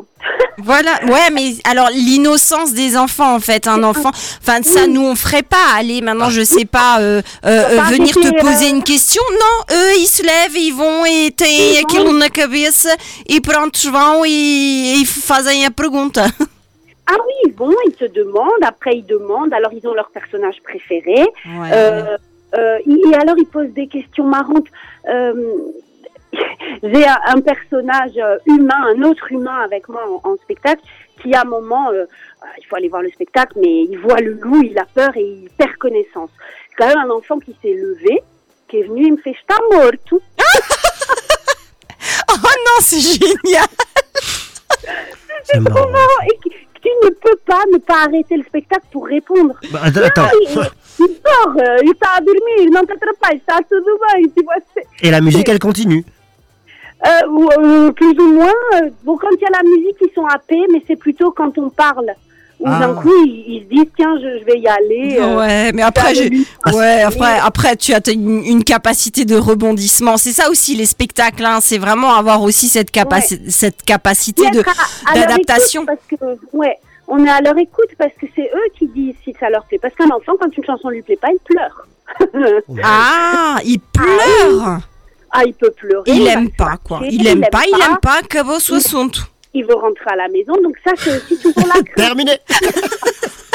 [0.58, 5.16] Voilà, ouais, mais alors l'innocence des enfants en fait, un enfant, enfin ça nous on
[5.16, 5.76] ferait pas.
[5.76, 9.22] Allez, maintenant je sais pas, euh, euh, euh, venir te poser une question.
[9.32, 12.96] Non, eux ils se lèvent, ils vont e têm Ils aquilo na cabeça
[13.28, 16.26] e pronto vão e, e fazem a pergunta.
[17.08, 20.62] Ah oui, ils vont, ils te demandent, après ils demandent, alors ils ont leur personnage
[20.64, 21.26] préféré.
[21.46, 22.18] Ouais.
[22.54, 24.68] Et alors ils posent des questions marrantes.
[26.84, 30.82] J'ai un, un personnage euh, humain, un autre humain avec moi en, en spectacle,
[31.22, 34.20] qui à un moment, euh, euh, il faut aller voir le spectacle, mais il voit
[34.20, 36.30] le loup, il a peur et il perd connaissance.
[36.70, 38.22] C'est quand même un enfant qui s'est levé,
[38.70, 40.22] qui est venu, il me fait «Je morto
[42.34, 43.68] Oh non, c'est génial.
[45.44, 45.90] C'est marrant.
[45.90, 46.38] marrant et
[46.82, 49.54] tu ne peux pas ne pas arrêter le spectacle pour répondre.
[49.72, 50.28] Bah, attends, attends.
[50.42, 54.32] Il, il sort, il t'a à dormir, non t'inquiète pas, il t'a à tout bem,
[54.36, 54.54] tu vois.
[54.74, 56.04] c'est- Et la musique, elle continue.
[57.06, 58.54] Euh, ou, euh, plus ou moins.
[58.76, 61.58] euh, bon, quand il y a la musique, ils sont happés, mais c'est plutôt quand
[61.58, 62.12] on parle.
[62.60, 62.78] Ou Ah.
[62.80, 65.18] d'un coup, ils, ils se disent, tiens, je, je vais y aller.
[65.20, 66.14] euh, Ouais, mais après,
[66.76, 70.16] ouais, après, après, tu as une, une capacité de rebondissement.
[70.18, 71.44] C'est ça aussi les spectacles.
[71.44, 71.58] Hein.
[71.60, 74.64] C'est vraiment avoir aussi cette, capaci- cette capacité de
[75.16, 75.88] d'adaptation.
[75.88, 76.16] Parce que,
[76.54, 79.64] ouais, on est à leur écoute parce que c'est eux qui disent si ça leur
[79.66, 79.80] plaît.
[79.82, 81.88] Parce qu'un enfant, quand une chanson lui plaît pas, il pleure.
[82.84, 84.64] Ah, il pleure.
[84.64, 84.80] Ah,
[85.46, 86.04] il peut pleurer.
[86.08, 87.02] Il va aime pas quoi.
[87.10, 88.20] Il aime pas, il aime pas.
[88.20, 89.22] Acabou o assunto.
[89.54, 91.96] Il veut rentrer à la maison, donc ça, c'est aussi toujours la crainte.
[91.96, 92.38] Terminé.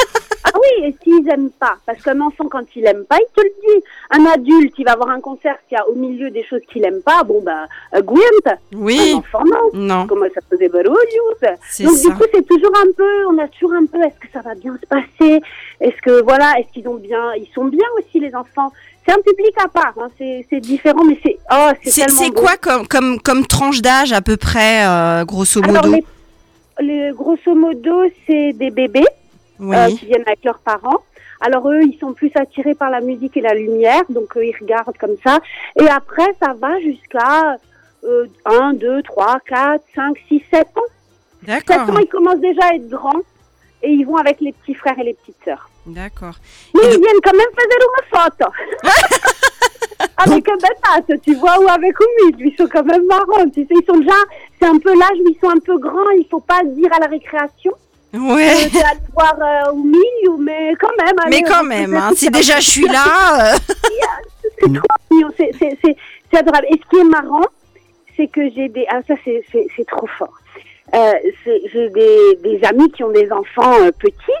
[0.49, 3.41] Ah oui, et s'ils aiment pas, parce qu'un enfant, quand il aime pas, il te
[3.41, 3.83] le dit.
[4.11, 7.01] Un adulte, il va avoir un concert qui a au milieu des choses qu'il aime
[7.01, 8.55] pas, bon ben, aguenta.
[8.73, 9.13] Oui.
[9.13, 9.69] Un enfant, non.
[9.73, 10.07] Non.
[10.07, 12.09] Comment ça faisait Donc ça.
[12.09, 14.55] du coup, c'est toujours un peu, on a toujours un peu, est-ce que ça va
[14.55, 15.41] bien se passer?
[15.81, 18.71] Est-ce que voilà, est-ce qu'ils ont bien, ils sont bien aussi les enfants?
[19.05, 23.19] C'est un public à part, hein, c'est différent, mais c'est oh, c'est quoi comme, comme,
[23.21, 25.97] comme tranche d'âge à peu près, euh, grosso Alors modo?
[26.81, 29.05] les, les- grosso modo, c'est des bébés.
[29.59, 29.75] Oui.
[29.75, 31.01] euh, qui viennent avec leurs parents.
[31.39, 34.55] Alors eux, ils sont plus attirés par la musique et la lumière, donc eux, ils
[34.59, 35.39] regardent comme ça.
[35.79, 37.57] Et après, ça va jusqu'à
[38.03, 40.81] euh, 1, 2, 3, 4, 5, 6, 7 ans.
[41.43, 41.99] D'accord.
[42.01, 43.21] ils commencent déjà à être grands
[43.83, 45.69] et ils vont avec les petits frères et les petites sœurs.
[45.85, 46.35] D'accord.
[46.73, 48.51] Mais Et ils viennent quand même faire une photo.
[50.17, 52.35] avec un batata, tu vois, ou avec Oumid.
[52.39, 53.49] Ils sont quand même marrants.
[53.53, 54.15] Tu sais, ils sont déjà,
[54.59, 56.09] c'est un peu l'âge où ils sont un peu grands.
[56.17, 57.71] Il faut pas dire à la récréation.
[58.13, 58.49] Ouais.
[58.49, 61.15] Euh, c'est aller voir euh, Oumid, ou- mais quand même.
[61.29, 63.53] Mais quand même, hein, si déjà je suis là.
[63.53, 63.57] euh,
[64.59, 65.95] C'est trop mignon, c'est- c'est c'est-
[66.31, 66.65] c'est adorable.
[66.69, 67.45] Et ce qui est marrant,
[68.15, 68.85] c'est que j'ai des...
[68.89, 70.33] Ah, ça, c'est- c'est c'est trop fort.
[70.95, 71.11] Euh,
[71.45, 74.39] j'ai des, des amis qui ont des enfants euh, petits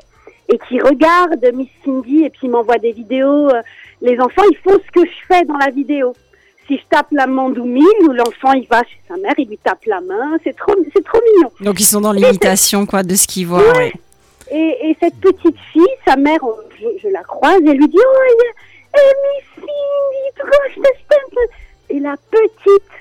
[0.49, 3.49] et qui regardent Miss Cindy et puis m'envoient des vidéos.
[3.49, 3.61] euh,
[4.01, 6.13] les enfants, ils font ce que je fais dans la vidéo.
[6.67, 9.57] Si je tape la main d'Oumine, ou l'enfant, il va chez sa mère, il lui
[9.57, 10.37] tape la main.
[10.43, 11.51] C'est trop, c'est trop mignon.
[11.61, 13.59] Donc ils sont dans l'imitation quoi de ce qu'ils voient.
[13.77, 13.93] Ouais.
[14.51, 17.97] Et, et cette petite fille, sa mère, on- je, je la croise, elle lui dit
[17.97, 18.17] Oh,
[18.95, 20.41] a- eh,
[21.09, 21.47] t'aime
[21.89, 22.91] Et la petite,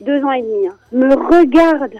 [0.00, 1.94] deux ans et demi, hein, me regarde,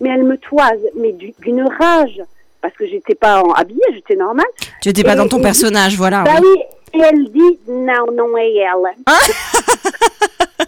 [0.00, 2.20] mais elle me toise, mais du- d'une rage,
[2.60, 4.46] parce que j'étais pas en- habillée, j'étais normale.
[4.82, 6.22] Tu étais pas dans ton personnage, voilà.
[6.24, 6.46] Bah oui.
[6.56, 8.94] oui, et elle dit Non, non é elle.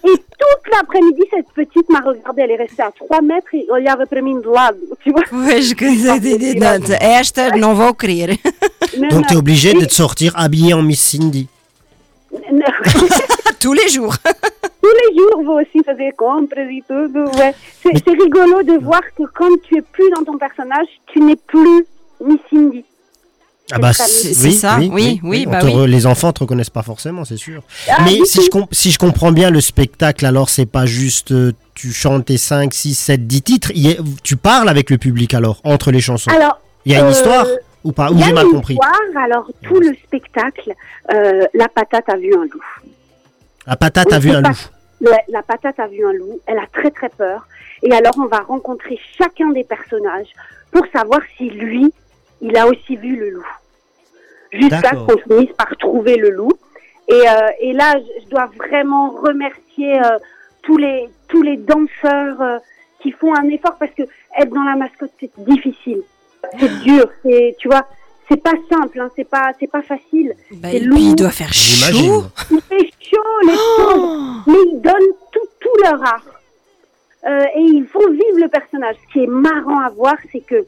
[0.04, 4.06] et toute l'après-midi, cette petite m'a regardée, elle est restée à 3 mètres et olhava
[4.06, 5.22] para mim de lado, tu vois.
[5.30, 6.90] Je connais des- des notes.
[7.00, 8.38] Esta não vou querer.
[8.98, 9.22] Non, Donc non.
[9.28, 11.46] t'es obligé Et- de te sortir habillé en Miss Cindy.
[12.52, 12.60] non.
[13.60, 14.16] Tous les jours.
[14.82, 17.38] Tous les jours, vou aussi fazer compras et tout.
[17.38, 17.54] Ouais.
[17.80, 21.36] C'est c'est rigolo de voir que quand tu es plus dans ton personnage, tu n'es
[21.36, 21.86] plus
[22.20, 22.84] Miss Cindy.
[23.74, 27.24] Ah bah C'est oui, ça, oui, oui, bah re- Les enfants te reconnaissent pas forcément,
[27.24, 27.62] c'est sûr.
[27.88, 31.52] Ah, Mais si je, si je comprends bien le spectacle, alors c'est pas juste euh,
[31.74, 35.60] tu chantes tes 5, 6, 7, 10 titres, y tu parles avec le public alors,
[35.64, 36.30] entre les chansons.
[36.30, 37.46] Alors, Il y a une euh, histoire
[37.84, 38.10] ou pas?
[38.10, 38.74] Ou il y a j'ai mal une compris?
[38.74, 40.74] histoire, alors tout le spectacle,
[41.12, 42.64] euh, la patate a vu un loup.
[43.66, 44.48] La patate On a vu un pas.
[44.50, 44.56] loup.
[45.00, 47.46] La, la patate a vu un loup, elle a très très peur.
[47.82, 50.28] Et alors on va rencontrer chacun des personnages
[50.70, 51.92] pour savoir si lui,
[52.40, 53.46] il a aussi vu le loup.
[54.52, 56.52] Jusqu'à ce qu'on finisse par trouver le loup.
[57.08, 60.18] Et, euh, et là, je, je dois vraiment remercier euh,
[60.62, 62.58] tous les tous les danseurs euh,
[63.00, 64.02] qui font un effort parce que
[64.38, 66.02] être dans la mascotte c'est difficile,
[66.58, 67.86] c'est dur, c'est tu vois,
[68.28, 70.34] c'est pas simple, hein, c'est pas c'est pas facile.
[70.52, 72.24] Bah, et puis il doit faire chaud.
[72.50, 76.26] Il fait chaud, les pauvres, mais ils donnent tout, tout leur art.
[77.24, 78.96] Euh, et ils font vivre le personnage.
[79.06, 80.64] Ce qui est marrant à voir, c'est que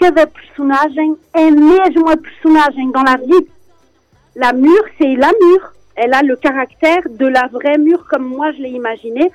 [0.00, 3.46] cada personagem é mesmo a personagem dans la vie.
[4.34, 5.72] La mûre, c'est la mûre.
[5.96, 9.30] Elle a le caractère de la vraie mûre comme moi je l'ai imaginé.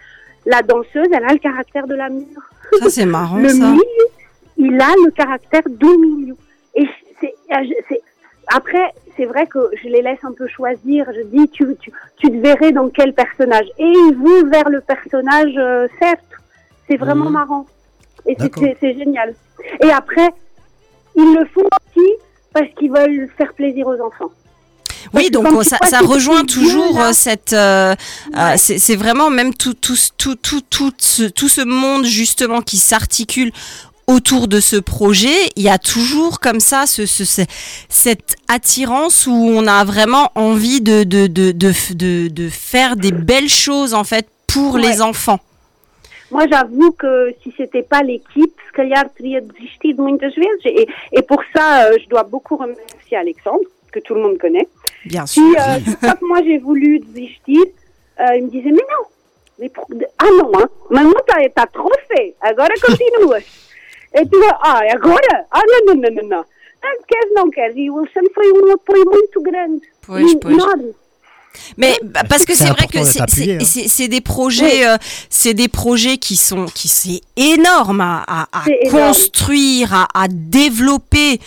[0.46, 2.44] La danseuse, elle a le caractère de la mûre.
[2.80, 3.56] Ça c'est marrant le ça.
[3.72, 3.84] milieu,
[4.58, 6.36] il a le caractère du milieu.
[6.74, 6.88] Et
[7.20, 7.34] c'est,
[8.48, 11.06] après, c'est vrai que je les laisse un peu choisir.
[11.16, 13.68] Je dis, tu, tu, tu te verrais dans quel personnage.
[13.78, 16.34] Et ils vont vers le personnage euh, certes.
[16.88, 17.32] C'est vraiment Mhm.
[17.34, 17.66] marrant.
[18.28, 18.36] Et
[18.82, 19.36] c'est génial.
[19.84, 20.30] Et après,
[21.16, 22.08] ils le font aussi
[22.54, 24.32] parce qu'ils veulent faire plaisir aux enfants.
[25.14, 27.54] Oui, donc on- tu ça, rejoint toujours euh, cette.
[27.54, 27.94] euh,
[28.36, 28.58] euh, Ouais.
[28.58, 32.78] c'est c'est vraiment même tout, tout, tout, tout, tout, ce, tout ce monde justement qui
[32.78, 33.52] s'articule
[34.08, 35.36] autour de ce projet.
[35.56, 37.42] Il y a toujours comme ça ce, ce- ce-
[37.90, 43.12] cette attirance où on a vraiment envie de, de, de, de, de, de faire des
[43.12, 44.82] belles choses en fait pour Ouais.
[44.82, 45.40] les enfants.
[46.32, 50.66] Moi, j'avoue que si c'était pas l'équipe, se calhar teria desistido muitas vezes.
[50.66, 54.68] Et, et pour ça, euh, je dois beaucoup remercier Alexandre, que tout le monde connaît.
[55.06, 55.44] Bien sûr.
[55.44, 57.62] Puis, euh, quand moi j'ai voulu desistir,
[58.20, 59.06] euh, il me disait, mais non,
[59.60, 59.88] mais pour-
[60.18, 63.44] ah non, hein, maintenant t'as t'as trop fait, agora continuas.
[64.16, 65.46] e tu vois, ah, agora?
[65.52, 66.46] Ah, não, não, não, não, não.
[66.84, 67.76] Ah, queres, não queres.
[67.78, 69.82] E o Alexandre foi um apoio muito grande.
[70.06, 70.54] Pois, e- pois.
[70.56, 70.94] enorme.
[71.78, 74.08] Mais bah, parce que c'est vrai que c'est- c'est hein.
[74.08, 74.98] des projets, euh,
[75.30, 79.08] c'est des projets qui sont qui c'est énorme à, à- à C'est énorme.
[79.08, 81.40] construire, à, à développer,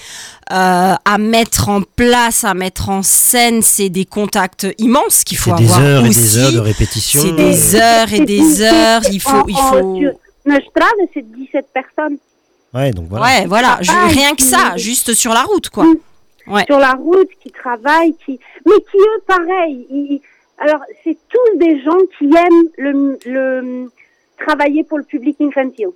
[0.53, 3.63] euh, à mettre en place, à mettre en scène.
[3.63, 7.21] C'est des contacts immenses qu'il faut C'est des avoir heures et des heures de répétition.
[7.23, 9.03] C'est des heures et des heures.
[9.13, 10.01] Il faut, il faut.
[10.47, 12.17] estrada, c'est 17 personnes.
[12.75, 13.25] Ouais, donc voilà.
[13.25, 13.79] Ouais, voilà.
[13.81, 15.85] Je- Ah, rien que ça, juste sur la route, quoi.
[15.85, 15.95] Mm.
[16.51, 16.65] Ouais.
[16.67, 19.87] sur la route, qui travaillent, qui, mais qui eux, pareil.
[19.91, 20.21] ils-
[20.61, 23.91] alors, c'est tous des gens qui aiment le, le
[24.45, 25.89] travailler pour le public infantile.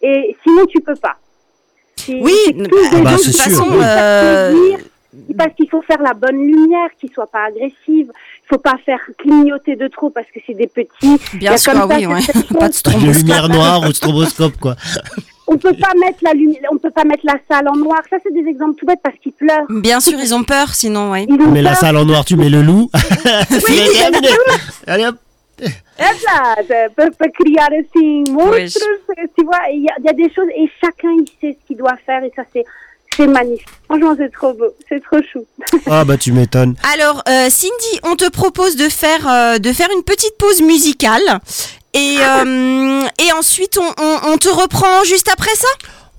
[0.00, 1.16] Et sinon, tu peux pas.
[1.96, 4.78] C'est- Oui, bah, tous des ah bah, gens faire Euh, plaisir,
[5.36, 8.10] Parce qu'il faut faire la bonne lumière, qui soit pas agressive.
[8.44, 11.18] Il faut pas faire clignoter de trop parce que c'est des petits.
[11.34, 12.20] Bien sûr, comme ah ça oui, ouais.
[12.22, 12.68] Pas de choses.
[12.68, 13.14] De stromoscope.
[13.16, 14.76] lumière noire ou de stroboscope, quoi.
[15.48, 17.98] On peut pas mettre la lumière, on peut pas mettre la salle en noir.
[18.10, 19.66] Ça, c'est des exemples tout bêtes parce qu'ils pleurent.
[19.70, 22.62] Bien sûr, ils ont peur, sinon, ont mets la salle en noir, tu mets le
[22.62, 22.90] loup.
[23.48, 24.28] Terminé.
[24.86, 25.16] Allez hop.
[25.98, 28.86] Verdade, para, para criar assim monstros,
[29.36, 31.96] tu vois, il y, y a des choses et chacun il sait ce qu'il doit
[32.06, 32.64] faire et ça c'est
[33.16, 33.66] c'est magnifique.
[33.86, 35.44] Franchement, c'est trop beau, c'est trop chou.
[35.86, 36.76] Ah bah tu m'étonnes.
[36.94, 41.40] Alors, euh, Cindy, on te propose de faire, euh, de faire une petite pause musicale.
[41.94, 45.68] Et, euh, et ensuite, on, on- on te reprend juste après ça?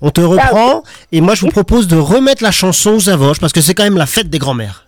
[0.02, 0.82] On te reprend
[1.12, 3.84] et moi je vous propose de remettre la chanson aux avoches parce que c'est quand
[3.84, 4.86] même la fête des grands-mères.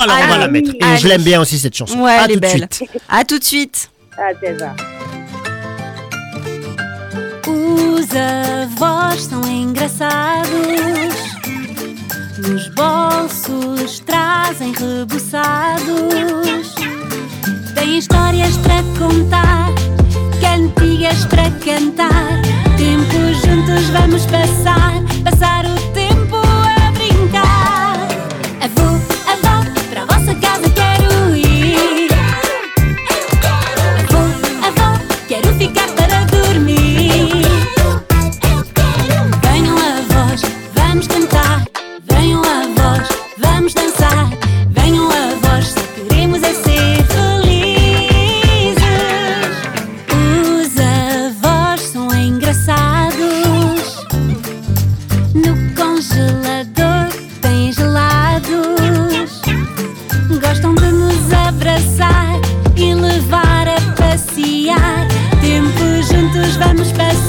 [0.00, 0.52] Alors on Ah va la oui.
[0.52, 0.70] mettre.
[0.80, 0.98] Et Allez.
[0.98, 1.98] je l'aime bien aussi cette chanson.
[2.00, 2.68] Ouais, à elle est tout de belle.
[2.72, 2.90] suite.
[3.08, 3.90] À tout de suite.
[4.16, 4.74] Ah, c'est ça.
[7.46, 10.52] Os avós são engraçados.
[12.38, 16.74] Nos bolsos trazem rebuçados.
[17.74, 19.68] Têm histórias para contar,
[20.42, 22.42] cantigas para cantar.
[22.76, 27.96] Tempo juntos vamos passar, passar o tempo a brincar.
[28.60, 28.98] Avô,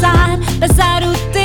[0.04, 1.43] pasar, pasar usted.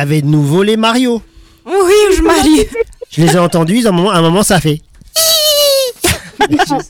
[0.00, 1.20] Y avait de nouveau les Mario.
[1.66, 2.68] Oui, je m'arrive.
[3.10, 4.80] Je les ai entendus, à un moment, à un moment ça fait.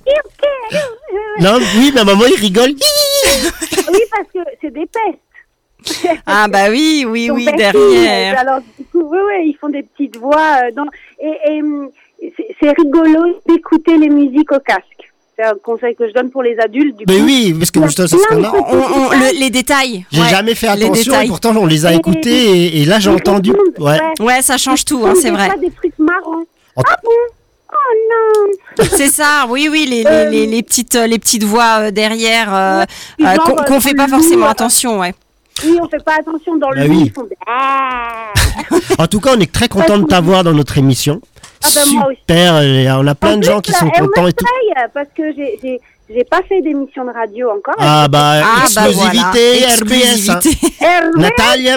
[1.41, 2.75] Non, oui, mais à un moment ils rigolent.
[2.75, 6.21] oui, parce que c'est des pestes.
[6.27, 7.57] Ah bah oui, oui, Ils sont oui, pestes.
[7.57, 8.39] derrière.
[8.39, 10.59] Alors, du coup, oui, oui, ils font des petites voix.
[10.65, 10.85] euh, dans...
[11.21, 15.10] Et, et, hum, c'est c'est rigolo d'écouter les musiques au casque.
[15.43, 16.99] C'est un conseil que je donne pour les adultes.
[16.99, 17.25] Du Mais coup.
[17.25, 19.33] oui, parce que justement, c'est ce petits On- on- détails.
[19.35, 20.05] le- les détails.
[20.13, 20.29] J'ai ouais.
[20.29, 21.29] jamais fait Les attention et détails.
[21.29, 22.31] pourtant on les a écoutés
[22.67, 23.53] et, et là j'ai entendu.
[23.79, 23.99] Ouais.
[24.21, 25.49] Ouais, ça change tout, hein, c'est vrai.
[25.49, 26.45] pas des trucs marrants.
[26.77, 27.11] En- Ah bon?
[27.73, 27.77] Oh
[28.11, 31.77] non C'est ça, oui, oui, les, les, Euh, les, les petites, euh, les petites voix
[31.85, 32.83] euh, derrière euh,
[33.23, 33.37] euh,
[33.67, 35.15] qu'on euh, fait pas forcément attention, ouais.
[35.65, 37.05] Oui, on fait pas attention dans le Bah oui.
[37.29, 37.37] des...
[37.47, 38.33] Ah
[38.99, 41.21] En tout cas, on est très content de t'avoir dans notre émission.
[41.63, 42.19] Ah bah, moi aussi.
[42.21, 42.55] Super,
[42.99, 44.47] on a plein En de plus, gens qui là, sont contents et tout.
[44.95, 45.81] Parce que j'ai-
[46.13, 47.75] j'ai pas fait d'émission de radio encore.
[47.79, 50.31] Ah bah, Ah bah exclusivité, voilà, RBS.
[50.31, 51.11] hein.
[51.17, 51.77] Natalia,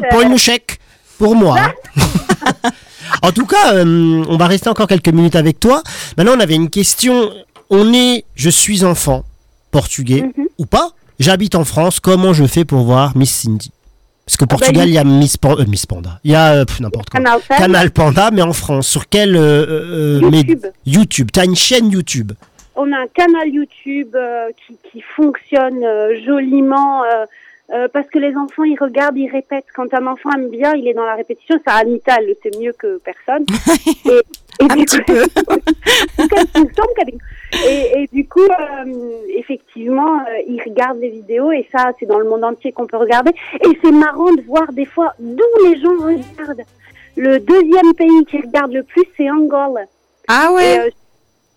[1.19, 1.57] pour moi.
[1.59, 1.71] hein.
[3.21, 5.83] en tout cas, euh, on va rester encore quelques minutes avec toi.
[6.17, 7.31] Maintenant, on avait une question.
[7.69, 9.23] On est, je suis enfant,
[9.71, 10.45] portugais Mhm.
[10.57, 10.89] ou pas?
[11.19, 11.99] J'habite en France.
[11.99, 13.71] Comment je fais pour voir Miss Cindy?
[14.25, 16.19] Parce qu'au bah, Portugal, il y a Miss, Pan- euh, Miss Panda.
[16.23, 17.19] Il y a euh, n'importe quoi.
[17.19, 18.87] Canal Canal Panda, mais en France.
[18.87, 20.65] Sur quel euh, YouTube.
[20.85, 21.29] YouTube.
[21.31, 22.31] T'as une chaîne YouTube.
[22.75, 24.15] On a un canal YouTube
[24.65, 25.85] qui, qui fonctionne
[26.25, 27.03] joliment
[27.93, 29.65] parce que les enfants ils regardent, ils répètent.
[29.75, 31.59] Quand un enfant aime bien, il est dans la répétition.
[31.67, 33.45] Ça, Anita, elle le sait mieux que personne.
[34.05, 35.23] et, et Un petit peu.
[37.67, 42.19] et, et du coup, euh, effectivement, euh, ils regardent les vidéos et ça, c'est dans
[42.19, 43.31] le monde entier qu'on peut regarder.
[43.63, 46.63] Et c'est marrant de voir des fois d'où les gens regardent.
[47.15, 49.81] Le deuxième pays qui regarde le plus, c'est Angola.
[50.27, 50.89] Ah Et, ouais euh,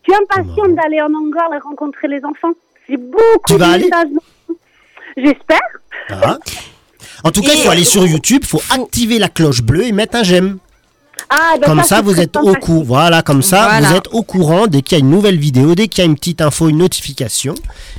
[0.07, 2.53] je suis impatiente d'aller en Angola et rencontrer les enfants.
[2.89, 3.85] J'ai beaucoup Tu de vas aller?
[3.85, 4.09] Messages.
[5.17, 5.61] J'espère.
[6.11, 6.39] Ah.
[7.25, 9.85] En tout cas, il faut Et- aller sur YouTube, il faut activer la cloche bleue
[9.85, 10.59] et mettre un j'aime.
[11.31, 12.85] Ah, Comme ça, vous êtes au courant.
[12.85, 13.89] Voilà, comme ça, Voilà.
[13.89, 16.11] vous êtes au courant dès qu'il y a une nouvelle vidéo, dès qu'il y a
[16.11, 17.55] une petite info, une notification.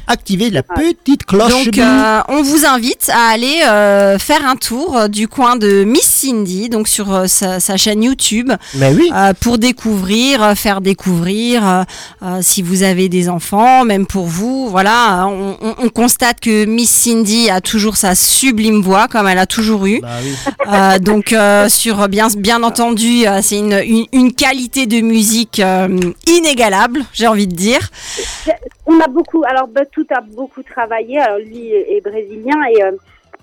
[0.08, 1.49] Activez la petite cloche.
[1.52, 5.84] Donc, euh, on vous invite à aller euh, faire un tour euh, du coin de
[5.84, 9.12] Miss Cindy, donc sur euh, sa, sa chaîne YouTube, Mais oui.
[9.41, 11.86] pour découvrir, faire découvrir,
[12.41, 14.70] si vous avez des enfants, même pour vous.
[14.70, 19.38] Voilà, on, on- on constate que Miss Cindy a toujours sa sublime voix, comme elle
[19.40, 19.99] a toujours eu.
[20.02, 20.99] Bah oui.
[21.02, 21.36] Donc,
[21.70, 25.88] sur bien, bien entendu, euh, c'est une, une, qualité de musique euh,
[26.27, 27.89] inégalable, j'ai envie de dire.
[28.85, 31.18] On a beaucoup, alors tout a beaucoup travaillé.
[31.19, 32.91] Alors lui est, brésilien et, euh,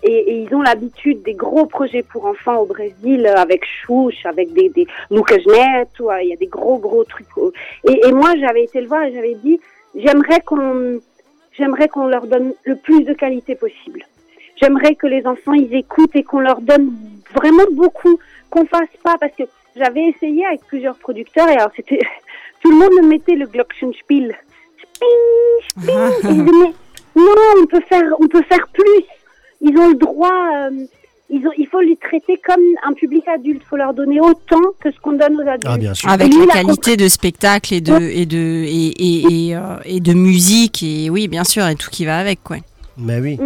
[0.04, 4.52] et, ils ont l'habitude des gros projets pour enfants au Brésil euh, avec Chouche, avec
[4.52, 7.26] des, des Lucas euh, il y a des gros gros trucs.
[7.38, 7.50] euh.
[7.88, 9.58] Et, et moi j'avais été le voir et j'avais dit
[9.94, 11.00] j'aimerais qu'on
[11.56, 14.04] j'aimerais qu'on leur donne le plus de qualité possible.
[14.60, 16.92] J'aimerais que les enfants ils écoutent et qu'on leur donne
[17.34, 18.18] vraiment beaucoup,
[18.50, 19.44] qu'on fasse pas parce que
[19.76, 21.98] j'avais essayé avec plusieurs producteurs et alors c'était
[22.62, 24.36] tout le monde me mettait le Glockenspiel.
[25.02, 25.86] Et
[26.26, 26.72] disaient, mais
[27.16, 29.04] non, on peut faire, on peut faire plus.
[29.60, 30.32] Ils ont le droit.
[30.54, 30.70] euh,
[31.30, 33.62] ils ont, il faut les traiter comme un public adulte.
[33.64, 35.66] Il faut leur donner autant que ce qu'on donne aux adultes.
[35.66, 36.08] Ah, bien sûr.
[36.08, 40.00] Avec lui, la qualité de spectacle et de et de et, et, et, euh, et
[40.00, 42.56] de musique et oui bien sûr et tout qui va avec quoi.
[42.96, 43.38] Mais oui.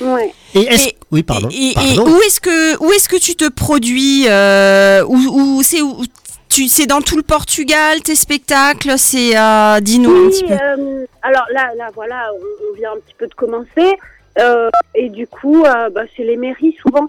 [0.00, 0.32] Ouais.
[0.54, 0.88] Et est-ce...
[0.88, 1.48] Et- Oui, pardon.
[1.50, 6.02] Et, où est-ce que où est-ce que tu te produis euh, où, où c'est où
[6.48, 10.54] tu c'est dans tout le Portugal tes spectacles c'est euh, dis-nous un petit peu.
[10.54, 13.96] euh, alors là, là, voilà, on, on vient un petit peu de commencer.
[14.38, 17.08] euh, et du coup, euh, bah, c'est les mairies souvent.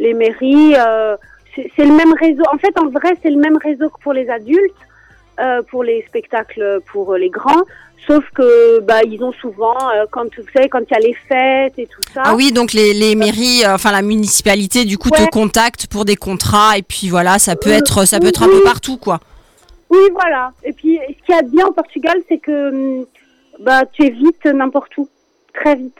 [0.00, 1.16] Les mairies, euh,
[1.54, 2.42] c'est c'est le même réseau.
[2.52, 4.74] En fait, en vrai, c'est le même réseau que pour les adultes,
[5.40, 7.62] euh, pour les spectacles pour les grands.
[8.06, 11.14] Sauf que bah ils ont souvent, euh, quand vous savez, quand il y a les
[11.28, 12.22] fêtes et tout ça.
[12.24, 16.04] Ah oui, donc les, les mairies, euh, enfin la municipalité, du coup, te contacte pour
[16.06, 18.62] des contrats et puis voilà, ça peut Euh, être, ça peut être un peu oui.
[18.64, 19.20] partout, quoi.
[19.90, 20.52] Oui, voilà.
[20.64, 22.70] Et puis, ce qu'il y a de bien au Portugal, c'est que
[23.00, 23.06] hum,
[23.60, 25.08] bah tu es vite n'importe où,
[25.52, 25.96] très vite.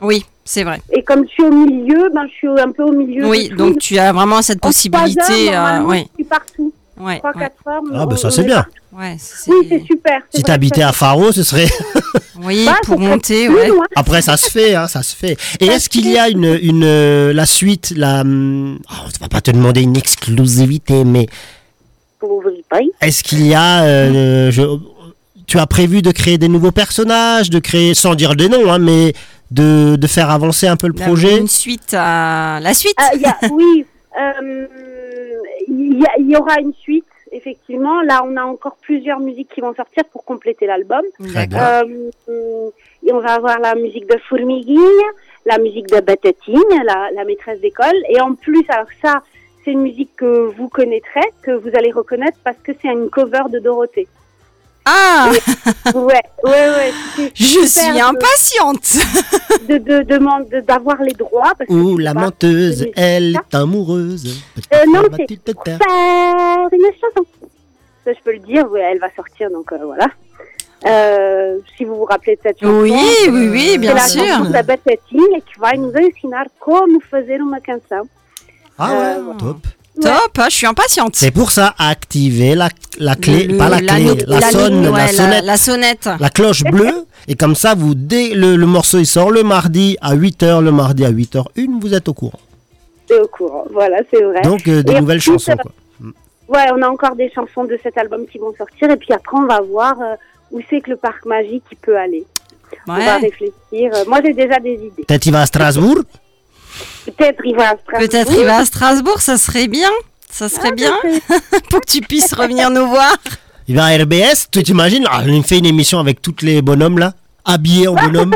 [0.00, 0.80] Oui, c'est vrai.
[0.92, 3.26] Et comme je suis au milieu, ben je suis un peu au milieu.
[3.28, 5.54] Oui, donc tu as vraiment cette possibilité.
[5.54, 6.72] heures, ouais, Je suis partout.
[6.98, 7.82] Ouais, 3-4 ouais, heures.
[7.94, 8.64] Ah, bah ça, c'est est bien.
[8.92, 10.20] ouais, Oui, c'est super.
[10.30, 11.68] c'est Si t'habitais à Faro, ce serait.
[12.42, 13.68] oui, Bah, pour monter, ouais.
[13.68, 13.84] loin.
[13.94, 15.36] Après, ça se fait, hein, ça se fait.
[15.60, 19.28] Et est-ce qu'il y a une, une, euh, la suite, la, hum, oh, on va
[19.28, 21.26] pas te demander une exclusivité, mais
[22.18, 22.90] Pour ouvrir Paris.
[23.00, 24.78] est-ce qu'il y a, euh, je-
[25.46, 28.78] tu as prévu de créer des nouveaux personnages, de créer, sans dire des noms, hein,
[28.80, 29.12] mais
[29.52, 31.38] de, de faire avancer un peu le projet?
[31.38, 32.96] Une suite à la suite.
[32.98, 33.86] Ah, il y a- oui,
[34.20, 34.66] euh,
[35.78, 38.02] il y, aura une suite, effectivement.
[38.02, 41.02] Là, on a encore plusieurs musiques qui vont sortir pour compléter l'album.
[41.20, 42.70] Euh,
[43.04, 45.08] et on va avoir la musique de Formiguinha,
[45.44, 47.96] la musique de Batatine, la, la maîtresse d'école.
[48.08, 49.22] Et en plus, alors ça,
[49.64, 53.42] c'est une musique que vous connaîtrez, que vous allez reconnaître parce que c'est une cover
[53.50, 54.08] de Dorothée.
[54.88, 55.30] Ah,
[55.94, 56.92] Ouais, ouais, ouais.
[57.16, 58.88] c'est je suis impatiente.
[59.68, 63.34] de de de- d'avoir les droits parce que Ouh, c'est la pas- menteuse, c'est- elle
[63.34, 64.40] est amoureuse.
[64.72, 67.26] Euh, non, c'est faire une chanson.
[68.04, 68.70] Ça, je peux le dire.
[68.70, 70.06] ouais, elle va sortir, donc euh, voilà.
[70.86, 72.82] Euh, si vous vous rappelez de cette chanson.
[72.82, 72.92] Oui,
[73.28, 74.24] oui, oui, c'est bien la sûr.
[74.24, 78.08] chanson da Batatinha qui vai nous ensinar como fazer uma canção.
[78.78, 79.66] Ah ouais, Euh, top.
[80.00, 81.16] Top, hein, je suis impatiente.
[81.16, 82.68] C'est pour ça, activer la,
[82.98, 85.44] la clé, Le- pas la la clé, la, la sonne, ouais, sonnette.
[85.44, 86.08] la sonnette.
[86.20, 89.96] la cloche bleue et comme ça vous dès le, le morceau il sort le mardi
[90.00, 92.38] à 8h le mardi à 8h1 vous êtes au courant
[93.08, 93.64] C'est au courant.
[93.72, 94.42] Voilà, c'est vrai.
[94.42, 95.72] donc euh, des Et nouvelles ensuite, chansons euh, quoi.
[96.48, 99.36] Ouais, on a encore des chansons de cet album qui vont sortir et puis après
[99.38, 100.14] on va voir euh,
[100.52, 102.24] où c'est que le parc magique peut aller.
[102.86, 103.90] On va réfléchir.
[104.06, 105.04] Moi j'ai déjà des idées.
[105.08, 106.02] peut-être il va à Strasbourg?
[107.06, 108.08] Peut-être il va à Strasbourg.
[108.08, 109.90] Peut-être il va à Strasbourg, ça serait bien.
[110.30, 110.92] Ça serait bien
[111.70, 113.16] pour que tu puisses revenir nous voir.
[113.68, 115.06] il va à RBS tu t'imagines?
[115.10, 118.34] Ah, il fait une émission avec tous les bonhommes là habillés en bonhomme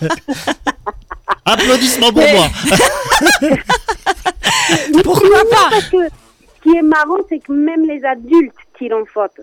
[1.44, 2.48] applaudissements pour Mais- moi
[5.04, 5.68] Pourquoi pas?
[5.70, 9.42] Parce que ce qui est marrant, c'est que même les adultes tirent en photo.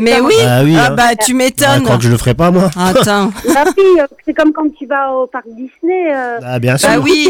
[0.00, 0.94] Mais oui, Ah oui, ah hein.
[0.94, 1.84] bah tu Ah, m'étonnes.
[1.84, 5.12] quand je le ferai pas moi Attends, La fille, euh, c'est comme quand tu vas
[5.12, 6.12] au parc Disney.
[6.14, 7.28] euh, ah, bien sûr Bah oui,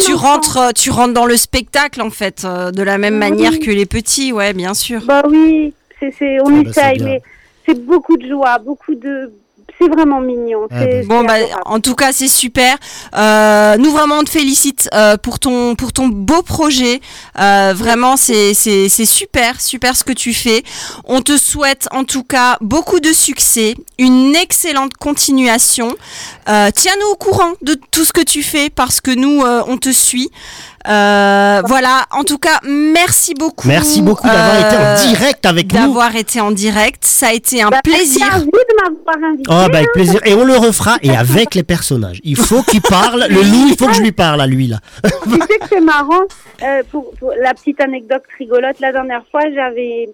[0.00, 0.32] tu enfant.
[0.34, 3.20] rentres, tu rentres dans le spectacle en fait, euh, de la même Oui.
[3.20, 5.02] manière que les petits, ouais, bien sûr.
[5.04, 7.22] Bah oui, c'est, c'est, on Ah bah, essaye, mais
[7.66, 9.32] c'est beaucoup de joie, beaucoup de.
[9.80, 10.66] C'est vraiment mignon.
[10.70, 11.34] Ah c'est, Bon bah
[11.64, 12.76] en tout cas c'est super.
[13.16, 17.00] Euh, nous vraiment on te félicite euh, pour ton pour ton beau projet.
[17.38, 20.64] Euh, vraiment c'est c'est c'est super super ce que tu fais.
[21.04, 25.94] On te souhaite en tout cas beaucoup de succès, une excellente continuation.
[26.48, 29.76] Euh, Tiens-nous au courant de tout ce que tu fais parce que nous euh, on
[29.76, 30.30] te suit.
[30.88, 33.68] Euh, voilà, en tout cas, merci beaucoup.
[33.68, 35.78] Merci beaucoup d'avoir été en euh, direct avec nous.
[35.80, 38.26] D'avoir été en direct, ça a été un Bah, plaisir.
[38.26, 39.50] Merci à vous de m'avoir invité.
[39.50, 40.20] Oh, bah, avec plaisir.
[40.24, 42.20] Et on le refera et avec les personnages.
[42.24, 43.26] Il faut qu'il parle.
[43.28, 44.78] Le loup, il faut que je lui parle à lui, là.
[45.24, 46.22] tu sais que c'est marrant,
[46.62, 50.08] euh, pour, pour la petite anecdote rigolote, la dernière fois, j'avais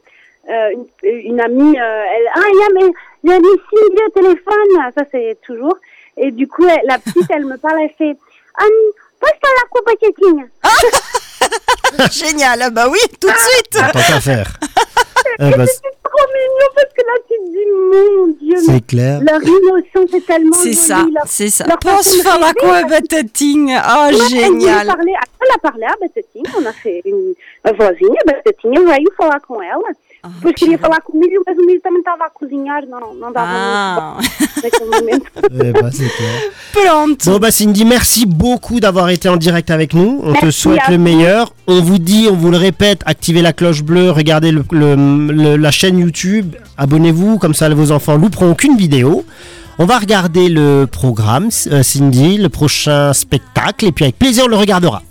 [0.51, 0.71] euh,
[1.05, 2.93] une, une amie, euh, elle, ah, il y a, mais,
[3.23, 5.77] il y a des Cindy au téléphone, ça c'est toujours,
[6.19, 8.19] et du coup, elle- la petite, elle me parle, elle fait,
[8.59, 8.65] ah,
[9.25, 9.95] passe par la coupe à
[12.11, 13.71] Génial, ah bah oui, tout de suite.
[13.71, 14.51] Tant qu'à faire.
[15.39, 19.21] Eh ben, C'est trop mignon parce que là, tu te dis, mon Dieu, c'est clair.
[19.21, 21.65] leur émotion, c'est tellement C'est ça, c'est ça.
[21.81, 23.75] Pense faire la quoi, batating.
[23.77, 24.87] Oh, Ouais, génial.
[24.87, 27.35] parler, elle a parlé à Batatinha, on a fait une
[27.65, 29.91] a Batatinha veio falar com ela.
[30.27, 33.47] Ah, Depois queria falar comigo, mas o Milho também estava a cozinhar, não, não dava
[33.47, 35.27] Ah, muito naquele momento.
[35.53, 36.51] Eh ben, c'est clair.
[37.27, 40.21] Bon bah Cindy, merci beaucoup d'avoir été en direct avec nous.
[40.25, 41.03] On te Merci souhaite à le vous.
[41.03, 41.53] meilleur.
[41.67, 44.97] On vous dit, on vous le répète, activez la cloche bleue, regardez le- le-
[45.33, 49.25] le- la chaîne YouTube, abonnez-vous, comme ça vos enfants louperont aucune vidéo.
[49.79, 54.49] On va regarder le programme, euh, Cindy, le prochain spectacle, et puis avec plaisir on
[54.49, 55.03] le regardera.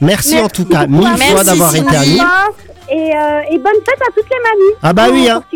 [0.00, 2.18] Merci, en tout cas, mille Merci, fois d'avoir été à Cindy.
[2.18, 2.24] nous.
[2.96, 4.74] Et, euh, et bonne fête à toutes les mamies.
[4.82, 5.42] Ah bah oui, hein.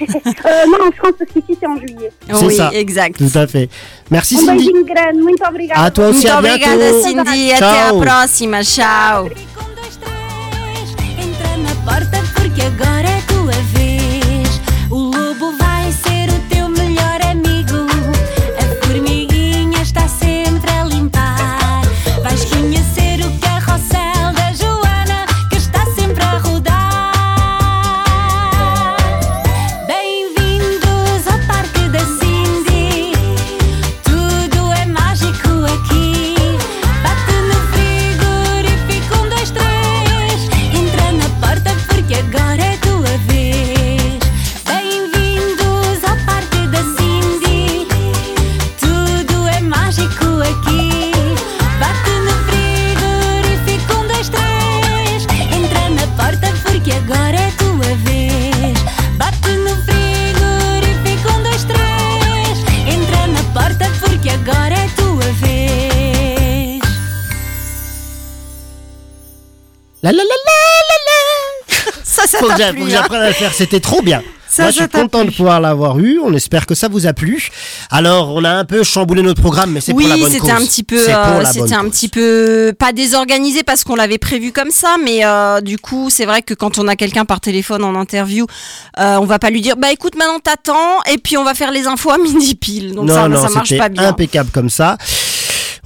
[0.00, 2.10] Euh, non, en France, parce qu'ici c'est en juillet.
[2.26, 2.70] C'est oui, ça.
[2.72, 3.18] exact.
[3.18, 3.68] Tout à fait.
[4.10, 4.72] Merci Cindy.
[5.74, 7.02] À toi aussi, Muito à obrigada, bientôt.
[7.02, 7.52] Cindy.
[7.52, 8.00] Até Tchau.
[8.00, 8.62] a próxima.
[8.64, 9.28] Tchau.
[70.02, 70.52] La la la la
[70.88, 71.92] la la.
[72.04, 73.52] Ça, ça Faut que t'a plu, hein j'apprenne à le faire.
[73.54, 74.22] C'était trop bien.
[74.50, 75.36] Ça, Moi, je ça suis t'a content de plu.
[75.36, 76.18] pouvoir l'avoir eu.
[76.24, 77.50] On espère que ça vous a plu.
[77.88, 80.32] Alors, on a un peu chamboulé notre programme, mais c'est Oui, pour la bonne cause.
[80.40, 81.90] c'était un petit peu, C'est pour euh, la bonne c'était un cause.
[81.92, 86.24] petit peu pas désorganisé parce qu'on l'avait prévu comme ça, mais euh, du coup, c'est
[86.24, 88.44] vrai que quand on a quelqu'un par téléphone en interview,
[88.98, 91.70] euh, on va pas lui dire, bah écoute, maintenant t'attends et puis on va faire
[91.70, 92.94] les infos à midi pile.
[92.96, 94.08] Donc non, ça, non, ça marche c'était pas bien.
[94.08, 94.98] impeccable comme ça.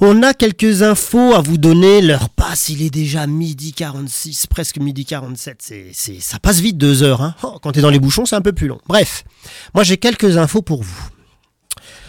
[0.07, 2.03] On a quelques infos à vous donner.
[2.03, 5.57] L'heure passe, il est déjà midi 46, presque midi 47.
[5.63, 7.23] C'est, c'est, ça passe vite deux heures.
[7.23, 7.35] Hein.
[7.43, 8.79] Oh, quand dans les bouchons, c'est un peu plus long.
[8.87, 9.25] Bref,
[9.73, 11.09] moi j'ai quelques infos pour vous.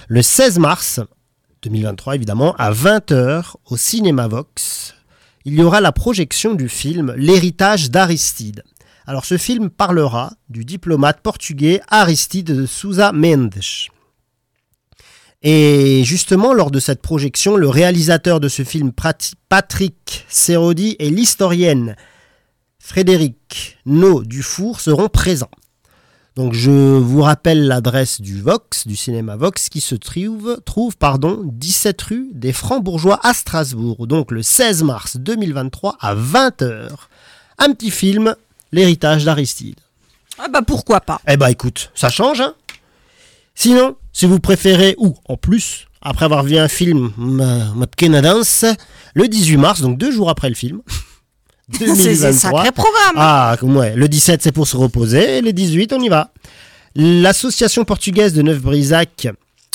[0.09, 0.99] Le 16 mars
[1.61, 4.93] 2023, évidemment, à 20h au Cinéma Vox,
[5.45, 8.63] il y aura la projection du film L'héritage d'Aristide.
[9.07, 13.55] Alors ce film parlera du diplomate portugais Aristide de Sousa Mendes.
[15.47, 18.91] Et justement, lors de cette projection, le réalisateur de ce film,
[19.47, 21.95] Patrick Serodi, et l'historienne
[22.79, 25.51] Frédéric No Dufour seront présents.
[26.35, 31.41] Donc je vous rappelle l'adresse du Vox, du cinéma Vox, qui se trouve, trouve pardon,
[31.43, 34.07] 17 rue des Francs-Bourgeois à Strasbourg.
[34.07, 36.89] Donc le 16 mars 2023 à 20h.
[37.59, 38.35] Un petit film,
[38.71, 39.79] L'héritage d'Aristide.
[40.39, 41.21] Ah bah pourquoi pas.
[41.27, 42.55] Eh bah écoute, ça change, hein
[43.55, 48.21] Sinon, si vous préférez, ou en plus, après avoir vu un film, ma, ma pequeña
[48.21, 48.65] danse,
[49.13, 50.81] le 18 mars, donc deux jours après le film,
[51.71, 52.33] C'est 2023.
[52.33, 53.15] sacré programme.
[53.15, 56.31] Ah, ouais, le 17 c'est pour se reposer, et le 18 on y va.
[56.95, 59.27] L'association portugaise de Neuf-Brisac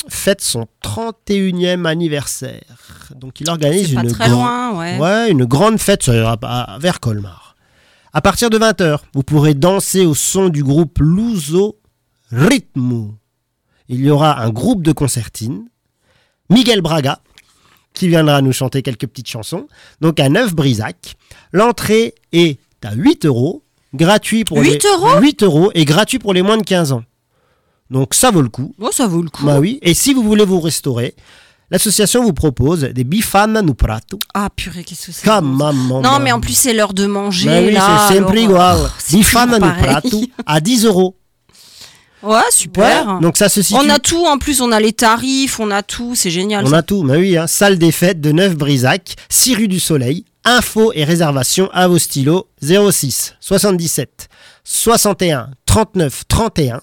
[0.09, 2.61] fête son 31e anniversaire.
[3.15, 4.97] Donc il organise une très grand- loin, ouais.
[4.99, 7.55] Ouais, une grande fête à- vers Colmar.
[8.13, 11.77] À partir de 20h, vous pourrez danser au son du groupe Luso
[12.31, 13.15] Ritmo.
[13.91, 15.65] Il y aura un groupe de concertines,
[16.49, 17.19] Miguel Braga,
[17.93, 19.67] qui viendra nous chanter quelques petites chansons.
[19.99, 21.17] Donc à Neuf-Brisac,
[21.51, 23.63] l'entrée est à 8 euros,
[23.93, 24.79] gratuit pour 8 les...
[24.89, 25.19] euros?
[25.19, 27.03] 8 euros et gratuit pour les moins de 15 ans.
[27.89, 28.73] Donc ça vaut le coup.
[28.79, 29.45] Oh, ça vaut le coup.
[29.45, 29.77] Bah oui.
[29.81, 31.13] Et si vous voulez vous restaurer,
[31.69, 34.19] l'association vous propose des bifana no prato.
[34.33, 35.99] Ah purée, qu'est-ce que c'est Comme maman.
[35.99, 37.47] Non, mais en plus, c'est l'heure de manger.
[37.47, 37.75] Bah oui,
[38.07, 38.77] c'est sempre igual.
[38.85, 41.17] oh, Bifana no prato à 10 euros.
[42.23, 43.07] Ouais, super.
[43.07, 43.79] Ouais, Donc ça se situe.
[43.83, 46.65] on a tout, en plus, on a les tarifs, on a tout, c'est génial.
[46.65, 46.77] On ça.
[46.77, 47.47] a tout, mais oui, hein.
[47.47, 52.47] salle des fêtes de Neuf-Brisac, 6 rue du Soleil, Infos et réservations à vos stylos
[52.61, 54.27] 06 77
[54.63, 56.81] 61 39 31.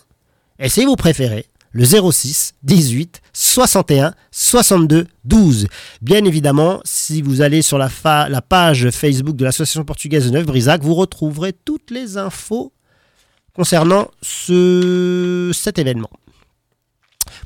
[0.60, 5.66] Et si vous préférez, le 06 18 61 62 12.
[6.02, 10.30] Bien évidemment, si vous allez sur la, fa- la page Facebook de l'Association portugaise de
[10.30, 12.72] Neuf-Brisac, vous retrouverez toutes les infos
[13.58, 16.10] concernant ce, cet événement.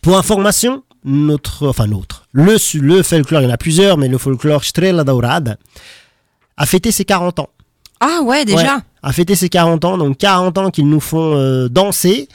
[0.02, 4.18] Pour information, notre, enfin notre, le, le folklore, il y en a plusieurs, mais le
[4.18, 5.56] folklore Estrela Dourada
[6.58, 7.48] a fêté ses 40 ans.
[8.00, 8.76] Ah ouais, déjà.
[8.76, 12.28] Ouais, a fêté ses 40 ans, donc 40 ans qu'ils nous font euh, danser.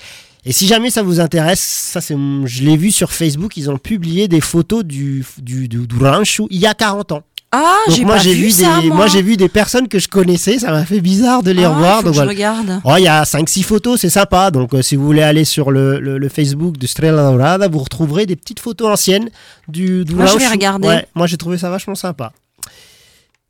[0.44, 3.78] Et si jamais ça vous intéresse, ça c'est, je l'ai vu sur Facebook, ils ont
[3.78, 7.22] publié des photos du, du, du, du rancho il y a 40 ans.
[7.52, 8.98] Ah, Donc moi j'ai vu, vu, ça, des, moi.
[8.98, 11.70] moi j'ai vu des personnes que je connaissais, ça m'a fait bizarre de les Ah,
[11.70, 12.04] revoir.
[12.04, 12.82] Donc je regarde.
[12.84, 14.52] Oh, il y a 5-6 photos, c'est sympa.
[14.52, 17.80] Donc, euh, si vous voulez aller sur le, le- le Facebook de Strela Dorada, vous
[17.80, 19.30] retrouverez des petites photos anciennes
[19.70, 20.88] du, du Moi, je vais regarder.
[20.90, 22.34] Ouais, moi, j'ai trouvé ça vachement sympa.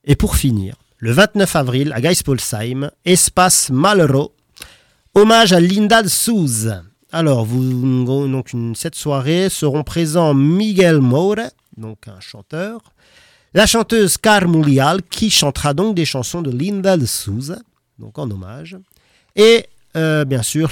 [0.05, 4.31] Et pour finir, le 29 avril, à Geispolsheim, Espace Malero,
[5.15, 6.83] hommage à Linda de Souza.
[7.11, 11.45] Alors, vous, donc une, cette soirée seront présents Miguel Moura,
[11.77, 12.79] donc un chanteur,
[13.53, 17.59] la chanteuse Carmulial, qui chantera donc des chansons de Linda de Souza,
[17.99, 18.77] donc en hommage,
[19.35, 19.65] et
[19.95, 20.71] euh, bien sûr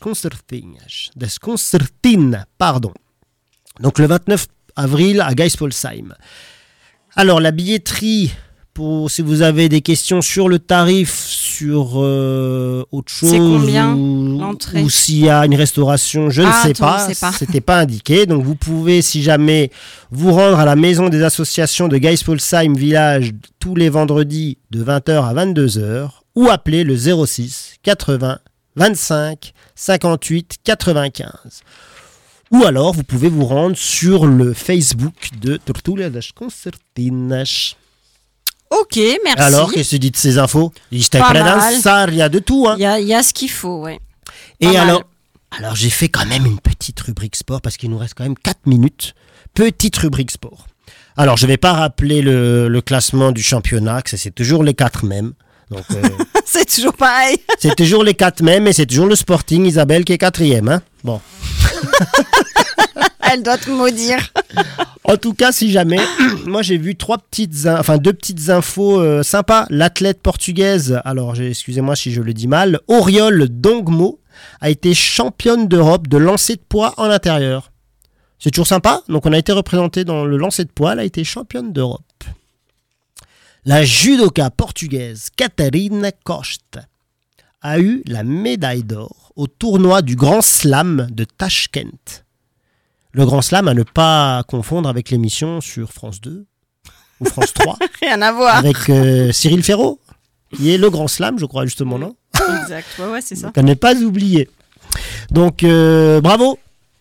[0.00, 2.92] Concertinhas, das Concertines, pardon.
[3.80, 4.46] Donc le 29
[4.76, 6.14] avril à Geispolsheim.
[7.16, 8.32] Alors la billetterie,
[8.74, 11.10] pour si vous avez des questions sur le tarif,
[11.60, 16.72] sur euh, autre chose, combien, ou, s'il y a une restauration, je Ah, ne sais
[16.72, 18.24] toi, on pas, c'était pas indiqué.
[18.24, 19.70] Donc vous pouvez, si jamais,
[20.10, 25.22] vous rendre à la maison des associations de Geispolsheim Village tous les vendredis de 20h
[25.22, 28.38] à 22h ou appeler le 06 80
[28.76, 31.30] 25 58 95.
[32.52, 37.76] Ou alors, vous pouvez vous rendre sur le Facebook de Tortuga das Concertinas.
[38.70, 39.42] Ok, merci.
[39.42, 40.72] Alors, qu'est-ce que tu dis de ces infos?
[40.92, 41.00] Il
[42.16, 42.66] y a de tout.
[42.68, 42.76] Hein.
[42.78, 43.98] Il y a, y a ce qu'il faut, ouais.
[44.60, 44.80] Et Pas mal.
[44.88, 45.02] alors,
[45.58, 48.36] alors j'ai fait quand même une petite rubrique sport parce qu'il nous reste quand même
[48.38, 49.14] 4 minutes.
[49.54, 50.66] Petite rubrique sport.
[51.16, 55.04] Alors, je vais pas rappeler le, le classement du championnat, que c'est toujours les 4
[55.04, 55.32] mêmes.
[55.72, 55.80] Euh,
[56.44, 57.36] C'est toujours pareil.
[57.60, 60.68] c'est toujours les 4 mêmes et c'est toujours le Sporting Isabelle qui est quatrième.
[60.68, 61.20] Hein bon.
[63.32, 64.18] Elle doit te maudire.
[65.04, 65.98] En tout cas, si jamais,
[66.46, 69.66] moi j'ai vu trois petites, in- enfin deux petites infos euh, sympas.
[69.70, 74.20] L'athlète portugaise, alors excusez-moi si je le dis mal, Oriol Dongmo
[74.60, 77.70] a été championne d'Europe de lancer de poids en intérieur.
[78.38, 79.02] C'est toujours sympa.
[79.08, 82.04] Donc on a été représenté dans le lancer de poids, elle a été championne d'Europe.
[83.64, 86.86] La judoka portugaise Catarina Costa
[87.62, 92.24] a eu la médaille d'or au tournoi du Grand Slam de Tashkent.
[93.12, 96.46] Le Grand Slam à ne pas confondre avec l'émission sur France 2
[97.20, 98.56] ou France 3 Rien à voir.
[98.56, 99.98] avec euh, Cyril Ferraud,
[100.54, 102.14] qui est le Grand Slam, je crois justement, non?
[102.62, 103.52] Exact, ouais, ouais, c'est ça.
[103.54, 104.48] À ne pas oublier.
[105.30, 106.58] Donc, euh, bravo,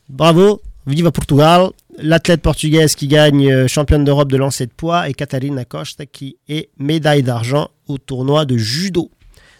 [0.09, 1.69] bravo, viva Portugal.
[2.01, 6.37] L'athlète portugaise qui gagne euh, championne d'Europe de lancer de poids et Catarina Costa qui
[6.47, 9.11] est médaille d'argent au tournoi de judo.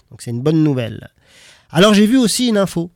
[0.10, 1.10] Donc, c'est une bonne nouvelle.
[1.70, 2.92] Alors, j'ai vu aussi une info.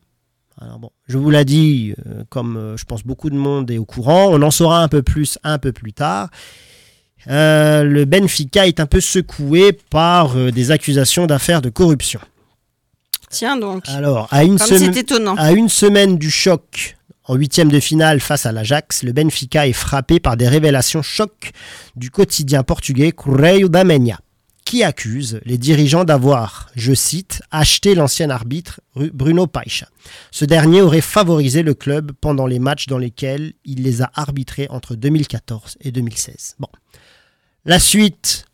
[0.64, 3.78] Alors bon, je vous l'ai dit, euh, comme euh, je pense beaucoup de monde est
[3.78, 6.30] au courant, on en saura un peu plus un peu plus tard.
[7.28, 12.20] Euh, le Benfica est un peu secoué par des accusations d'affaires de corruption.
[13.30, 13.84] Tiens donc.
[13.88, 15.36] Alors, à une, semaine- étonnant.
[15.38, 16.96] à une semaine du choc
[17.26, 21.52] en huitième de finale face à l'Ajax, le Benfica est frappé par des révélations choc
[21.96, 24.18] du quotidien portugais Correio da Manhã,
[24.66, 29.88] qui accuse les dirigeants d'avoir, je cite, acheté l'ancien arbitre Ru- Bruno Paixa.
[30.32, 34.68] Ce dernier aurait favorisé le club pendant les matchs dans lesquels il les a arbitrés
[34.70, 36.56] entre 2014 et 2016.
[36.60, 36.68] Bon.
[37.66, 38.46] La suite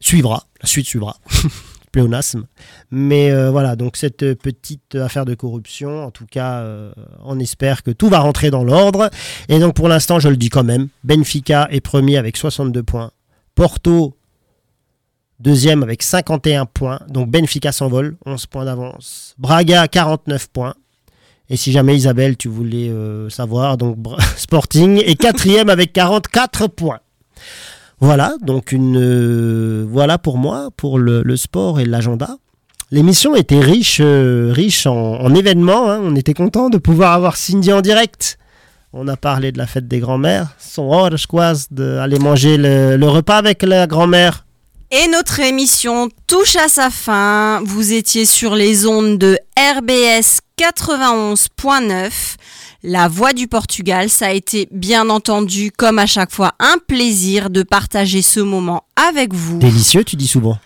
[0.00, 0.46] suivra.
[0.62, 1.16] La suite suivra.
[1.92, 2.46] Pléonasme.
[2.90, 6.92] Mais euh, voilà, donc cette petite affaire de corruption, en tout cas, euh,
[7.24, 9.10] on espère que tout va rentrer dans l'ordre.
[9.48, 13.12] Et donc pour l'instant, je le dis quand même, Benfica est premier avec 62 points.
[13.54, 14.16] Porto,
[15.40, 17.00] deuxième avec 51 points.
[17.08, 19.34] Donc Benfica s'envole, 11 points d'avance.
[19.38, 20.74] Braga, 49 points.
[21.50, 23.98] Et si jamais Isabelle, tu voulais euh, savoir, donc
[24.36, 27.00] Sporting est quatrième avec 44 points.
[28.00, 32.36] Voilà, donc une euh, voilà pour moi, pour le, sport et l'agenda.
[32.90, 35.90] L'émission était riche, euh, riche en, en événements.
[35.90, 36.00] hein.
[36.02, 38.38] On était content de pouvoir avoir Cindy en direct.
[38.92, 40.54] On a parlé de la fête des grands-mères.
[40.58, 44.43] Son horas quase d'aller manger le repas avec la grand-mère.
[44.96, 47.60] Et notre émission touche à sa fin.
[47.64, 52.10] Vous étiez sur les ondes de RBS 91.9.
[52.84, 57.50] La Voix du Portugal, ça a été bien entendu, comme à chaque fois, un plaisir
[57.50, 59.58] de partager ce moment avec vous.
[59.58, 60.58] Délicieux, tu dis souvent.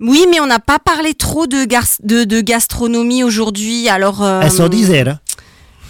[0.00, 4.22] Oui, mais on n'a pas parlé trop de, gar- de, de gastronomie aujourd'hui, alors...
[4.22, 5.18] euh, Elles sont dizaines.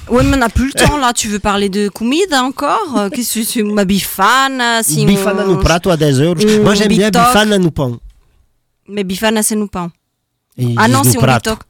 [0.09, 1.13] Ouais, mais on n'a plus le temps là.
[1.13, 2.97] Tu veux parler de comida encore?
[2.99, 6.35] Euh, Qu'est-ce que c'est Uma bifana assim, Bifana no prato à 10 euros.
[6.63, 7.99] Moi, j'aime bien bifana no pão.
[8.89, 9.91] Mais bifana c'est no pão.
[10.77, 11.63] Ah non, c'est um bitoque.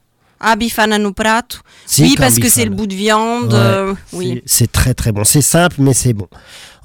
[0.46, 1.58] Ah, bifana no prato.
[1.86, 3.52] Si, oui, parce que c'est le bout de viande.
[3.52, 4.42] Ouais, euh, oui.
[4.44, 5.24] C'est très très bon.
[5.24, 6.28] C'est simple, mais c'est bon.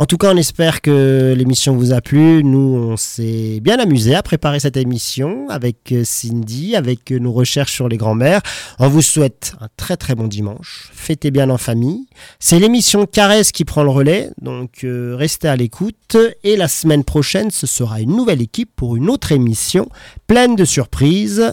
[0.02, 2.42] En tout cas, on espère que l'émission vous a plu.
[2.42, 7.34] Nous, on s'est bien amusé à préparer cette émission avec euh, Cindy, avec euh, nos
[7.34, 8.40] recherches sur les grands-mères.
[8.80, 10.90] On vous souhaite un très très bon dimanche.
[10.94, 12.06] Fêtez bien en famille.
[12.40, 16.16] C'est l'émission Caresse qui prend le relais, donc euh, restez à l'écoute.
[16.46, 19.90] Et la semaine prochaine, ce sera une nouvelle équipe pour une autre émission
[20.28, 21.52] pleine de surprises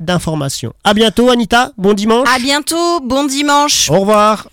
[0.00, 0.72] d'informations.
[0.84, 1.72] À bientôt, Anita.
[1.76, 2.28] Bon dimanche.
[2.34, 3.00] À bientôt.
[3.00, 3.90] Bon dimanche.
[3.90, 4.48] Au revoir.